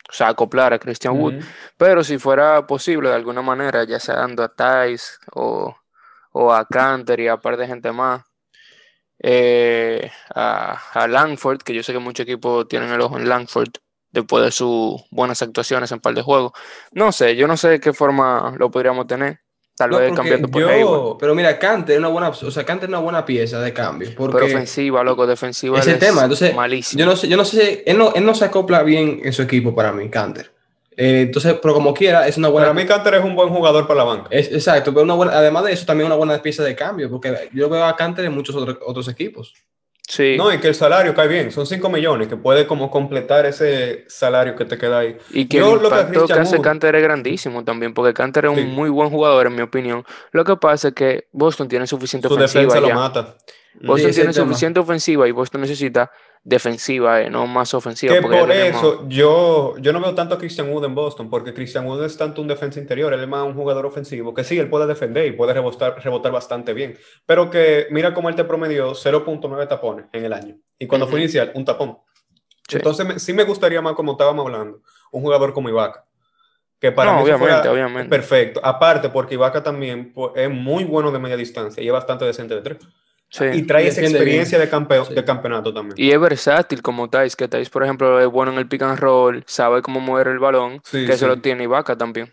o 0.07 0.23
acoplar 0.23 0.73
a 0.73 0.79
Christian 0.79 1.19
Wood. 1.19 1.43
Pero 1.77 2.03
si 2.03 2.17
fuera 2.17 2.65
posible 2.65 3.09
de 3.09 3.15
alguna 3.15 3.41
manera, 3.41 3.83
ya 3.83 3.99
sea 3.99 4.15
dando 4.15 4.43
a 4.43 4.49
Tice 4.49 5.13
o, 5.33 5.75
a 6.53 6.65
Canter 6.65 7.19
y 7.19 7.27
a 7.27 7.37
par 7.37 7.57
de 7.57 7.67
gente 7.67 7.91
más, 7.91 8.23
eh, 9.19 10.11
a, 10.35 11.07
Langford, 11.07 11.59
que 11.63 11.73
yo 11.73 11.83
sé 11.83 11.93
que 11.93 11.99
muchos 11.99 12.23
equipos 12.23 12.67
tienen 12.67 12.91
el 12.91 13.01
ojo 13.01 13.17
en 13.17 13.27
Langford 13.27 13.69
después 14.11 14.43
de 14.43 14.51
sus 14.51 15.01
buenas 15.11 15.41
actuaciones 15.41 15.91
en 15.91 15.99
par 15.99 16.13
de 16.13 16.21
juegos. 16.21 16.53
No 16.91 17.11
sé, 17.11 17.35
yo 17.35 17.47
no 17.47 17.57
sé 17.57 17.69
de 17.69 17.79
qué 17.79 17.93
forma 17.93 18.55
lo 18.57 18.71
podríamos 18.71 19.07
tener. 19.07 19.41
Tal 19.77 19.91
vez 19.91 20.11
cambiando 20.11 20.47
por 20.47 20.59
yo, 20.59 21.17
Pero 21.19 21.35
mira, 21.35 21.59
Kante 21.59 21.93
es 21.93 21.99
una 21.99 22.07
buena, 22.07 22.29
o 22.29 22.51
sea, 22.51 22.65
Kante 22.65 22.85
es 22.85 22.89
una 22.89 22.97
buena 22.97 23.23
pieza 23.23 23.61
de 23.61 23.71
cambio. 23.73 24.09
Porque 24.17 24.33
pero 24.33 24.47
ofensiva, 24.47 25.03
loco, 25.03 25.27
defensiva. 25.27 25.79
Ese 25.79 25.93
tema, 25.95 26.23
entonces, 26.23 26.55
malísimo. 26.55 26.99
Yo 26.99 27.05
no 27.05 27.15
sé, 27.15 27.27
yo 27.27 27.37
no 27.37 27.45
sé, 27.45 27.83
él 27.85 27.95
no, 27.95 28.11
él 28.15 28.25
no 28.25 28.33
se 28.33 28.45
acopla 28.45 28.81
bien 28.81 29.21
en 29.23 29.31
su 29.31 29.43
equipo 29.43 29.75
para 29.75 29.91
mí, 29.91 30.09
Canter. 30.09 30.51
Eh, 30.95 31.21
entonces, 31.27 31.57
pero 31.61 31.75
como 31.75 31.93
quiera, 31.93 32.27
es 32.27 32.37
una 32.37 32.47
buena. 32.47 32.69
Para 32.69 32.81
mí, 32.81 32.87
Canter 32.87 33.13
es 33.13 33.23
un 33.23 33.35
buen 33.35 33.49
jugador 33.49 33.85
para 33.85 33.99
la 33.99 34.03
banca. 34.03 34.29
Es, 34.31 34.51
exacto, 34.51 34.91
pero 34.91 35.03
una 35.03 35.13
buena, 35.13 35.33
además 35.33 35.63
de 35.65 35.73
eso, 35.73 35.85
también 35.85 36.07
una 36.07 36.15
buena 36.15 36.41
pieza 36.41 36.63
de 36.63 36.75
cambio, 36.75 37.07
porque 37.07 37.49
yo 37.53 37.69
veo 37.69 37.85
a 37.85 37.95
Canter 37.95 38.25
en 38.25 38.33
muchos 38.33 38.55
otros, 38.55 38.79
otros 38.83 39.07
equipos. 39.09 39.53
No, 40.37 40.53
y 40.53 40.59
que 40.59 40.69
el 40.69 40.75
salario 40.75 41.13
cae 41.13 41.27
bien, 41.27 41.51
son 41.51 41.65
5 41.65 41.89
millones, 41.89 42.29
que 42.29 42.37
puede 42.37 42.65
como 42.65 42.89
completar 42.89 43.45
ese 43.45 44.05
salario 44.07 44.55
que 44.55 44.63
te 44.63 44.77
queda 44.77 44.99
ahí. 44.99 45.17
Y 45.31 45.47
que 45.47 45.57
el 45.57 45.65
impacto 45.65 46.27
que, 46.27 46.33
hace 46.33 46.61
Canter 46.61 46.95
es 46.95 47.03
grandísimo 47.03 47.65
también, 47.65 47.93
porque 47.93 48.13
Canter 48.13 48.45
es 48.45 48.51
un 48.51 48.67
muy 48.69 48.89
buen 48.89 49.09
jugador, 49.09 49.47
en 49.47 49.55
mi 49.55 49.61
opinión. 49.61 50.05
Lo 50.31 50.45
que 50.45 50.55
pasa 50.55 50.89
es 50.89 50.93
que 50.93 51.27
Boston 51.33 51.67
tiene 51.67 51.87
suficiente 51.87 52.29
Su 52.29 52.35
ofensiva. 52.35 52.79
Lo 52.79 52.93
mata. 52.93 53.35
Boston 53.81 54.11
tiene 54.11 54.33
suficiente 54.33 54.79
ofensiva 54.79 55.27
y 55.27 55.31
Boston 55.31 55.61
necesita 55.61 56.09
defensiva, 56.43 57.21
eh, 57.21 57.29
no 57.29 57.45
más 57.47 57.73
ofensiva. 57.73 58.13
Que 58.13 58.21
por 58.21 58.51
eso 58.51 59.05
yo, 59.07 59.75
yo 59.79 59.93
no 59.93 59.99
veo 59.99 60.15
tanto 60.15 60.35
a 60.35 60.37
Christian 60.37 60.69
Wood 60.69 60.85
en 60.85 60.95
Boston, 60.95 61.29
porque 61.29 61.53
Christian 61.53 61.85
Wood 61.85 62.03
es 62.03 62.17
tanto 62.17 62.41
un 62.41 62.47
defensa 62.47 62.79
interior, 62.79 63.13
él 63.13 63.21
es 63.21 63.27
más 63.27 63.45
un 63.45 63.53
jugador 63.53 63.85
ofensivo, 63.85 64.33
que 64.33 64.43
sí, 64.43 64.57
él 64.57 64.69
puede 64.69 64.87
defender 64.87 65.25
y 65.25 65.31
puede 65.31 65.53
rebotar, 65.53 66.01
rebotar 66.03 66.31
bastante 66.31 66.73
bien, 66.73 66.97
pero 67.25 67.49
que 67.49 67.87
mira 67.91 68.13
cómo 68.13 68.29
él 68.29 68.35
te 68.35 68.43
promedió 68.43 68.91
0.9 68.93 69.67
tapones 69.67 70.05
en 70.13 70.25
el 70.25 70.33
año, 70.33 70.57
y 70.79 70.87
cuando 70.87 71.07
fue 71.07 71.19
inicial, 71.19 71.51
un 71.55 71.65
tapón. 71.65 71.97
Entonces 72.69 73.21
sí 73.21 73.33
me 73.33 73.43
gustaría 73.43 73.81
más, 73.81 73.93
como 73.93 74.13
estábamos 74.13 74.45
hablando, 74.45 74.81
un 75.11 75.21
jugador 75.21 75.53
como 75.53 75.69
Ibaka. 75.69 76.05
Que 76.79 76.91
para 76.91 77.13
mí 77.13 77.23
obviamente, 77.23 77.67
obviamente. 77.69 78.09
perfecto. 78.09 78.59
Aparte, 78.63 79.09
porque 79.09 79.33
Ibaka 79.33 79.63
también 79.63 80.13
pues, 80.13 80.33
es 80.35 80.49
muy 80.49 80.83
bueno 80.83 81.11
de 81.11 81.17
media 81.17 81.35
distancia 81.35 81.81
y 81.81 81.87
es 81.87 81.93
bastante 81.93 82.23
decente 82.23 82.53
de 82.53 82.61
tres 82.61 82.77
y 83.53 83.63
trae 83.63 83.87
esa 83.87 84.01
experiencia 84.01 84.57
de, 84.57 84.65
de, 84.65 85.25
campeonato 85.25 85.73
también. 85.73 85.95
Y 85.97 86.11
es 86.11 86.19
versátil 86.19 86.81
como 86.81 87.09
Thais, 87.09 87.35
que 87.35 87.47
Thais, 87.47 87.69
por 87.69 87.83
ejemplo, 87.83 88.19
es 88.19 88.27
bueno 88.27 88.51
en 88.51 88.57
el 88.57 88.67
pick 88.67 88.81
and 88.81 88.99
roll, 88.99 89.43
sabe 89.45 89.81
cómo 89.81 89.99
mover 89.99 90.27
el 90.27 90.39
balón, 90.39 90.81
que 90.89 91.11
eso 91.11 91.27
lo 91.27 91.37
tiene 91.37 91.63
Ibaka 91.63 91.97
también. 91.97 92.29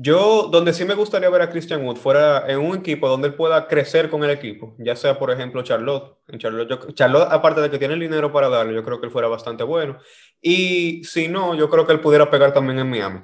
Yo, 0.00 0.48
donde 0.52 0.72
sí 0.74 0.84
me 0.84 0.94
gustaría 0.94 1.28
ver 1.28 1.42
a 1.42 1.50
Christian 1.50 1.84
Wood 1.84 1.96
fuera 1.96 2.44
en 2.46 2.60
un 2.60 2.76
equipo 2.76 3.08
donde 3.08 3.28
él 3.28 3.34
pueda 3.34 3.66
crecer 3.66 4.08
con 4.08 4.22
el 4.22 4.30
equipo, 4.30 4.76
ya 4.78 4.94
sea, 4.94 5.18
por 5.18 5.32
ejemplo, 5.32 5.62
Charlotte. 5.62 6.18
En 6.28 6.38
Charlotte, 6.38 6.94
Charlotte, 6.94 7.26
aparte 7.28 7.62
de 7.62 7.68
que 7.68 7.78
tiene 7.78 7.94
el 7.94 8.00
dinero 8.00 8.30
para 8.30 8.48
darle, 8.48 8.74
yo 8.74 8.84
creo 8.84 9.00
que 9.00 9.06
él 9.06 9.12
fuera 9.12 9.26
bastante 9.26 9.64
bueno. 9.64 9.98
Y 10.40 11.02
si 11.02 11.26
no, 11.26 11.56
yo 11.56 11.68
creo 11.68 11.84
que 11.84 11.94
él 11.94 12.00
pudiera 12.00 12.30
pegar 12.30 12.52
también 12.52 12.78
en 12.78 12.88
Miami. 12.88 13.20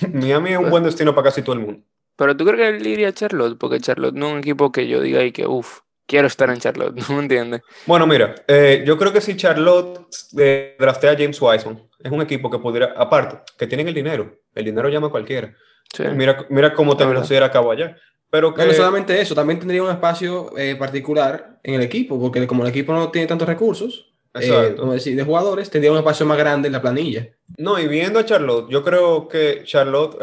Miami 0.12 0.50
es 0.50 0.58
un 0.58 0.70
buen 0.70 0.82
destino 0.82 1.14
para 1.14 1.26
casi 1.26 1.42
todo 1.42 1.54
el 1.54 1.60
mundo. 1.60 1.84
Pero 2.16 2.36
tú 2.36 2.46
crees 2.46 2.58
que 2.58 2.76
él 2.76 2.86
iría 2.86 3.08
a 3.08 3.12
Charlotte, 3.12 3.56
porque 3.56 3.78
Charlotte 3.78 4.14
no 4.14 4.26
es 4.26 4.32
un 4.32 4.38
equipo 4.40 4.72
que 4.72 4.88
yo 4.88 5.00
diga 5.00 5.20
ahí 5.20 5.30
que, 5.30 5.46
uff, 5.46 5.82
quiero 6.12 6.26
estar 6.26 6.50
en 6.50 6.58
Charlotte, 6.58 6.94
¿no 7.08 7.16
me 7.16 7.22
entiendes? 7.22 7.62
Bueno, 7.86 8.06
mira, 8.06 8.34
eh, 8.46 8.84
yo 8.86 8.98
creo 8.98 9.14
que 9.14 9.22
si 9.22 9.34
Charlotte 9.34 10.06
eh, 10.38 10.76
draftea 10.78 11.12
a 11.12 11.16
James 11.16 11.40
Wiseman, 11.40 11.88
es 11.98 12.12
un 12.12 12.20
equipo 12.20 12.50
que 12.50 12.58
pudiera, 12.58 12.92
aparte, 12.94 13.38
que 13.56 13.66
tienen 13.66 13.88
el 13.88 13.94
dinero, 13.94 14.40
el 14.54 14.64
dinero 14.66 14.90
llama 14.90 15.06
a 15.06 15.10
cualquiera. 15.10 15.56
Mira, 16.14 16.46
mira 16.50 16.74
cómo 16.74 16.96
te 16.96 17.04
a 17.04 17.50
cabo 17.50 17.70
allá. 17.70 17.96
Pero 18.30 18.54
que... 18.54 18.64
no 18.64 18.72
solamente 18.72 19.18
eso, 19.20 19.34
también 19.34 19.58
tendría 19.58 19.82
un 19.82 19.90
espacio 19.90 20.56
eh, 20.56 20.76
particular 20.76 21.58
en 21.62 21.74
el 21.74 21.82
equipo, 21.82 22.20
porque 22.20 22.46
como 22.46 22.62
el 22.62 22.70
equipo 22.70 22.92
no 22.92 23.10
tiene 23.10 23.26
tantos 23.26 23.48
recursos, 23.48 24.12
eh, 24.34 24.74
decir, 24.92 25.16
de 25.16 25.24
jugadores, 25.24 25.70
tendría 25.70 25.92
un 25.92 25.98
espacio 25.98 26.26
más 26.26 26.38
grande 26.38 26.66
en 26.66 26.72
la 26.72 26.82
planilla. 26.82 27.28
No, 27.56 27.78
y 27.78 27.88
viendo 27.88 28.18
a 28.18 28.24
Charlotte, 28.24 28.70
yo 28.70 28.82
creo 28.82 29.28
que 29.28 29.62
Charlotte 29.64 30.16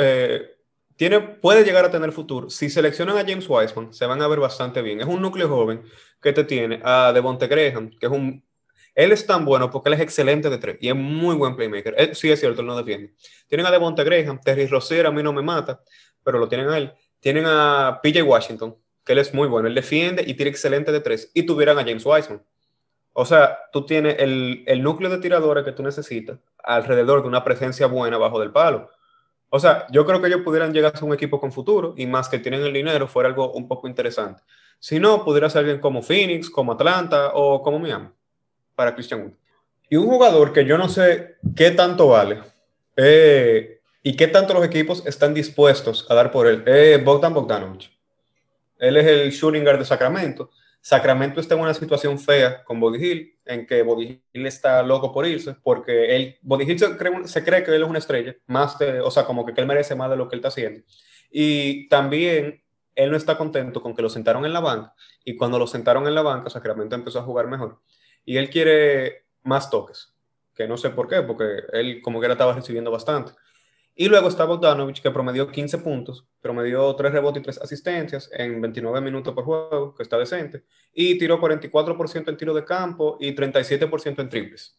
puede 1.41 1.63
llegar 1.63 1.85
a 1.85 1.91
tener 1.91 2.11
futuro. 2.11 2.49
Si 2.49 2.69
seleccionan 2.69 3.17
a 3.17 3.21
James 3.21 3.47
Wiseman, 3.47 3.93
se 3.93 4.05
van 4.05 4.21
a 4.21 4.27
ver 4.27 4.39
bastante 4.39 4.81
bien. 4.81 4.99
Es 4.99 5.07
un 5.07 5.21
núcleo 5.21 5.47
joven 5.47 5.83
que 6.21 6.33
te 6.33 6.43
tiene 6.43 6.81
a 6.83 7.13
Devonte 7.13 7.47
Graham, 7.47 7.91
que 7.97 8.05
es 8.07 8.11
un 8.11 8.43
Él 8.95 9.13
es 9.13 9.25
tan 9.25 9.45
bueno 9.45 9.69
porque 9.71 9.89
él 9.89 9.93
es 9.93 10.01
excelente 10.01 10.49
de 10.49 10.57
tres 10.57 10.77
y 10.81 10.89
es 10.89 10.95
muy 10.95 11.35
buen 11.35 11.55
playmaker. 11.55 11.95
Él, 11.97 12.15
sí, 12.15 12.29
es 12.29 12.39
cierto, 12.41 12.61
él 12.61 12.67
no 12.67 12.75
defiende. 12.75 13.13
Tienen 13.47 13.65
a 13.65 13.71
Devonta 13.71 14.03
Graham, 14.03 14.41
Terry 14.43 14.67
Rozier 14.67 15.05
a 15.05 15.11
mí 15.11 15.23
no 15.23 15.31
me 15.31 15.41
mata, 15.41 15.81
pero 16.21 16.37
lo 16.37 16.49
tienen 16.49 16.67
a 16.69 16.77
él. 16.77 16.91
Tienen 17.21 17.45
a 17.47 18.01
PJ 18.03 18.21
Washington, 18.23 18.75
que 19.05 19.13
él 19.13 19.19
es 19.19 19.33
muy 19.33 19.47
bueno, 19.47 19.69
él 19.69 19.75
defiende 19.75 20.23
y 20.27 20.33
tiene 20.33 20.49
excelente 20.49 20.91
de 20.91 20.99
tres. 20.99 21.31
Y 21.33 21.43
tuvieran 21.43 21.77
a 21.79 21.83
James 21.83 22.05
Wiseman. 22.05 22.43
O 23.13 23.25
sea, 23.25 23.57
tú 23.71 23.85
tienes 23.85 24.17
el, 24.19 24.63
el 24.67 24.83
núcleo 24.83 25.09
de 25.09 25.19
tiradores 25.19 25.63
que 25.63 25.71
tú 25.71 25.81
necesitas 25.81 26.39
alrededor 26.61 27.21
de 27.21 27.29
una 27.29 27.43
presencia 27.43 27.87
buena 27.87 28.17
bajo 28.17 28.39
del 28.39 28.51
palo. 28.51 28.89
O 29.49 29.59
sea, 29.59 29.87
yo 29.91 30.05
creo 30.05 30.21
que 30.21 30.27
ellos 30.27 30.41
pudieran 30.41 30.73
llegar 30.73 30.93
a 30.93 30.97
ser 30.97 31.07
un 31.07 31.13
equipo 31.13 31.39
con 31.39 31.51
futuro 31.51 31.93
y 31.97 32.05
más 32.05 32.29
que 32.29 32.39
tienen 32.39 32.61
el 32.61 32.71
dinero 32.73 33.07
fuera 33.07 33.29
algo 33.29 33.51
un 33.51 33.67
poco 33.67 33.87
interesante. 33.87 34.43
Si 34.79 34.99
no, 34.99 35.25
pudiera 35.25 35.49
ser 35.49 35.59
alguien 35.59 35.79
como 35.79 36.01
Phoenix, 36.01 36.49
como 36.49 36.73
Atlanta 36.73 37.31
o 37.33 37.61
como 37.61 37.79
Miami 37.79 38.09
para 38.75 38.93
Christian 38.93 39.23
Wood. 39.23 39.33
Y 39.89 39.95
un 39.95 40.07
jugador 40.07 40.53
que 40.53 40.65
yo 40.65 40.77
no 40.77 40.87
sé 40.87 41.37
qué 41.55 41.71
tanto 41.71 42.09
vale 42.09 42.39
eh, 42.95 43.81
y 44.03 44.15
qué 44.15 44.27
tanto 44.27 44.53
los 44.53 44.63
equipos 44.63 45.05
están 45.05 45.33
dispuestos 45.33 46.05
a 46.09 46.15
dar 46.15 46.31
por 46.31 46.47
él 46.47 46.63
es 46.67 47.03
Bogdan 47.03 47.33
Bogdanovich. 47.33 47.91
Él 48.77 48.97
es 48.97 49.07
el 49.07 49.31
shooting 49.31 49.65
de 49.65 49.83
Sacramento. 49.83 50.51
Sacramento 50.81 51.41
está 51.41 51.55
en 51.55 51.61
una 51.61 51.73
situación 51.73 52.17
fea 52.17 52.63
con 52.63 52.79
Body 52.79 53.05
Hill, 53.05 53.39
en 53.45 53.67
que 53.67 53.83
Body 53.83 54.23
Hill 54.31 54.45
está 54.45 54.81
loco 54.81 55.11
por 55.11 55.25
irse, 55.25 55.55
porque 55.61 56.15
él, 56.15 56.37
Body 56.41 56.63
Hill 56.63 56.79
se 57.25 57.43
cree, 57.43 57.63
que 57.63 57.75
él 57.75 57.83
es 57.83 57.89
una 57.89 57.99
estrella, 57.99 58.35
más 58.47 58.79
de, 58.79 59.01
o 59.01 59.11
sea, 59.11 59.25
como 59.25 59.45
que 59.45 59.53
él 59.55 59.67
merece 59.67 59.95
más 59.95 60.09
de 60.09 60.15
lo 60.15 60.29
que 60.29 60.35
él 60.35 60.39
está 60.39 60.47
haciendo. 60.47 60.81
Y 61.29 61.87
también 61.89 62.63
él 62.95 63.11
no 63.11 63.17
está 63.17 63.37
contento 63.37 63.81
con 63.81 63.95
que 63.95 64.01
lo 64.01 64.09
sentaron 64.09 64.45
en 64.45 64.53
la 64.53 64.61
banca, 64.61 64.93
y 65.25 65.35
cuando 65.35 65.59
lo 65.59 65.67
sentaron 65.67 66.07
en 66.07 66.15
la 66.15 66.21
banca, 66.21 66.49
Sacramento 66.49 66.95
empezó 66.95 67.19
a 67.19 67.23
jugar 67.23 67.47
mejor. 67.47 67.81
Y 68.23 68.37
él 68.37 68.49
quiere 68.49 69.25
más 69.43 69.69
toques, 69.69 70.13
que 70.55 70.67
no 70.67 70.77
sé 70.77 70.91
por 70.91 71.09
qué, 71.09 71.21
porque 71.21 71.63
él 71.73 72.01
como 72.01 72.19
que 72.19 72.25
era 72.25 72.33
estaba 72.33 72.53
recibiendo 72.53 72.91
bastante. 72.91 73.33
Y 74.01 74.07
luego 74.07 74.29
está 74.29 74.45
Bogdanovich, 74.45 75.01
que 75.01 75.11
promedió 75.11 75.51
15 75.51 75.79
puntos, 75.79 76.25
promedió 76.39 76.95
3 76.95 77.11
rebotes 77.11 77.41
y 77.41 77.43
3 77.43 77.61
asistencias 77.63 78.29
en 78.31 78.61
29 78.61 79.01
minutos 79.01 79.33
por 79.33 79.43
juego, 79.43 79.93
que 79.93 80.03
está 80.03 80.17
decente, 80.17 80.63
y 80.93 81.17
tiró 81.17 81.37
44% 81.37 82.29
en 82.29 82.37
tiro 82.37 82.53
de 82.53 82.63
campo 82.63 83.17
y 83.19 83.35
37% 83.35 84.21
en 84.21 84.29
triples. 84.29 84.77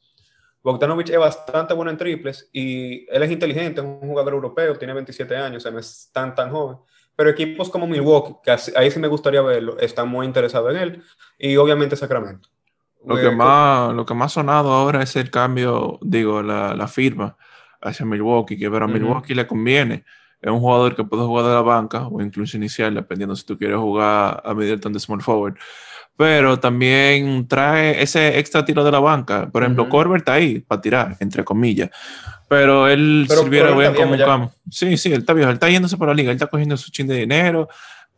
Bogdanovich 0.63 1.11
es 1.11 1.19
bastante 1.19 1.75
bueno 1.75 1.91
en 1.91 1.99
triples 1.99 2.49
y 2.51 3.07
él 3.15 3.23
es 3.23 3.31
inteligente, 3.31 3.83
es 3.83 3.87
un 3.87 4.09
jugador 4.09 4.33
europeo, 4.33 4.79
tiene 4.79 4.95
27 4.95 5.37
años, 5.37 5.71
no 5.71 5.79
es 5.79 6.09
tan, 6.15 6.35
tan 6.35 6.51
joven. 6.51 6.79
Pero 7.15 7.29
equipos 7.29 7.69
como 7.69 7.87
Milwaukee, 7.87 8.37
que 8.43 8.57
ahí 8.75 8.91
sí 8.91 8.99
me 9.01 9.09
gustaría 9.09 9.43
verlo, 9.43 9.79
están 9.81 10.09
muy 10.09 10.25
interesados 10.25 10.71
en 10.71 10.81
él, 10.81 11.03
y 11.39 11.59
obviamente 11.59 11.95
Sacramento. 11.95 12.49
Lo 13.05 13.17
que, 13.17 13.31
más, 13.31 13.93
lo 13.93 14.07
que 14.07 14.15
más 14.15 14.33
sonado 14.33 14.73
ahora 14.73 15.03
es 15.03 15.15
el 15.17 15.31
cambio, 15.31 15.99
digo, 16.01 16.43
la, 16.43 16.75
la 16.75 16.89
firma 16.89 17.37
hacia 17.81 18.07
Milwaukee, 18.07 18.59
que 18.59 18.71
pero 18.71 18.85
a 18.85 18.89
Milwaukee 18.89 19.35
le 19.35 19.47
conviene. 19.47 20.05
Es 20.41 20.51
un 20.51 20.61
jugador 20.61 20.97
que 20.97 21.05
puede 21.05 21.23
jugar 21.25 21.45
de 21.45 21.53
la 21.53 21.61
banca 21.61 22.07
o 22.09 22.21
incluso 22.23 22.57
inicial, 22.57 22.95
dependiendo 22.95 23.37
si 23.37 23.45
tú 23.45 23.59
quieres 23.59 23.77
jugar 23.77 24.43
a 24.45 24.55
Middleton 24.55 24.93
de 24.93 25.01
small 25.01 25.21
forward. 25.21 25.57
Pero 26.17 26.59
también 26.59 27.47
trae 27.49 28.03
ese 28.03 28.39
extra 28.39 28.65
tiro 28.65 28.85
de 28.85 28.91
la 28.91 29.01
banca. 29.01 29.51
Por 29.51 29.63
ejemplo, 29.63 29.89
Corbett 29.89 30.21
está 30.21 30.35
ahí 30.35 30.61
para 30.61 30.81
tirar, 30.81 31.17
entre 31.21 31.45
comillas. 31.45 31.91
Pero 32.49 32.89
él 32.89 33.27
sirviera 33.29 33.75
bien 33.75 33.95
como 33.95 34.13
un 34.13 34.19
campo. 34.19 34.53
Sí, 34.71 34.97
sí, 34.97 35.13
él 35.13 35.21
está 35.21 35.33
viejo. 35.33 35.49
Él 35.49 35.55
está 35.55 35.71
yéndose 35.71 35.97
por 35.97 36.09
la 36.09 36.15
liga. 36.15 36.31
Él 36.31 36.37
está 36.37 36.47
cogiendo 36.47 36.77
su 36.77 36.91
chin 36.91 37.07
de 37.07 37.17
dinero 37.17 37.69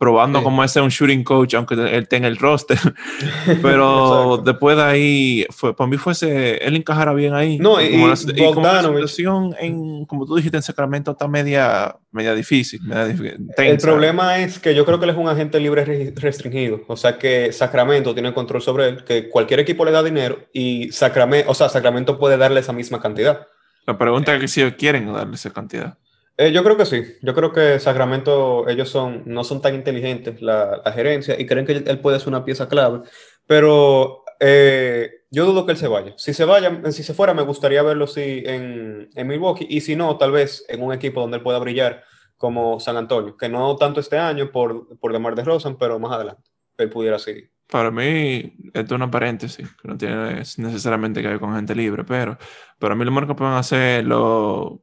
probando 0.03 0.43
cómo 0.43 0.61
es 0.65 0.75
un 0.75 0.89
shooting 0.89 1.23
coach, 1.23 1.53
aunque 1.53 1.75
él 1.75 2.09
tenga 2.09 2.27
el 2.27 2.35
roster. 2.35 2.77
Pero 3.61 4.35
después 4.43 4.75
de 4.75 4.83
ahí, 4.83 5.45
fue, 5.49 5.73
para 5.73 5.89
mí 5.89 5.95
fuese, 5.95 6.57
él 6.57 6.75
encajara 6.75 7.13
bien 7.13 7.33
ahí. 7.33 7.57
No, 7.57 7.81
y, 7.81 7.91
como 7.91 8.07
la, 8.09 8.15
y 8.35 8.53
como 8.53 8.67
la 8.67 8.81
situación, 8.81 9.55
en, 9.57 10.05
como 10.05 10.25
tú 10.25 10.35
dijiste, 10.35 10.57
en 10.57 10.63
Sacramento 10.63 11.11
está 11.11 11.29
media, 11.29 11.95
media 12.11 12.35
difícil. 12.35 12.81
el 12.91 13.77
problema 13.77 14.39
es 14.39 14.59
que 14.59 14.75
yo 14.75 14.85
creo 14.85 14.99
que 14.99 15.05
él 15.05 15.11
es 15.11 15.17
un 15.17 15.29
agente 15.29 15.57
libre 15.61 16.13
restringido. 16.17 16.81
O 16.87 16.97
sea 16.97 17.17
que 17.17 17.53
Sacramento 17.53 18.13
tiene 18.13 18.33
control 18.33 18.61
sobre 18.61 18.89
él, 18.89 19.05
que 19.05 19.29
cualquier 19.29 19.61
equipo 19.61 19.85
le 19.85 19.91
da 19.91 20.03
dinero 20.03 20.37
y 20.51 20.91
Sacramento, 20.91 21.49
o 21.49 21.53
sea, 21.53 21.69
Sacramento 21.69 22.19
puede 22.19 22.35
darle 22.35 22.59
esa 22.59 22.73
misma 22.73 22.99
cantidad. 23.01 23.47
La 23.87 23.97
pregunta 23.97 24.35
es 24.35 24.41
que 24.41 24.47
si 24.49 24.71
quieren 24.73 25.13
darle 25.13 25.35
esa 25.35 25.51
cantidad. 25.51 25.97
Eh, 26.37 26.51
yo 26.51 26.63
creo 26.63 26.77
que 26.77 26.85
sí. 26.85 27.03
Yo 27.21 27.33
creo 27.33 27.51
que 27.51 27.79
Sacramento, 27.79 28.67
ellos 28.67 28.89
son, 28.89 29.23
no 29.25 29.43
son 29.43 29.61
tan 29.61 29.75
inteligentes, 29.75 30.41
la, 30.41 30.81
gerencia, 30.93 31.39
y 31.39 31.45
creen 31.45 31.65
que 31.65 31.73
él 31.85 31.99
puede 31.99 32.19
ser 32.19 32.29
una 32.29 32.45
pieza 32.45 32.67
clave. 32.67 33.01
Pero 33.45 34.23
eh, 34.39 35.23
yo 35.31 35.45
dudo 35.45 35.65
que 35.65 35.73
él 35.73 35.77
se 35.77 35.87
vaya. 35.87 36.13
Si 36.17 36.33
se 36.33 36.45
vaya, 36.45 36.91
si 36.91 37.03
se 37.03 37.13
fuera, 37.13 37.33
me 37.33 37.43
gustaría 37.43 37.83
verlo 37.83 38.07
sí, 38.07 38.43
en, 38.45 39.09
en, 39.15 39.27
Milwaukee. 39.27 39.67
Y 39.69 39.81
si 39.81 39.95
no, 39.95 40.17
tal 40.17 40.31
vez 40.31 40.65
en 40.69 40.81
un 40.81 40.93
equipo 40.93 41.21
donde 41.21 41.37
él 41.37 41.43
pueda 41.43 41.59
brillar, 41.59 42.03
como 42.37 42.79
San 42.79 42.97
Antonio. 42.97 43.37
Que 43.37 43.47
no 43.47 43.75
tanto 43.77 43.99
este 43.99 44.17
año 44.17 44.51
por, 44.51 44.99
por 44.99 45.13
Demar 45.13 45.35
de 45.35 45.43
Rosan, 45.43 45.77
pero 45.77 45.99
más 45.99 46.11
adelante. 46.11 46.49
Él 46.77 46.89
pudiera 46.89 47.19
seguir. 47.19 47.51
Para 47.67 47.89
mí, 47.89 48.53
esto 48.73 48.79
es 48.81 48.91
una 48.91 49.09
paréntesis, 49.09 49.67
que 49.81 49.87
no 49.87 49.97
tiene 49.97 50.35
necesariamente 50.57 51.21
que 51.21 51.27
ver 51.29 51.39
con 51.39 51.55
gente 51.55 51.73
libre, 51.73 52.03
pero 52.03 52.37
para 52.77 52.95
mí 52.95 53.05
lo 53.05 53.11
más 53.11 53.25
que 53.25 53.33
pueden 53.33 53.53
hacer 53.53 54.03
los 54.05 54.73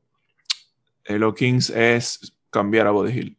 los 1.19 1.35
Kings 1.35 1.71
es 1.71 2.35
cambiar 2.51 2.87
a 2.87 2.91
Body 2.91 3.13
Hill. 3.13 3.37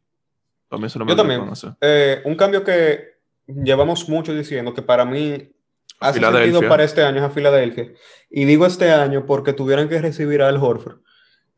Yo 0.72 1.16
también. 1.16 1.42
Eh, 1.82 2.22
un 2.24 2.36
cambio 2.36 2.64
que 2.64 3.18
llevamos 3.48 4.08
mucho 4.08 4.34
diciendo 4.34 4.74
que 4.74 4.82
para 4.82 5.04
mí 5.04 5.52
ha 6.00 6.14
sentido 6.14 6.62
para 6.68 6.84
este 6.84 7.04
año 7.04 7.18
es 7.18 7.24
a 7.24 7.30
Filadelfia. 7.30 7.92
Y 8.30 8.46
digo 8.46 8.66
este 8.66 8.92
año 8.92 9.26
porque 9.26 9.54
tuvieran 9.54 9.90
que 9.90 10.02
recibir 10.02 10.42
a 10.42 10.48
Al 10.48 10.58
Horford. 10.58 11.00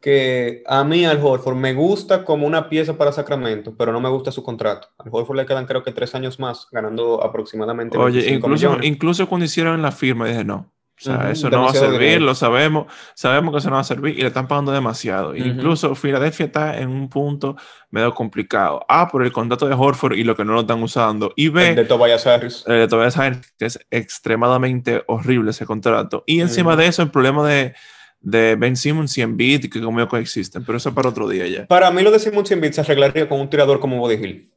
Que 0.01 0.63
a 0.65 0.83
mí 0.83 1.05
Al 1.05 1.23
Horford 1.23 1.55
me 1.55 1.73
gusta 1.73 2.25
como 2.25 2.47
una 2.47 2.69
pieza 2.69 2.97
para 2.97 3.11
Sacramento, 3.11 3.75
pero 3.77 3.93
no 3.93 4.01
me 4.01 4.09
gusta 4.09 4.31
su 4.31 4.43
contrato. 4.43 4.89
Al 4.97 5.09
Horford 5.11 5.37
le 5.37 5.45
quedan 5.45 5.65
creo 5.65 5.83
que 5.83 5.91
tres 5.91 6.13
años 6.15 6.39
más, 6.39 6.67
ganando 6.71 7.23
aproximadamente. 7.23 7.97
Oye, 7.97 8.33
incluso, 8.33 8.77
incluso 8.81 9.29
cuando 9.29 9.45
hicieron 9.45 9.81
la 9.81 9.91
firma, 9.91 10.27
dije 10.27 10.43
no, 10.43 10.73
o 11.03 11.17
sea, 11.17 11.31
eso 11.31 11.49
no 11.49 11.63
va 11.63 11.71
a 11.71 11.73
servir, 11.73 12.21
lo 12.21 12.33
sabemos, 12.33 12.85
sabemos 13.13 13.51
que 13.51 13.57
eso 13.57 13.69
no 13.69 13.75
va 13.75 13.81
a 13.81 13.85
servir 13.85 14.17
y 14.17 14.21
le 14.21 14.27
están 14.27 14.47
pagando 14.47 14.71
demasiado. 14.71 15.35
Incluso 15.35 15.95
Filadelfia 15.95 16.45
está 16.45 16.79
en 16.79 16.89
un 16.89 17.09
punto 17.09 17.57
medio 17.91 18.13
complicado. 18.13 18.85
A, 18.87 19.09
por 19.09 19.23
el 19.23 19.31
contrato 19.31 19.67
de 19.67 19.75
Horford 19.75 20.13
y 20.13 20.23
lo 20.23 20.35
que 20.35 20.45
no 20.45 20.53
lo 20.53 20.61
están 20.61 20.81
usando. 20.81 21.33
Y 21.35 21.49
B, 21.49 21.71
el 21.71 21.75
de 21.75 21.85
Tobias 21.85 22.25
Harris. 22.25 22.63
El 22.65 22.79
de 22.79 22.87
Tobias 22.87 23.17
Harris, 23.17 23.53
que 23.59 23.65
es 23.65 23.79
extremadamente 23.91 25.03
horrible 25.07 25.51
ese 25.51 25.65
contrato. 25.65 26.23
Y 26.25 26.39
encima 26.39 26.75
de 26.77 26.87
eso, 26.87 27.01
el 27.01 27.11
problema 27.11 27.45
de, 27.45 27.73
de 28.21 28.55
Ben 28.55 28.77
Simmons 28.77 29.17
y 29.17 29.21
Embiid, 29.21 29.69
que 29.69 29.81
como 29.81 30.07
coexisten, 30.07 30.63
pero 30.63 30.77
eso 30.77 30.89
es 30.89 30.95
para 30.95 31.09
otro 31.09 31.27
día 31.27 31.47
ya. 31.47 31.67
Para 31.67 31.91
mí 31.91 32.01
lo 32.01 32.11
de 32.11 32.19
Simmons 32.19 32.49
y 32.49 32.53
Embiid 32.53 32.71
se 32.71 32.81
arreglaría 32.81 33.27
con 33.27 33.41
un 33.41 33.49
tirador 33.49 33.81
como 33.81 33.97
Body 33.97 34.15
Hill. 34.15 34.49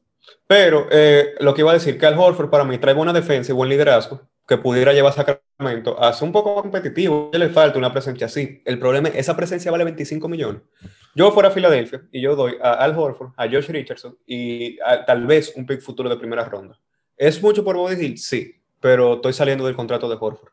Pero 0.46 0.86
eh, 0.92 1.34
lo 1.40 1.54
que 1.54 1.62
iba 1.62 1.72
a 1.72 1.74
decir, 1.74 1.98
que 1.98 2.06
Al 2.06 2.16
Horford 2.16 2.50
para 2.50 2.62
mí 2.62 2.78
trae 2.78 2.94
buena 2.94 3.12
defensa 3.12 3.50
y 3.50 3.54
buen 3.54 3.68
liderazgo 3.68 4.22
que 4.46 4.58
pudiera 4.58 4.92
llevar 4.92 5.12
Sacramento 5.12 6.00
a 6.00 6.12
ser 6.12 6.26
un 6.26 6.32
poco 6.32 6.54
competitivo. 6.54 7.30
le 7.32 7.48
falta 7.48 7.78
una 7.78 7.92
presencia 7.92 8.26
así. 8.26 8.62
El 8.64 8.78
problema 8.78 9.08
es 9.08 9.16
esa 9.16 9.36
presencia 9.36 9.70
vale 9.70 9.84
25 9.84 10.28
millones. 10.28 10.62
Yo 11.14 11.32
fuera 11.32 11.48
a 11.48 11.52
Filadelfia 11.52 12.02
y 12.12 12.20
yo 12.20 12.36
doy 12.36 12.56
a 12.62 12.74
Al 12.74 12.96
Horford, 12.96 13.30
a 13.36 13.46
Josh 13.46 13.68
Richardson 13.68 14.16
y 14.26 14.76
tal 15.06 15.26
vez 15.26 15.52
un 15.56 15.66
pick 15.66 15.80
futuro 15.80 16.08
de 16.08 16.16
primera 16.16 16.44
ronda. 16.44 16.78
¿Es 17.16 17.42
mucho 17.42 17.64
por 17.64 17.76
Body 17.76 18.04
Hill? 18.04 18.18
Sí, 18.18 18.54
pero 18.80 19.14
estoy 19.14 19.32
saliendo 19.32 19.64
del 19.64 19.74
contrato 19.74 20.08
de 20.08 20.16
Horford. 20.20 20.52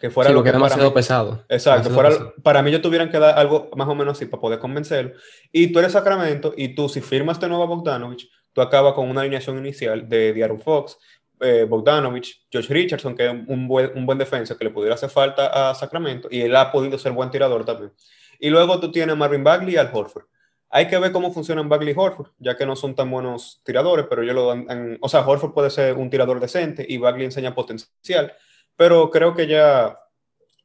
Que 0.00 0.10
fuera 0.10 0.30
lo 0.30 0.42
que 0.42 0.50
demasiado 0.50 0.92
pesado. 0.92 1.44
Exacto, 1.48 1.90
fuera, 1.90 2.10
para 2.42 2.62
mí 2.62 2.70
yo 2.70 2.80
tuvieran 2.80 3.10
que 3.10 3.18
dar 3.18 3.38
algo 3.38 3.70
más 3.76 3.86
o 3.86 3.94
menos 3.94 4.16
así 4.16 4.24
para 4.26 4.40
poder 4.40 4.58
convencerlo. 4.58 5.12
Y 5.52 5.72
tú 5.72 5.78
eres 5.78 5.92
Sacramento 5.92 6.54
y 6.56 6.74
tú 6.74 6.88
si 6.88 7.00
firmas 7.00 7.38
de 7.38 7.48
nuevo 7.48 7.62
a 7.62 7.66
Bogdanovich, 7.66 8.28
tú 8.52 8.62
acabas 8.62 8.94
con 8.94 9.08
una 9.08 9.20
alineación 9.20 9.58
inicial 9.58 10.08
de 10.08 10.32
Diaron 10.32 10.58
Fox, 10.58 10.96
eh, 11.40 11.66
Bogdanovich, 11.68 12.46
Josh 12.52 12.68
Richardson, 12.68 13.14
que 13.14 13.26
es 13.26 13.32
un 13.46 13.66
buen, 13.66 13.90
un 13.96 14.18
defensa 14.18 14.56
que 14.56 14.64
le 14.64 14.70
pudiera 14.70 14.94
hacer 14.94 15.10
falta 15.10 15.70
a 15.70 15.74
Sacramento, 15.74 16.28
y 16.30 16.40
él 16.42 16.54
ha 16.56 16.70
podido 16.70 16.98
ser 16.98 17.12
buen 17.12 17.30
tirador 17.30 17.64
también. 17.64 17.92
Y 18.38 18.50
luego 18.50 18.80
tú 18.80 18.90
tienes 18.90 19.12
a 19.12 19.16
Marvin 19.16 19.44
Bagley 19.44 19.74
y 19.74 19.76
al 19.76 19.90
Horford. 19.92 20.24
Hay 20.70 20.86
que 20.86 20.98
ver 20.98 21.10
cómo 21.10 21.32
funcionan 21.32 21.68
Bagley 21.68 21.92
y 21.92 21.98
Horford, 21.98 22.30
ya 22.38 22.56
que 22.56 22.64
no 22.64 22.76
son 22.76 22.94
tan 22.94 23.10
buenos 23.10 23.60
tiradores, 23.64 24.06
pero 24.08 24.22
yo 24.22 24.32
lo 24.32 24.46
dan. 24.46 24.98
O 25.00 25.08
sea, 25.08 25.26
Horford 25.26 25.52
puede 25.52 25.70
ser 25.70 25.96
un 25.96 26.10
tirador 26.10 26.38
decente 26.38 26.86
y 26.88 26.96
Bagley 26.96 27.24
enseña 27.24 27.54
potencial, 27.54 28.32
pero 28.76 29.10
creo 29.10 29.34
que 29.34 29.46
ya. 29.46 29.98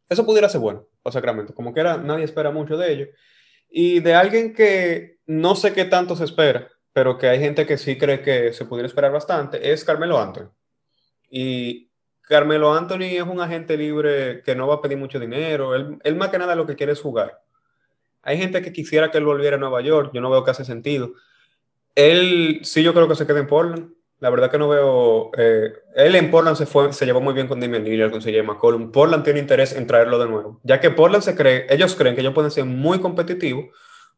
Eso 0.08 0.26
pudiera 0.26 0.48
ser 0.48 0.62
bueno 0.62 0.86
para 1.02 1.14
Sacramento. 1.14 1.56
Como 1.56 1.74
que 1.74 1.80
era, 1.80 1.98
nadie 1.98 2.24
espera 2.24 2.52
mucho 2.52 2.78
de 2.78 2.94
ellos. 2.94 3.10
Y 3.70 4.00
de 4.00 4.14
alguien 4.14 4.54
que 4.54 5.18
no 5.26 5.56
sé 5.56 5.74
qué 5.74 5.86
tanto 5.86 6.16
se 6.16 6.26
espera, 6.26 6.70
pero 6.94 7.18
que 7.18 7.28
hay 7.28 7.40
gente 7.40 7.66
que 7.66 7.78
sí 7.78 7.98
cree 7.98 8.22
que 8.22 8.54
se 8.54 8.66
pudiera 8.66 8.88
esperar 8.88 9.12
bastante, 9.12 9.72
es 9.72 9.84
Carmelo 9.84 10.20
Anthony. 10.20 10.50
Y 11.38 11.92
Carmelo 12.22 12.74
Anthony 12.74 13.18
es 13.18 13.24
un 13.24 13.42
agente 13.42 13.76
libre 13.76 14.42
que 14.42 14.56
no 14.56 14.68
va 14.68 14.76
a 14.76 14.82
pedir 14.82 14.98
mucho 14.98 15.20
dinero. 15.20 15.76
Él, 15.76 16.16
más 16.16 16.30
que 16.30 16.38
nada 16.38 16.56
lo 16.56 16.66
que 16.66 16.78
quiere 16.78 16.94
es 16.94 17.02
jugar. 17.02 17.42
Hay 18.22 18.38
gente 18.38 18.62
que 18.62 18.72
quisiera 18.72 19.12
que 19.12 19.18
él 19.18 19.26
volviera 19.26 19.58
a 19.58 19.60
Nueva 19.60 19.82
York. 19.82 20.12
Yo 20.14 20.22
no 20.22 20.30
veo 20.30 20.46
que 20.46 20.52
hace 20.52 20.64
sentido. 20.64 21.12
Él 21.94 22.62
sí, 22.64 22.84
yo 22.84 22.94
creo 22.94 23.10
que 23.10 23.16
se 23.16 23.28
quede 23.28 23.40
en 23.40 23.48
Portland. 23.48 23.92
La 24.20 24.30
verdad 24.30 24.50
que 24.50 24.58
no 24.58 24.70
veo. 24.70 25.32
Eh, 25.38 25.74
él 25.96 26.16
en 26.16 26.32
Portland 26.32 26.56
se, 26.56 26.66
fue, 26.66 26.94
se 26.94 27.06
llevó 27.06 27.20
muy 27.20 27.34
bien 27.34 27.50
con 27.50 27.60
Damian 27.60 27.84
Lillard, 27.84 28.12
con 28.12 28.22
CJ 28.22 28.42
McCollum. 28.42 28.94
Portland 28.94 29.26
tiene 29.26 29.42
interés 29.42 29.76
en 29.76 29.88
traerlo 29.88 30.18
de 30.18 30.28
nuevo, 30.28 30.62
ya 30.64 30.80
que 30.80 30.90
Portland 30.90 31.22
se 31.22 31.36
cree, 31.36 31.68
ellos 31.70 31.96
creen 31.96 32.16
que 32.16 32.22
ellos 32.22 32.34
pueden 32.34 32.50
ser 32.50 32.64
muy 32.64 33.02
competitivos 33.02 33.66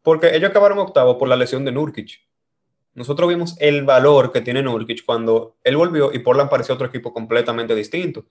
porque 0.04 0.36
ellos 0.36 0.52
acabaron 0.52 0.78
octavo 0.78 1.18
por 1.18 1.28
la 1.28 1.36
lesión 1.36 1.66
de 1.66 1.72
Nurkic. 1.72 2.27
Nosotros 2.98 3.30
vimos 3.30 3.56
el 3.60 3.84
valor 3.84 4.32
que 4.32 4.42
tiene 4.42 4.64
Nurkic 4.64 5.06
cuando 5.06 5.58
él 5.64 5.78
volvió 5.78 6.12
y 6.12 6.18
Portland 6.18 6.50
parecía 6.50 6.74
otro 6.74 6.88
equipo 6.88 7.14
completamente 7.14 7.76
distinto. 7.76 8.26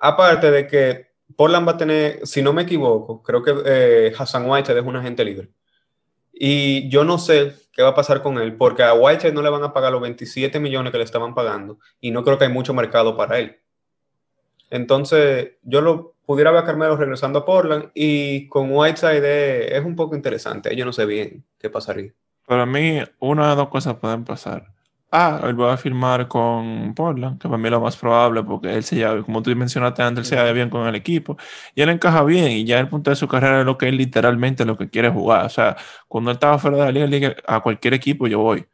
Aparte 0.00 0.50
de 0.50 0.66
que 0.66 1.10
Portland 1.36 1.68
va 1.68 1.72
a 1.72 1.76
tener, 1.76 2.26
si 2.26 2.42
no 2.42 2.52
me 2.52 2.62
equivoco, 2.62 3.22
creo 3.22 3.40
que 3.40 3.54
eh, 3.64 4.12
Hassan 4.18 4.50
White 4.50 4.66
se 4.66 4.74
deja 4.74 4.88
un 4.88 4.96
agente 4.96 5.24
libre. 5.24 5.50
Y 6.32 6.88
yo 6.88 7.04
no 7.04 7.18
sé 7.18 7.54
qué 7.72 7.82
va 7.82 7.90
a 7.90 7.94
pasar 7.94 8.20
con 8.20 8.38
él, 8.38 8.56
porque 8.56 8.82
a 8.82 8.94
Whitehead 8.94 9.32
no 9.32 9.42
le 9.42 9.50
van 9.50 9.62
a 9.62 9.72
pagar 9.72 9.92
los 9.92 10.02
27 10.02 10.58
millones 10.58 10.90
que 10.90 10.98
le 10.98 11.04
estaban 11.04 11.32
pagando 11.32 11.78
y 12.00 12.10
no 12.10 12.24
creo 12.24 12.36
que 12.36 12.46
hay 12.46 12.52
mucho 12.52 12.74
mercado 12.74 13.16
para 13.16 13.38
él. 13.38 13.60
Entonces, 14.70 15.52
yo 15.62 15.82
lo 15.82 16.16
pudiera 16.26 16.50
ver 16.50 16.64
a 16.64 16.66
Carmelo 16.66 16.96
regresando 16.96 17.38
a 17.38 17.44
Portland 17.44 17.92
y 17.94 18.48
con 18.48 18.72
Whiteside 18.72 19.76
es 19.76 19.84
un 19.84 19.94
poco 19.94 20.16
interesante. 20.16 20.74
Yo 20.74 20.84
no 20.84 20.92
sé 20.92 21.06
bien 21.06 21.44
qué 21.60 21.70
pasaría. 21.70 22.12
Para 22.50 22.66
mí, 22.66 22.98
una 23.20 23.50
de 23.50 23.56
dos 23.56 23.68
cosas 23.68 23.94
pueden 23.96 24.24
pasar 24.24 24.66
ah, 25.10 25.40
él 25.44 25.60
va 25.60 25.74
a 25.74 25.76
firmar 25.76 26.28
con 26.28 26.94
Portland, 26.94 27.40
que 27.40 27.48
para 27.48 27.58
mí 27.58 27.66
es 27.66 27.70
lo 27.72 27.80
más 27.80 27.96
probable, 27.96 28.42
porque 28.42 28.74
él 28.74 28.84
se 28.84 28.96
lleva, 28.96 29.22
como 29.22 29.42
tú 29.42 29.54
mencionaste 29.56 30.02
antes, 30.02 30.20
él 30.24 30.26
se 30.26 30.36
lleva 30.36 30.52
bien 30.52 30.70
con 30.70 30.86
el 30.86 30.94
equipo 30.94 31.36
y 31.74 31.82
él 31.82 31.88
encaja 31.90 32.22
bien. 32.24 32.52
Y 32.52 32.64
ya 32.64 32.78
el 32.80 32.88
punto 32.88 33.10
de 33.10 33.16
su 33.16 33.28
carrera 33.28 33.60
es 33.60 33.66
lo 33.66 33.78
que 33.78 33.88
él 33.88 33.96
literalmente 33.96 34.64
lo 34.64 34.76
que 34.76 34.88
quiere 34.88 35.10
jugar. 35.10 35.46
O 35.46 35.48
sea, 35.48 35.76
cuando 36.08 36.30
él 36.30 36.36
estaba 36.36 36.58
fuera 36.58 36.86
de 36.86 36.92
la 36.92 37.06
liga, 37.06 37.34
a 37.46 37.60
cualquier 37.60 37.94
equipo 37.94 38.26
yo 38.26 38.40
voy. 38.40 38.66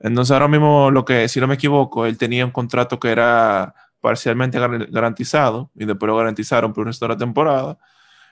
Entonces, 0.00 0.32
ahora 0.32 0.48
mismo, 0.48 0.90
lo 0.90 1.04
que, 1.04 1.28
si 1.28 1.40
no 1.40 1.46
me 1.48 1.54
equivoco, 1.54 2.06
él 2.06 2.18
tenía 2.18 2.44
un 2.46 2.52
contrato 2.52 3.00
que 3.00 3.10
era 3.10 3.74
parcialmente 4.00 4.58
garantizado 4.90 5.70
y 5.74 5.84
después 5.86 6.08
lo 6.08 6.16
garantizaron 6.16 6.72
por 6.72 6.82
el 6.82 6.88
resto 6.88 7.06
de 7.06 7.14
la 7.14 7.18
temporada. 7.18 7.78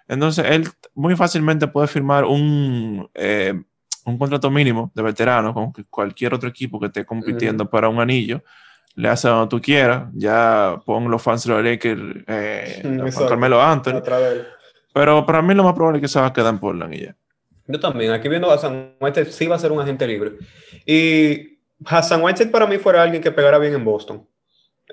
Entonces, 0.09 0.47
él 0.49 0.69
muy 0.95 1.17
fácilmente 1.17 1.69
puede 1.69 1.89
firmar 1.89 2.25
un. 2.25 3.09
Eh, 3.15 3.63
un 4.07 4.19
contrato 4.19 4.51
mínimo 4.51 4.91
de 4.95 5.03
veterano 5.03 5.53
con 5.53 5.73
cualquier 5.91 6.33
otro 6.33 6.49
equipo 6.49 6.79
que 6.79 6.87
esté 6.87 7.05
compitiendo 7.05 7.69
para 7.69 7.89
un 7.89 8.01
anillo, 8.01 8.43
le 8.95 9.09
hace 9.09 9.29
donde 9.29 9.49
tú 9.49 9.61
quieras, 9.61 10.09
ya 10.15 10.81
pon 10.87 11.11
los 11.11 11.21
fans 11.21 11.45
de 11.45 11.53
los 11.53 11.63
Lakers, 11.63 12.25
eh, 12.27 13.11
Carmelo 13.29 13.61
Anthony. 13.61 14.01
Pero 14.95 15.27
para 15.27 15.43
mí 15.43 15.55
lo 15.55 15.65
más 15.65 15.75
probable 15.75 15.99
es 15.99 16.03
que 16.03 16.09
se 16.09 16.21
va 16.21 16.27
a 16.27 16.33
quedar 16.33 16.55
en 16.55 16.59
Portland 16.59 16.95
y 16.95 17.03
ya. 17.03 17.17
Yo 17.67 17.81
también, 17.81 18.13
aquí 18.13 18.29
viendo 18.29 18.51
a 18.51 18.55
Hassan 18.55 18.95
Whiteside, 19.01 19.33
sí 19.33 19.47
va 19.47 19.57
a 19.57 19.59
ser 19.59 19.73
un 19.73 19.81
agente 19.81 20.07
libre. 20.07 20.35
Y 20.87 21.59
Hassan 21.85 22.23
Whiteside 22.23 22.51
para 22.51 22.67
mí 22.67 22.79
fuera 22.79 23.03
alguien 23.03 23.21
que 23.21 23.33
pegara 23.33 23.59
bien 23.59 23.75
en 23.75 23.85
Boston. 23.85 24.27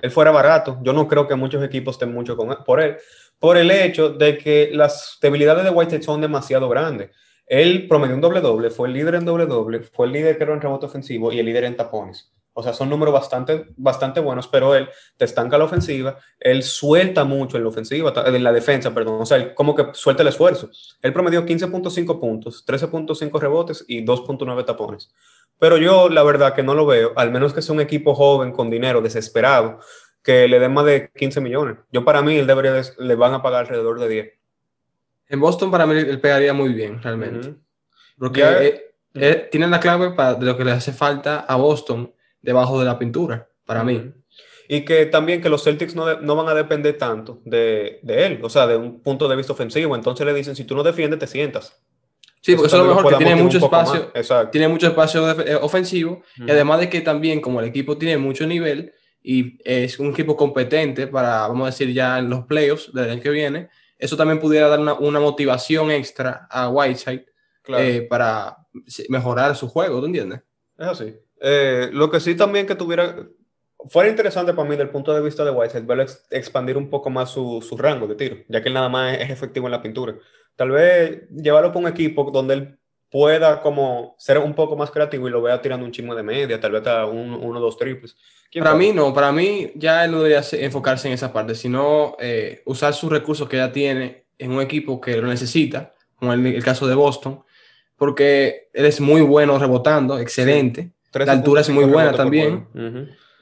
Él 0.02 0.10
fuera 0.10 0.32
barato. 0.32 0.80
Yo 0.82 0.92
no 0.92 1.08
creo 1.08 1.28
que 1.28 1.36
muchos 1.36 1.64
equipos 1.64 1.96
estén 1.96 2.12
mucho 2.12 2.36
con 2.36 2.50
por 2.66 2.82
él. 2.82 2.98
Por 3.38 3.58
el 3.58 3.70
hecho 3.70 4.10
de 4.10 4.38
que 4.40 4.72
las 4.74 5.20
debilidades 5.22 5.64
de 5.64 5.70
Whiteside 5.70 6.02
son 6.02 6.20
demasiado 6.20 6.68
grandes. 6.68 7.12
Él 7.46 7.88
promedió 7.88 8.16
un 8.16 8.22
doble 8.22 8.42
doble, 8.42 8.70
fue 8.70 8.88
el 8.88 8.94
líder 8.94 9.16
en 9.16 9.26
doble 9.26 9.46
doble, 9.46 9.82
fue 9.82 10.08
el 10.08 10.14
líder 10.14 10.38
que 10.38 10.44
era 10.44 10.54
en 10.54 10.62
rebote 10.62 10.86
ofensivo 10.86 11.32
y 11.32 11.40
el 11.40 11.46
líder 11.46 11.66
en 11.66 11.76
tapones. 11.76 12.34
O 12.56 12.62
sea, 12.62 12.72
son 12.72 12.90
números 12.90 13.14
bastante, 13.14 13.66
bastante 13.76 14.20
buenos, 14.20 14.48
pero 14.48 14.76
él 14.76 14.88
te 15.18 15.26
estanca 15.26 15.58
la 15.58 15.64
ofensiva, 15.64 16.18
él 16.40 16.62
suelta 16.62 17.24
mucho 17.24 17.58
en 17.58 17.64
la 17.64 17.70
ofensiva, 17.70 18.14
en 18.28 18.44
la 18.44 18.54
defensa, 18.54 18.94
perdón, 18.94 19.22
o 19.22 19.26
sea, 19.26 19.38
él 19.38 19.54
como 19.56 19.74
que 19.74 19.88
suelta 19.94 20.22
el 20.22 20.30
esfuerzo. 20.30 20.70
Él 21.02 21.14
promedió 21.14 21.46
15.5 21.46 22.20
puntos, 22.20 22.64
13.5 22.68 23.40
rebotes 23.40 23.84
y 23.88 24.06
2.9 24.06 24.66
tapones. 24.66 25.12
Pero 25.58 25.78
yo 25.78 26.10
la 26.10 26.22
verdad 26.22 26.54
que 26.54 26.62
no 26.62 26.76
lo 26.76 26.86
veo, 26.86 27.14
al 27.16 27.32
menos 27.32 27.54
que 27.54 27.64
sea 27.64 27.74
un 27.74 27.82
equipo 27.82 28.14
joven 28.14 28.52
con 28.52 28.70
dinero, 28.70 29.02
desesperado, 29.02 29.80
que 30.22 30.48
le 30.48 30.60
den 30.60 30.74
más 30.74 30.86
de 30.86 31.12
15 31.16 31.42
millones. 31.42 31.78
Yo 31.92 32.06
para 32.06 32.22
mí 32.22 32.38
él 32.38 32.48
debería 32.48 32.82
le 33.00 33.16
van 33.16 33.34
a 33.34 33.42
pagar 33.42 33.62
alrededor 33.62 34.00
de 34.00 34.08
10. 34.08 34.34
En 35.34 35.40
Boston 35.40 35.72
para 35.72 35.88
mí 35.88 35.98
él 35.98 36.22
pegaría 36.22 36.54
muy 36.54 36.74
bien, 36.74 37.02
realmente. 37.02 37.56
Porque 38.20 38.94
tiene 39.50 39.68
la 39.68 39.80
clave 39.80 40.12
para 40.12 40.36
de 40.36 40.46
lo 40.46 40.56
que 40.56 40.64
le 40.64 40.70
hace 40.70 40.94
falta 40.94 41.40
a 41.40 41.56
Boston 41.56 42.14
debajo 42.40 42.78
de 42.78 42.86
la 42.86 43.00
pintura, 43.00 43.50
para 43.66 43.84
mí. 43.84 44.14
Y 44.70 44.86
que 44.86 45.08
también 45.08 45.42
que 45.42 45.50
los 45.50 45.64
Celtics 45.64 45.96
no, 45.96 46.22
no 46.22 46.36
van 46.36 46.50
a 46.50 46.54
depender 46.54 47.00
tanto 47.00 47.42
de, 47.46 48.00
de, 48.04 48.26
él, 48.28 48.40
o 48.44 48.50
sea, 48.50 48.68
de 48.68 48.78
un 48.78 49.02
punto 49.02 49.28
de 49.28 49.36
vista 49.36 49.54
ofensivo. 49.54 49.96
Entonces 49.96 50.24
le 50.24 50.36
dicen, 50.36 50.56
si 50.56 50.66
tú 50.66 50.76
no 50.76 50.84
defiendes, 50.84 51.20
te 51.20 51.26
sientas. 51.26 51.82
Sí, 52.40 52.54
porque 52.54 52.68
eso, 52.68 52.78
es 52.78 52.84
lo 52.84 52.94
mejor, 52.94 53.10
que 53.10 53.26
tiene 53.26 53.42
mucho 53.42 53.58
espacio, 53.58 54.12
tiene 54.52 54.68
mucho 54.68 54.86
espacio 54.86 55.42
eh, 55.42 55.56
ofensivo 55.56 56.22
y 56.38 56.52
además 56.52 56.80
de 56.80 56.90
que 56.90 57.02
también 57.02 57.42
como 57.42 57.60
el 57.60 57.66
equipo 57.66 57.98
tiene 57.98 58.20
mucho 58.20 58.46
nivel 58.46 58.94
y 59.24 59.58
es 59.66 59.98
un 59.98 60.12
equipo 60.12 60.38
competente 60.38 61.08
para, 61.08 61.48
vamos 61.48 61.64
a 61.64 61.72
decir, 61.72 61.92
ya 61.92 62.20
en 62.20 62.30
los 62.30 62.46
playoffs 62.46 62.94
del 62.94 63.10
año 63.10 63.22
que 63.22 63.30
viene, 63.32 63.70
eso 64.04 64.18
también 64.18 64.40
pudiera 64.40 64.68
dar 64.68 64.80
una, 64.80 65.20
motivación 65.20 65.90
extra 65.90 66.46
a 66.50 66.68
Whiteside 66.68 67.26
eh, 67.70 68.06
para 68.10 68.58
mejorar 69.08 69.56
su 69.56 69.70
juego, 69.70 70.02
¿tú 70.02 70.08
entiendes? 70.08 70.42
Es 70.78 70.88
así. 70.88 71.16
Eh, 71.40 71.90
lo 71.94 72.12
que 72.12 72.20
sí 72.20 72.36
también 72.36 72.68
que 72.68 72.76
tuviera, 72.76 73.16
fuera 73.88 74.10
interesante 74.10 74.54
para 74.54 74.66
mí 74.68 74.72
desde 74.72 74.84
el 74.84 74.90
punto 74.90 75.14
de 75.14 75.22
vista 75.22 75.46
de 75.46 75.52
Whiteside, 75.52 75.86
ver 75.86 76.06
expandir 76.32 76.76
un 76.76 76.90
poco 76.90 77.10
más 77.10 77.30
su, 77.30 77.62
rango 77.78 78.06
de 78.08 78.16
tiro, 78.16 78.38
ya 78.50 78.62
que 78.62 78.68
él 78.68 78.74
nada 78.74 78.90
más 78.90 79.18
es 79.18 79.30
efectivo 79.30 79.68
en 79.68 79.72
la 79.72 79.82
pintura. 79.82 80.16
Tal 80.58 80.72
vez 80.72 81.30
llevarlo 81.30 81.72
para 81.72 81.86
un 81.86 81.92
equipo 81.92 82.30
donde 82.30 82.54
él 82.54 82.80
pueda 83.14 83.62
como 83.62 84.16
ser 84.18 84.40
un 84.40 84.56
poco 84.56 84.76
más 84.76 84.90
creativo 84.90 85.28
y 85.28 85.32
lo 85.32 85.40
vea 85.40 85.62
tirando 85.62 85.86
un 85.86 85.92
chismo 85.92 86.16
de 86.16 86.24
media, 86.24 86.60
tal 86.60 86.72
vez 86.72 86.88
a 86.88 87.06
un, 87.06 87.32
uno 87.32 87.60
o 87.60 87.62
dos 87.62 87.78
triples. 87.78 88.18
Para 88.58 88.74
mí 88.74 88.92
no, 88.92 89.14
para 89.14 89.32
mí 89.32 89.72
ya 89.76 90.04
él 90.04 90.12
no 90.12 90.24
debería 90.24 90.42
enfocarse 90.54 91.10
en 91.10 91.14
esa 91.14 91.32
parte, 91.32 91.54
sino 91.54 92.16
eh, 92.20 92.64
usar 92.66 92.96
sus 92.96 93.12
recursos 93.12 93.48
que 93.48 93.58
ya 93.58 93.72
tiene 93.72 94.26
en 94.40 94.52
un 94.52 94.64
equipo 94.64 95.00
que 95.00 95.18
lo 95.18 95.28
necesita, 95.28 95.94
como 96.16 96.34
el, 96.34 96.44
el 96.44 96.64
caso 96.64 96.88
de 96.88 96.96
Boston, 96.96 97.44
porque 97.98 98.70
él 98.74 98.86
es 98.86 99.00
muy 99.00 99.22
bueno 99.22 99.60
rebotando, 99.60 100.18
excelente. 100.18 100.90
La 101.14 101.34
altura 101.34 101.62
es 101.62 101.70
muy 101.70 101.86
buena 101.86 102.14
también. 102.14 102.68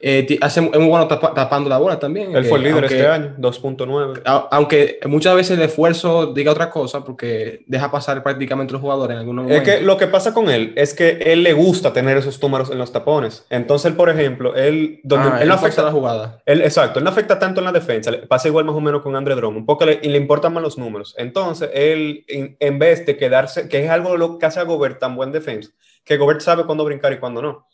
Eh, 0.03 0.37
hace, 0.41 0.59
es 0.59 0.79
muy 0.79 0.89
bueno 0.89 1.07
tapando 1.07 1.69
la 1.69 1.77
bola 1.77 1.99
también. 1.99 2.35
Él 2.35 2.45
fue 2.45 2.57
el 2.57 2.63
líder 2.63 2.85
este 2.85 3.07
año, 3.07 3.35
2.9. 3.37 4.21
Aunque 4.25 4.99
muchas 5.05 5.35
veces 5.35 5.57
el 5.57 5.63
esfuerzo 5.63 6.33
diga 6.33 6.51
otra 6.51 6.69
cosa 6.69 7.03
porque 7.03 7.63
deja 7.67 7.91
pasar 7.91 8.23
prácticamente 8.23 8.73
los 8.73 8.81
jugadores 8.81 9.13
en 9.13 9.19
algunos 9.19 9.43
momentos. 9.43 9.67
Es 9.67 9.79
que 9.79 9.85
lo 9.85 9.97
que 9.97 10.07
pasa 10.07 10.33
con 10.33 10.49
él 10.49 10.73
es 10.75 10.93
que 10.93 11.19
él 11.21 11.43
le 11.43 11.53
gusta 11.53 11.93
tener 11.93 12.17
esos 12.17 12.41
números 12.41 12.71
en 12.71 12.79
los 12.79 12.91
tapones. 12.91 13.45
Entonces, 13.49 13.93
por 13.93 14.09
ejemplo, 14.09 14.55
él, 14.55 14.99
donde 15.03 15.29
ah, 15.29 15.41
él, 15.41 15.47
no 15.47 15.53
afecta 15.53 15.83
la 15.83 15.91
jugada. 15.91 16.41
Él, 16.45 16.61
exacto, 16.61 16.99
él 16.99 17.05
no 17.05 17.11
afecta 17.11 17.37
tanto 17.37 17.61
en 17.61 17.65
la 17.65 17.71
defensa. 17.71 18.11
Pasa 18.27 18.47
igual 18.47 18.65
más 18.65 18.75
o 18.75 18.81
menos 18.81 19.01
con 19.01 19.15
Andre 19.15 19.35
Drummond, 19.35 19.65
porque 19.65 19.85
le, 19.85 19.99
y 20.01 20.09
le 20.09 20.17
importan 20.17 20.53
más 20.53 20.63
los 20.63 20.77
números. 20.77 21.13
Entonces, 21.17 21.69
él, 21.73 22.25
en, 22.27 22.79
vez 22.79 23.05
de 23.05 23.17
quedarse, 23.17 23.69
que 23.69 23.83
es 23.83 23.89
algo 23.89 24.17
lo 24.17 24.39
que 24.39 24.45
hace 24.45 24.59
a 24.59 24.63
Gobert 24.63 24.99
tan 24.99 25.15
buen 25.15 25.31
defensa, 25.31 25.71
que 26.03 26.17
Gobert 26.17 26.41
sabe 26.41 26.65
cuándo 26.65 26.83
brincar 26.83 27.13
y 27.13 27.19
cuándo 27.19 27.41
no. 27.41 27.67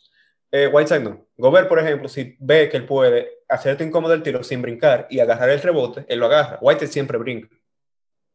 Eh, 0.50 0.66
Whiteside 0.66 1.00
no. 1.00 1.26
Gobert, 1.36 1.68
por 1.68 1.78
ejemplo, 1.78 2.08
si 2.08 2.36
ve 2.40 2.68
que 2.68 2.76
él 2.76 2.86
puede 2.86 3.42
hacerte 3.48 3.84
incómodo 3.84 4.14
el 4.14 4.22
tiro 4.22 4.42
sin 4.42 4.62
brincar 4.62 5.06
y 5.10 5.20
agarrar 5.20 5.50
el 5.50 5.60
rebote, 5.60 6.04
él 6.08 6.18
lo 6.18 6.26
agarra. 6.26 6.58
Whiteside 6.60 6.92
siempre 6.92 7.18
brinca. 7.18 7.48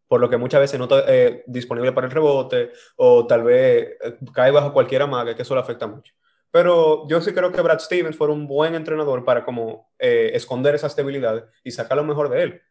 Por 0.07 0.21
lo 0.21 0.29
que 0.29 0.37
muchas 0.37 0.61
veces 0.61 0.77
no 0.77 0.85
está 0.85 1.03
eh, 1.07 1.43
disponible 1.47 1.91
para 1.91 2.05
el 2.05 2.13
rebote 2.13 2.71
o 2.97 3.25
tal 3.25 3.43
vez 3.43 3.97
eh, 4.03 4.17
cae 4.33 4.51
bajo 4.51 4.71
cualquier 4.73 5.01
amague, 5.01 5.35
que 5.35 5.41
eso 5.41 5.55
le 5.55 5.61
afecta 5.61 5.87
mucho. 5.87 6.13
Pero 6.51 7.07
yo 7.07 7.19
sí 7.19 7.33
creo 7.33 7.51
que 7.51 7.61
Brad 7.61 7.79
Stevens 7.79 8.15
fue 8.15 8.29
un 8.29 8.47
buen 8.47 8.75
entrenador 8.75 9.25
para 9.25 9.43
como 9.43 9.91
esconder 9.97 10.75
esas 10.75 10.95
debilidades 10.95 11.45
y 11.63 11.71
sacar 11.71 11.97
lo 11.97 12.03
mejor 12.03 12.29
de 12.29 12.43
él. 12.43 12.61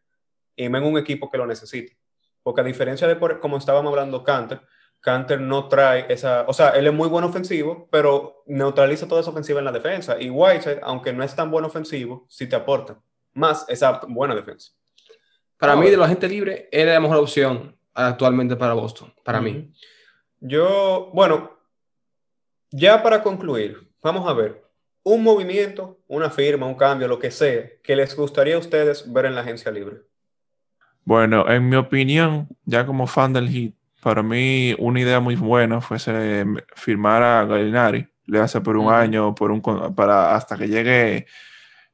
Y 0.55 0.65
en 0.65 0.75
un 0.75 0.97
equipo 0.97 1.29
que 1.29 1.37
lo 1.37 1.45
necesite. 1.45 1.97
Porque 2.43 2.61
a 2.61 2.63
diferencia 2.63 3.07
de, 3.09 3.17
por, 3.17 3.41
como 3.41 3.57
estábamos 3.57 3.89
hablando, 3.89 4.23
Canter, 4.23 4.61
Canter 5.03 5.41
no 5.41 5.67
trae 5.67 6.05
esa, 6.07 6.45
o 6.47 6.53
sea, 6.53 6.69
él 6.69 6.87
es 6.87 6.93
muy 6.93 7.09
buen 7.09 7.25
ofensivo, 7.25 7.89
pero 7.91 8.41
neutraliza 8.45 9.05
toda 9.05 9.19
esa 9.19 9.31
ofensiva 9.31 9.59
en 9.59 9.65
la 9.65 9.73
defensa. 9.73 10.15
Y 10.17 10.29
Whiteside, 10.29 10.79
aunque 10.81 11.11
no 11.11 11.25
es 11.25 11.35
tan 11.35 11.51
buen 11.51 11.65
ofensivo, 11.65 12.25
sí 12.29 12.47
te 12.47 12.55
aporta 12.55 12.97
más 13.33 13.65
esa 13.67 13.99
buena 14.07 14.33
defensa. 14.33 14.71
Para 15.57 15.75
mí, 15.75 15.89
de 15.89 15.97
la 15.97 16.07
gente 16.07 16.29
libre, 16.29 16.69
era 16.71 16.93
la 16.93 17.01
mejor 17.01 17.17
opción 17.17 17.77
actualmente 17.93 18.55
para 18.55 18.73
Boston, 18.73 19.13
para 19.25 19.41
mí. 19.41 19.73
Yo, 20.39 21.11
bueno, 21.13 21.51
ya 22.71 23.03
para 23.03 23.21
concluir, 23.21 23.91
vamos 24.01 24.25
a 24.25 24.31
ver, 24.31 24.63
un 25.03 25.21
movimiento, 25.21 25.99
una 26.07 26.29
firma, 26.29 26.65
un 26.65 26.75
cambio, 26.75 27.09
lo 27.09 27.19
que 27.19 27.29
sea, 27.29 27.69
que 27.83 27.97
les 27.97 28.15
gustaría 28.15 28.55
a 28.55 28.59
ustedes 28.59 29.11
ver 29.11 29.25
en 29.25 29.35
la 29.35 29.41
agencia 29.41 29.69
libre. 29.69 29.97
Bueno, 31.03 31.45
en 31.49 31.67
mi 31.67 31.75
opinión, 31.75 32.47
ya 32.63 32.85
como 32.85 33.05
fan 33.05 33.33
del 33.33 33.49
Heat, 33.49 33.73
para 34.03 34.21
mí 34.21 34.75
una 34.77 34.99
idea 34.99 35.19
muy 35.19 35.35
buena 35.35 35.81
fuese 35.81 36.45
firmar 36.75 37.23
a 37.23 37.45
Gallinari, 37.45 38.07
le 38.25 38.39
hace 38.39 38.61
por 38.61 38.77
un 38.77 38.91
año, 38.93 39.33
por 39.33 39.51
un, 39.51 39.61
para 39.95 40.35
hasta 40.35 40.57
que 40.57 40.67
llegue 40.67 41.25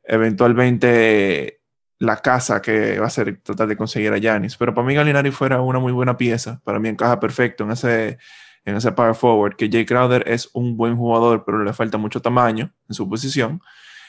eventualmente 0.04 1.62
la 2.00 2.18
casa 2.18 2.62
que 2.62 3.00
va 3.00 3.08
a 3.08 3.10
ser 3.12 3.42
tratar 3.42 3.68
de 3.68 3.78
conseguir 3.78 4.12
a 4.12 4.18
Yanis. 4.18 4.58
Pero 4.58 4.74
para 4.74 4.88
mí 4.88 4.96
Gallinari 4.96 5.32
fuera 5.32 5.62
una 5.62 5.80
muy 5.80 5.92
buena 5.92 6.18
pieza, 6.18 6.60
para 6.64 6.80
mí 6.80 6.90
encaja 6.90 7.20
perfecto 7.20 7.64
en 7.64 7.72
ese, 7.72 8.18
en 8.66 8.76
ese 8.76 8.92
power 8.92 9.16
forward, 9.16 9.56
que 9.56 9.70
Jay 9.70 9.86
Crowder 9.86 10.24
es 10.28 10.50
un 10.54 10.76
buen 10.78 10.98
jugador, 10.98 11.44
pero 11.46 11.64
le 11.64 11.74
falta 11.74 11.98
mucho 11.98 12.22
tamaño 12.22 12.74
en 12.88 12.96
su 12.96 13.08
posición. 13.08 13.62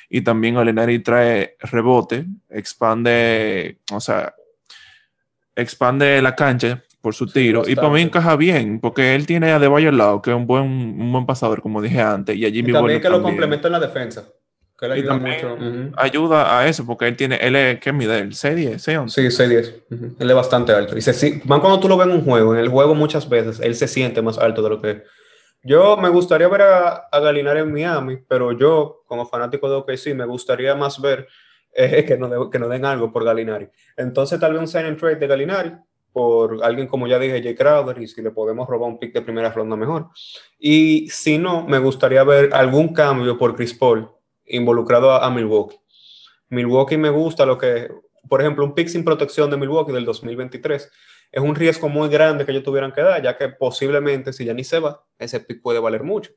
y 0.08 0.22
también 0.22 0.56
Galinari 0.56 1.00
trae 1.00 1.56
rebote, 1.60 2.26
expande, 2.48 3.80
o 3.92 4.00
sea, 4.00 4.34
expande 5.54 6.20
la 6.22 6.34
cancha 6.34 6.82
por 7.00 7.14
su 7.14 7.26
tiro. 7.26 7.62
y 7.66 7.74
para 7.74 7.90
mí 7.90 8.00
encaja 8.00 8.36
bien, 8.36 8.80
porque 8.80 9.14
él 9.14 9.26
tiene 9.26 9.52
a 9.52 9.58
De 9.58 9.66
al 9.66 9.96
lado, 9.96 10.22
que 10.22 10.30
es 10.30 10.36
un 10.36 10.46
buen, 10.46 10.64
un 10.64 11.12
buen 11.12 11.26
pasador, 11.26 11.62
como 11.62 11.80
dije 11.80 12.00
antes. 12.00 12.36
Y, 12.36 12.44
allí 12.44 12.60
y 12.60 12.72
también 12.72 13.00
que 13.00 13.08
lo 13.08 13.22
complementa 13.22 13.68
en 13.68 13.72
la 13.72 13.80
defensa. 13.80 14.24
Que 14.78 14.88
le 14.88 14.94
ayuda 14.94 15.18
mucho. 15.18 15.58
Ayuda 15.96 16.58
a 16.58 16.66
eso, 16.66 16.86
porque 16.86 17.06
él 17.06 17.16
tiene, 17.16 17.36
él 17.36 17.54
es, 17.54 17.80
¿qué 17.80 17.92
mide? 17.92 18.18
¿El 18.18 18.30
6'10? 18.30 18.76
6'11? 18.76 19.08
Sí, 19.08 19.22
6'10. 19.22 20.16
Él 20.18 20.30
es 20.30 20.36
bastante 20.36 20.72
alto. 20.72 20.96
Y 20.96 21.02
se, 21.02 21.42
van 21.44 21.60
cuando 21.60 21.80
tú 21.80 21.88
lo 21.88 21.96
ves 21.96 22.06
en 22.06 22.14
un 22.14 22.24
juego, 22.24 22.54
en 22.54 22.60
el 22.60 22.68
juego 22.68 22.94
muchas 22.94 23.28
veces, 23.28 23.60
él 23.60 23.74
se 23.74 23.88
siente 23.88 24.22
más 24.22 24.38
alto 24.38 24.62
de 24.62 24.70
lo 24.70 24.80
que 24.80 25.02
yo 25.62 25.98
me 25.98 26.08
gustaría 26.08 26.48
ver 26.48 26.62
a, 26.62 26.88
a 27.12 27.20
Galinari 27.20 27.60
en 27.60 27.72
Miami, 27.72 28.16
pero 28.26 28.52
yo, 28.52 29.02
como 29.06 29.26
fanático 29.26 29.68
de 29.68 29.76
OKC, 29.76 30.14
me 30.14 30.24
gustaría 30.24 30.74
más 30.74 31.00
ver 31.00 31.28
eh, 31.74 32.04
que, 32.04 32.16
no 32.16 32.50
que 32.50 32.58
no 32.58 32.68
den 32.68 32.84
algo 32.84 33.12
por 33.12 33.24
Galinari. 33.24 33.68
Entonces, 33.96 34.40
tal 34.40 34.52
vez 34.52 34.60
un 34.60 34.68
sign 34.68 34.86
and 34.86 34.98
trade 34.98 35.16
de 35.16 35.26
Galinari 35.26 35.72
por 36.12 36.62
alguien 36.62 36.86
como 36.86 37.06
ya 37.06 37.18
dije, 37.18 37.42
Jay 37.42 37.54
Crowder, 37.54 38.00
y 38.00 38.06
si 38.06 38.22
le 38.22 38.30
podemos 38.30 38.68
robar 38.68 38.88
un 38.88 38.98
pick 38.98 39.12
de 39.12 39.22
primera 39.22 39.50
ronda, 39.50 39.76
mejor. 39.76 40.08
Y 40.58 41.08
si 41.10 41.38
no, 41.38 41.66
me 41.66 41.78
gustaría 41.78 42.24
ver 42.24 42.52
algún 42.52 42.92
cambio 42.92 43.38
por 43.38 43.54
Chris 43.54 43.74
Paul 43.74 44.10
involucrado 44.44 45.12
a, 45.12 45.30
Milwaukee. 45.30 45.78
Milwaukee 46.48 46.96
me 46.96 47.10
gusta 47.10 47.46
lo 47.46 47.56
que, 47.56 47.88
por 48.28 48.40
ejemplo, 48.40 48.64
un 48.64 48.74
pick 48.74 48.88
sin 48.88 49.04
protección 49.04 49.50
de 49.50 49.56
Milwaukee 49.56 49.92
del 49.92 50.04
2023 50.04 50.90
es 51.32 51.40
un 51.40 51.54
riesgo 51.54 51.88
muy 51.88 52.08
grande 52.08 52.44
que 52.44 52.50
ellos 52.50 52.64
tuvieran 52.64 52.92
que 52.92 53.02
dar, 53.02 53.22
ya 53.22 53.36
que 53.36 53.48
posiblemente 53.48 54.32
si 54.32 54.44
ya 54.44 54.52
ni 54.52 54.64
se 54.64 54.80
va, 54.80 55.04
ese 55.18 55.40
pick 55.40 55.62
puede 55.62 55.78
valer 55.78 56.02
mucho. 56.02 56.32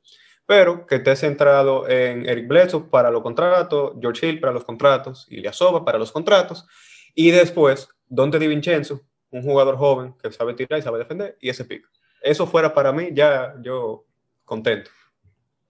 Pero 0.45 0.85
que 0.85 0.95
esté 0.95 1.15
centrado 1.15 1.87
en 1.87 2.27
Eric 2.27 2.47
Bledsoe 2.47 2.89
para 2.89 3.09
los 3.09 3.23
contratos, 3.23 3.93
George 3.99 4.27
Hill 4.27 4.39
para 4.39 4.53
los 4.53 4.65
contratos, 4.65 5.27
Soba 5.51 5.83
para 5.83 5.97
los 5.97 6.11
contratos, 6.11 6.67
y 7.15 7.31
después 7.31 7.89
Dante 8.07 8.37
DiVincenzo, 8.37 9.01
un 9.33 9.41
jugador 9.41 9.77
joven 9.77 10.13
que 10.21 10.31
sabe 10.31 10.53
tirar 10.53 10.79
y 10.79 10.83
sabe 10.83 10.99
defender, 10.99 11.37
y 11.41 11.49
ese 11.49 11.65
pick. 11.65 11.83
Eso 12.21 12.47
fuera 12.47 12.73
para 12.73 12.93
mí 12.93 13.09
ya 13.11 13.55
yo 13.61 14.05
contento. 14.45 14.89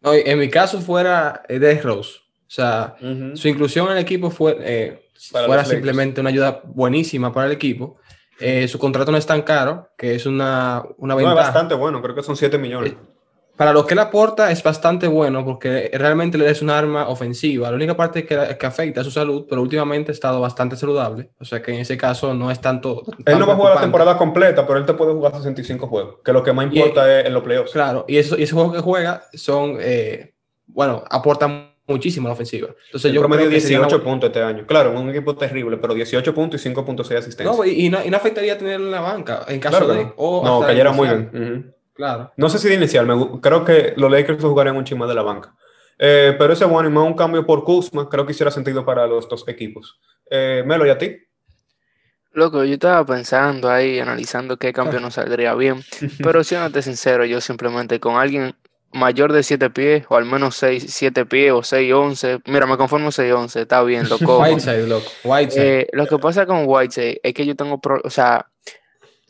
No, 0.02 0.14
en 0.14 0.38
mi 0.38 0.50
caso 0.50 0.82
fuera 0.82 1.44
de 1.48 1.82
Rose. 1.82 2.20
O 2.46 2.56
sea, 2.56 2.96
su 3.34 3.48
inclusión 3.48 3.88
en 3.88 3.94
el 3.94 4.00
equipo 4.00 4.30
fue, 4.30 4.58
eh, 4.60 5.10
fuera 5.32 5.66
simplemente 5.66 6.22
una 6.22 6.30
ayuda 6.30 6.62
buenísima 6.66 7.34
para 7.34 7.48
el 7.48 7.54
equipo. 7.54 7.98
Eh, 8.40 8.68
su 8.68 8.78
contrato 8.78 9.12
no 9.12 9.18
es 9.18 9.26
tan 9.26 9.42
caro, 9.42 9.90
que 9.98 10.14
es 10.16 10.26
una, 10.26 10.84
una 10.98 11.16
ventaja. 11.16 11.36
No, 11.36 11.42
es 11.42 11.48
bastante 11.48 11.76
bueno, 11.76 12.02
creo 12.02 12.14
que 12.14 12.22
son 12.22 12.36
7 12.36 12.58
millones. 12.58 12.92
Eh, 12.92 13.13
para 13.56 13.72
lo 13.72 13.86
que 13.86 13.94
él 13.94 14.00
aporta 14.00 14.52
es 14.52 14.64
bastante 14.64 15.08
bueno 15.08 15.46
porque 15.46 15.92
realmente 15.94 16.38
le 16.38 16.50
es 16.50 16.62
un 16.62 16.72
arma 16.72 17.08
ofensiva. 17.08 17.70
La 17.70 17.76
única 17.76 17.96
parte 17.96 18.26
que, 18.26 18.58
que, 18.60 18.66
afecta 18.66 19.02
a 19.02 19.04
su 19.04 19.12
salud, 19.12 19.46
pero 19.48 19.62
últimamente 19.62 20.12
ha 20.12 20.14
estado 20.14 20.42
bastante 20.42 20.76
saludable. 20.76 21.30
O 21.40 21.46
sea 21.46 21.62
que 21.62 21.74
en 21.74 21.82
ese 21.82 21.96
caso 21.96 22.34
no 22.34 22.50
es 22.50 22.60
tanto. 22.60 23.04
Él 23.26 23.38
no 23.38 23.46
va 23.46 23.54
a 23.54 23.56
jugar 23.56 23.76
la 23.76 23.82
temporada 23.82 24.18
completa, 24.18 24.66
pero 24.66 24.80
él 24.80 24.86
te 24.86 24.94
puede 24.94 25.14
jugar 25.14 25.36
65 25.36 25.88
juegos, 25.88 26.16
que 26.24 26.34
lo 26.34 26.44
que 26.44 26.52
más 26.52 26.66
importa 26.66 27.20
es 27.20 27.28
en 27.28 27.34
los 27.34 27.44
playoffs. 27.44 27.72
Claro, 27.72 28.06
y, 28.08 28.18
eso, 28.18 28.38
y 28.38 28.44
esos 28.44 28.56
juegos 28.56 28.76
que 28.76 28.82
juega 28.82 29.24
son, 29.34 29.78
eh, 29.80 30.34
bueno, 30.66 31.04
aportan 31.10 31.74
muchísimo 31.88 32.28
la 32.28 32.34
ofensiva. 32.34 32.70
Entonces 32.86 33.12
yo 33.12 33.22
promedio 33.22 33.50
18 33.50 34.04
puntos 34.04 34.30
este 34.30 34.42
año. 34.42 34.66
Claro, 34.66 35.00
un 35.00 35.10
equipo 35.10 35.36
terrible, 35.36 35.78
pero 35.78 35.94
18 35.94 36.34
puntos 36.34 36.66
y 36.66 36.70
5.6 36.70 37.18
asistencias. 37.18 37.56
No, 37.56 37.66
y, 37.66 37.90
no, 37.90 38.04
y, 38.04 38.10
no, 38.10 38.18
afectaría 38.18 38.58
tenerlo 38.58 38.88
en 38.88 38.92
la 38.92 39.02
banca 39.02 39.46
en 39.48 39.60
caso 39.60 39.88
de... 39.88 40.06
No, 40.18 40.64
cayera 40.66 40.92
muy 40.92 41.08
bien. 41.08 41.73
Claro. 41.94 42.32
No 42.38 42.50
sé 42.50 42.60
si 42.60 42.68
de 42.68 42.76
inicial, 42.76 43.06
me, 43.06 43.40
creo 43.40 43.64
que 43.64 43.94
los 43.98 44.12
Lakers 44.12 44.42
jugarían 44.42 44.76
un 44.76 44.84
chima 44.84 45.08
de 45.08 45.14
la 45.14 45.22
banca. 45.22 45.56
Eh, 46.00 46.36
pero 46.38 46.54
ese 46.54 46.66
bueno 46.66 46.90
y 46.90 46.92
más 46.92 47.06
un 47.06 47.14
cambio 47.14 47.46
por 47.46 47.64
Kuzma, 47.64 48.10
creo 48.10 48.26
que 48.26 48.32
hiciera 48.32 48.52
sentido 48.52 48.84
para 48.84 49.06
los 49.08 49.30
dos 49.30 49.48
equipos. 49.48 50.00
Eh, 50.30 50.64
Melo, 50.66 50.86
¿y 50.86 50.90
a 50.90 50.98
ti? 50.98 51.18
Loco, 52.32 52.64
yo 52.64 52.74
estaba 52.74 53.06
pensando 53.06 53.70
ahí, 53.70 54.00
analizando 54.00 54.58
qué 54.58 54.74
cambio 54.74 55.00
nos 55.02 55.14
saldría 55.14 55.54
bien, 55.54 55.84
pero 56.24 56.44
siéndote 56.44 56.82
sincero, 56.82 57.26
yo 57.26 57.40
simplemente 57.42 58.00
con 58.00 58.16
alguien 58.16 58.56
mayor 58.92 59.34
de 59.34 59.44
7 59.44 59.70
pies, 59.70 60.06
o 60.10 60.16
al 60.16 60.26
menos 60.26 60.56
6, 60.56 60.86
7 60.88 61.26
pies, 61.26 61.52
o 61.52 61.64
6, 61.64 61.94
11. 61.94 62.40
Mira, 62.46 62.66
me 62.66 62.78
conformo 62.78 63.12
6, 63.12 63.34
11, 63.34 63.62
está 63.62 63.84
bien, 63.84 64.08
loco. 64.08 64.40
Whiteside, 64.42 64.88
loco. 64.88 65.10
Whiteside. 65.24 65.80
Eh, 65.82 65.88
lo 65.94 66.06
que 66.06 66.18
pasa 66.20 66.46
con 66.46 66.64
Whiteside 66.66 67.20
es 67.24 67.34
que 67.34 67.46
yo 67.46 67.56
tengo, 67.56 67.82
o 68.04 68.10
sea, 68.10 68.52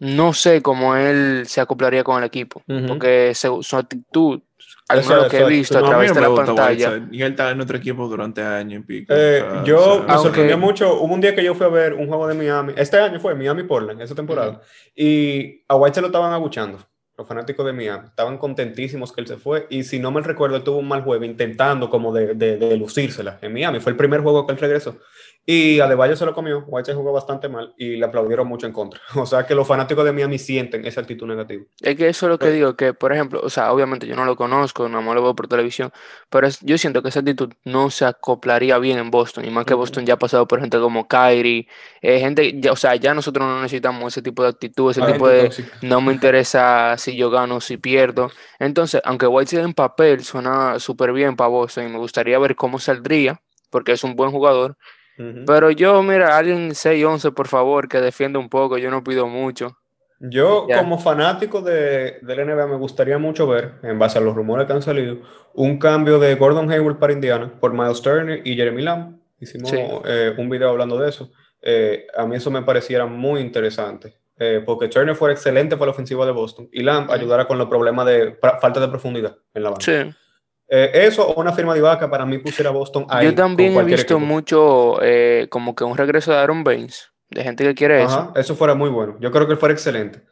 no 0.03 0.33
sé 0.33 0.61
cómo 0.61 0.95
él 0.95 1.43
se 1.47 1.61
acoplaría 1.61 2.03
con 2.03 2.17
el 2.17 2.25
equipo, 2.25 2.61
porque 2.87 3.33
su, 3.33 3.77
actitud, 3.77 4.41
al 4.89 5.01
menos 5.01 5.23
lo 5.23 5.29
que 5.29 5.39
he 5.39 5.45
visto 5.45 5.77
a 5.77 5.81
través 5.81 6.13
de 6.13 6.19
la 6.19 6.35
pantalla. 6.35 7.07
Y 7.09 7.21
él 7.21 7.31
estaba 7.31 7.51
en 7.51 7.61
otro 7.61 7.77
equipo 7.77 8.07
durante 8.09 8.41
años 8.41 8.81
y 8.81 8.85
pico. 8.85 9.13
Eh, 9.15 9.43
yo 9.63 10.03
me 10.05 10.13
sorprendió 10.15 10.57
mucho. 10.57 10.99
Hubo 10.99 11.13
un 11.13 11.21
día 11.21 11.33
que 11.33 11.43
yo 11.43 11.55
fui 11.55 11.65
a 11.65 11.69
ver 11.69 11.93
un 11.93 12.07
juego 12.07 12.27
de 12.27 12.33
Miami. 12.33 12.73
Este 12.75 12.97
año 12.97 13.19
fue 13.19 13.33
Miami-Portland, 13.33 14.01
esa 14.01 14.13
temporada. 14.13 14.61
Y 14.93 15.63
a 15.69 15.75
White 15.77 15.95
se 15.95 16.01
lo 16.01 16.07
estaban 16.07 16.33
abuchando. 16.33 16.79
Los 17.17 17.27
fanáticos 17.27 17.65
de 17.65 17.73
Miami 17.73 18.07
estaban 18.07 18.37
contentísimos 18.37 19.13
que 19.13 19.21
él 19.21 19.27
se 19.27 19.37
fue. 19.37 19.67
Y 19.69 19.83
si 19.83 19.99
no 19.99 20.11
me 20.11 20.19
recuerdo, 20.19 20.57
él 20.57 20.63
tuvo 20.63 20.79
un 20.79 20.87
mal 20.87 21.03
juego 21.03 21.23
intentando 21.23 21.89
como 21.89 22.11
de, 22.11 22.33
de, 22.33 22.57
de 22.57 22.75
lucírsela 22.75 23.39
en 23.41 23.53
Miami. 23.53 23.79
Fue 23.79 23.91
el 23.91 23.97
primer 23.97 24.19
juego 24.21 24.45
que 24.45 24.51
él 24.51 24.59
regresó. 24.59 24.97
Y 25.45 25.81
Adebayo 25.81 26.15
se 26.15 26.25
lo 26.25 26.33
comió, 26.33 26.63
White 26.67 26.91
se 26.91 26.95
jugó 26.95 27.11
bastante 27.11 27.49
mal 27.49 27.73
y 27.77 27.97
le 27.97 28.05
aplaudieron 28.05 28.47
mucho 28.47 28.65
en 28.65 28.71
contra. 28.73 29.01
O 29.15 29.25
sea 29.25 29.45
que 29.45 29.55
los 29.55 29.67
fanáticos 29.67 30.05
de 30.05 30.11
Miami 30.11 30.37
sienten 30.37 30.85
esa 30.85 31.01
actitud 31.01 31.27
negativa. 31.27 31.63
Es 31.81 31.95
que 31.95 32.07
eso 32.07 32.25
es 32.25 32.29
lo 32.29 32.39
que 32.39 32.49
digo, 32.49 32.75
que 32.75 32.93
por 32.93 33.11
ejemplo, 33.13 33.41
o 33.43 33.49
sea, 33.49 33.71
obviamente 33.71 34.07
yo 34.07 34.15
no 34.15 34.25
lo 34.25 34.35
conozco, 34.35 34.87
no 34.87 35.01
lo 35.01 35.21
veo 35.21 35.35
por 35.35 35.47
televisión, 35.47 35.91
pero 36.29 36.47
yo 36.61 36.77
siento 36.77 37.01
que 37.01 37.09
esa 37.09 37.19
actitud 37.19 37.53
no 37.63 37.89
se 37.89 38.05
acoplaría 38.05 38.77
bien 38.79 38.99
en 38.99 39.11
Boston, 39.11 39.45
y 39.45 39.49
más 39.49 39.65
que 39.65 39.73
Boston 39.73 40.05
ya 40.05 40.15
ha 40.15 40.19
pasado 40.19 40.47
por 40.47 40.59
gente 40.59 40.77
como 40.79 41.07
Kyrie, 41.07 41.67
eh, 42.01 42.19
gente, 42.19 42.59
o 42.69 42.75
sea, 42.75 42.95
ya 42.95 43.13
nosotros 43.13 43.47
no 43.47 43.61
necesitamos 43.61 44.13
ese 44.13 44.21
tipo 44.21 44.43
de 44.43 44.49
actitud, 44.49 44.91
ese 44.91 45.01
tipo 45.01 45.27
de 45.27 45.51
no 45.81 46.01
me 46.01 46.13
interesa 46.13 46.97
si 46.97 47.15
yo 47.15 47.29
gano, 47.29 47.61
si 47.61 47.77
pierdo. 47.77 48.31
Entonces, 48.59 49.01
aunque 49.03 49.27
White 49.27 49.59
en 49.59 49.73
papel 49.73 50.23
suena 50.23 50.79
súper 50.79 51.13
bien 51.13 51.35
para 51.35 51.49
Boston 51.49 51.87
y 51.87 51.89
me 51.89 51.97
gustaría 51.97 52.39
ver 52.39 52.55
cómo 52.55 52.79
saldría, 52.79 53.41
porque 53.69 53.93
es 53.93 54.03
un 54.03 54.15
buen 54.15 54.31
jugador 54.31 54.77
pero 55.45 55.71
yo, 55.71 56.01
mira, 56.03 56.37
alguien 56.37 56.71
6-11, 56.71 57.33
por 57.33 57.47
favor, 57.47 57.87
que 57.87 58.01
defienda 58.01 58.39
un 58.39 58.49
poco, 58.49 58.77
yo 58.77 58.89
no 58.89 59.03
pido 59.03 59.27
mucho. 59.27 59.77
Yo, 60.19 60.67
como 60.77 60.99
fanático 60.99 61.61
de, 61.61 62.19
del 62.21 62.47
NBA, 62.47 62.67
me 62.67 62.77
gustaría 62.77 63.17
mucho 63.17 63.45
ver, 63.45 63.73
en 63.83 63.99
base 63.99 64.17
a 64.17 64.21
los 64.21 64.33
rumores 64.33 64.65
que 64.65 64.73
han 64.73 64.81
salido, 64.81 65.17
un 65.53 65.77
cambio 65.77 66.17
de 66.17 66.35
Gordon 66.35 66.71
Hayward 66.71 66.97
para 66.97 67.11
Indiana 67.11 67.51
por 67.59 67.73
Miles 67.73 68.01
Turner 68.01 68.41
y 68.45 68.55
Jeremy 68.55 68.81
Lamb. 68.81 69.19
Hicimos 69.39 69.73
eh, 69.73 70.33
un 70.37 70.49
video 70.49 70.69
hablando 70.69 70.97
de 70.97 71.09
eso. 71.09 71.29
Eh, 71.61 72.07
a 72.15 72.25
mí 72.25 72.37
eso 72.37 72.49
me 72.51 72.61
pareciera 72.61 73.05
muy 73.05 73.41
interesante, 73.41 74.17
eh, 74.37 74.63
porque 74.65 74.87
Turner 74.87 75.15
fue 75.15 75.31
excelente 75.33 75.75
para 75.75 75.87
la 75.87 75.91
ofensiva 75.91 76.25
de 76.25 76.31
Boston 76.31 76.69
y 76.71 76.83
Lamb 76.83 77.11
ayudara 77.11 77.45
con 77.45 77.57
los 77.57 77.67
problemas 77.67 78.05
de 78.05 78.37
falta 78.61 78.79
de 78.79 78.87
profundidad 78.87 79.35
en 79.53 79.63
la 79.63 79.71
banda. 79.71 79.83
Sí. 79.85 80.15
Eh, 80.75 81.05
eso 81.05 81.27
o 81.27 81.39
una 81.39 81.53
firma 81.53 81.75
de 81.75 81.81
vaca 81.81 82.09
para 82.09 82.25
mí 82.25 82.39
pusiera 82.39 82.71
Boston 82.71 83.05
ahí. 83.07 83.27
Yo 83.27 83.35
también 83.35 83.77
he 83.77 83.83
visto 83.83 84.19
mucho 84.19 84.97
eh, 85.03 85.45
como 85.51 85.75
que 85.75 85.83
un 85.83 85.95
regreso 85.95 86.31
de 86.31 86.37
Aaron 86.37 86.63
Baines, 86.63 87.11
de 87.29 87.43
gente 87.43 87.63
que 87.63 87.75
quiere 87.75 88.01
eso. 88.01 88.33
Eso 88.35 88.55
fuera 88.55 88.73
muy 88.73 88.89
bueno. 88.89 89.15
Yo 89.19 89.31
creo 89.31 89.47
que 89.47 89.55
fuera 89.55 89.71
excelente. 89.71 90.23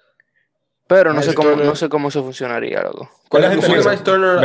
Pero 0.88 1.14
no 1.14 1.22
sé, 1.22 1.36
cómo, 1.36 1.52
no 1.52 1.76
sé 1.76 1.90
cómo 1.90 2.08
eso 2.08 2.24
funcionaría, 2.24 2.82
loco. 2.82 3.08
Con 3.30 3.42
la, 3.42 3.54
inclusión 3.54 3.78
de 3.78 3.86
Miles 3.86 4.04
Turner, 4.04 4.38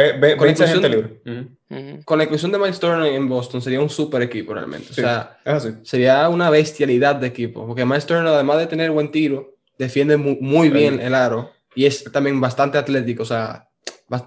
con, 2.05 2.19
la 2.19 2.25
inclusión 2.25 2.53
de 2.53 2.59
Miles 2.59 2.79
Turner 2.79 3.15
en 3.15 3.29
Boston 3.29 3.63
sería 3.63 3.81
un 3.81 3.89
super 3.89 4.21
equipo 4.21 4.53
realmente. 4.53 4.91
o 4.91 4.95
sea, 4.95 5.39
sería 5.83 6.29
una 6.29 6.51
bestialidad 6.51 7.17
de 7.17 7.29
equipo. 7.29 7.67
Porque 7.67 7.87
Miles 7.87 8.05
Turner, 8.05 8.27
además 8.27 8.59
de 8.59 8.67
tener 8.67 8.91
buen 8.91 9.11
tiro, 9.11 9.55
defiende 9.79 10.19
muy, 10.19 10.69
bien 10.69 11.01
el 11.01 11.15
aro 11.15 11.53
y 11.75 11.87
es 11.87 12.05
también 12.13 12.39
bastante 12.39 12.77
atlético. 12.77 13.23
O 13.23 13.27
sea, 13.27 13.71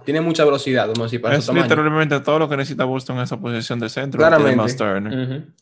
tiene 0.04 0.20
mucha 0.20 0.44
velocidad, 0.44 0.84
vamos 0.88 1.00
a 1.00 1.04
decir, 1.04 1.22
para 1.22 1.38
es 1.38 1.48
literalmente 1.48 2.20
todo 2.20 2.40
lo 2.40 2.50
que 2.50 2.58
necesita 2.58 2.84
Boston 2.84 3.18
en 3.18 3.24
esa 3.24 3.38
posición 3.38 3.80
de 3.80 3.90
centro. 3.90 4.18
Claramente. 4.18 4.52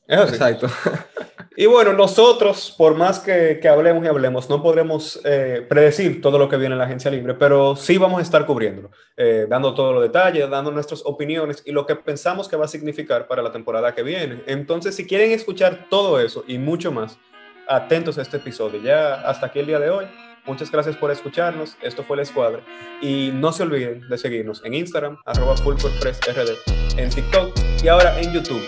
Exacto. 0.07 0.67
y 1.55 1.67
bueno, 1.67 1.93
nosotros, 1.93 2.73
por 2.75 2.95
más 2.95 3.19
que, 3.19 3.59
que 3.61 3.67
hablemos 3.69 4.03
y 4.03 4.07
hablemos, 4.07 4.49
no 4.49 4.63
podremos 4.63 5.21
eh, 5.23 5.63
predecir 5.69 6.19
todo 6.19 6.39
lo 6.39 6.49
que 6.49 6.57
viene 6.57 6.73
en 6.73 6.79
la 6.79 6.85
agencia 6.85 7.11
libre, 7.11 7.35
pero 7.35 7.75
sí 7.75 7.97
vamos 7.99 8.17
a 8.19 8.23
estar 8.23 8.45
cubriéndolo, 8.47 8.89
eh, 9.15 9.45
dando 9.47 9.75
todos 9.75 9.93
los 9.93 10.01
detalles, 10.01 10.49
dando 10.49 10.71
nuestras 10.71 11.03
opiniones 11.05 11.61
y 11.65 11.71
lo 11.71 11.85
que 11.85 11.95
pensamos 11.95 12.47
que 12.47 12.55
va 12.55 12.65
a 12.65 12.69
significar 12.69 13.27
para 13.27 13.43
la 13.43 13.51
temporada 13.51 13.93
que 13.93 14.01
viene. 14.01 14.41
Entonces, 14.47 14.95
si 14.95 15.05
quieren 15.05 15.31
escuchar 15.31 15.87
todo 15.91 16.19
eso 16.19 16.43
y 16.47 16.57
mucho 16.57 16.91
más, 16.91 17.19
atentos 17.67 18.17
a 18.17 18.21
este 18.21 18.37
episodio. 18.37 18.81
Ya 18.81 19.15
hasta 19.15 19.47
aquí 19.47 19.59
el 19.59 19.67
día 19.67 19.79
de 19.79 19.89
hoy. 19.89 20.05
Muchas 20.47 20.71
gracias 20.71 20.95
por 20.95 21.11
escucharnos. 21.11 21.77
Esto 21.81 22.03
fue 22.03 22.17
La 22.17 22.23
Escuadra. 22.23 22.61
Y 23.01 23.31
no 23.33 23.51
se 23.51 23.63
olviden 23.63 24.07
de 24.07 24.17
seguirnos 24.17 24.63
en 24.63 24.73
Instagram, 24.73 25.17
arroba 25.25 25.55
RD, 25.55 26.97
en 26.97 27.09
TikTok 27.09 27.53
y 27.83 27.87
ahora 27.89 28.19
en 28.19 28.33
YouTube, 28.33 28.65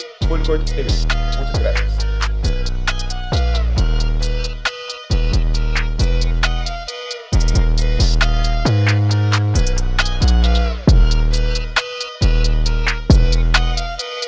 TV. 0.65 0.83
Muchas 0.83 1.59
gracias. 1.59 2.08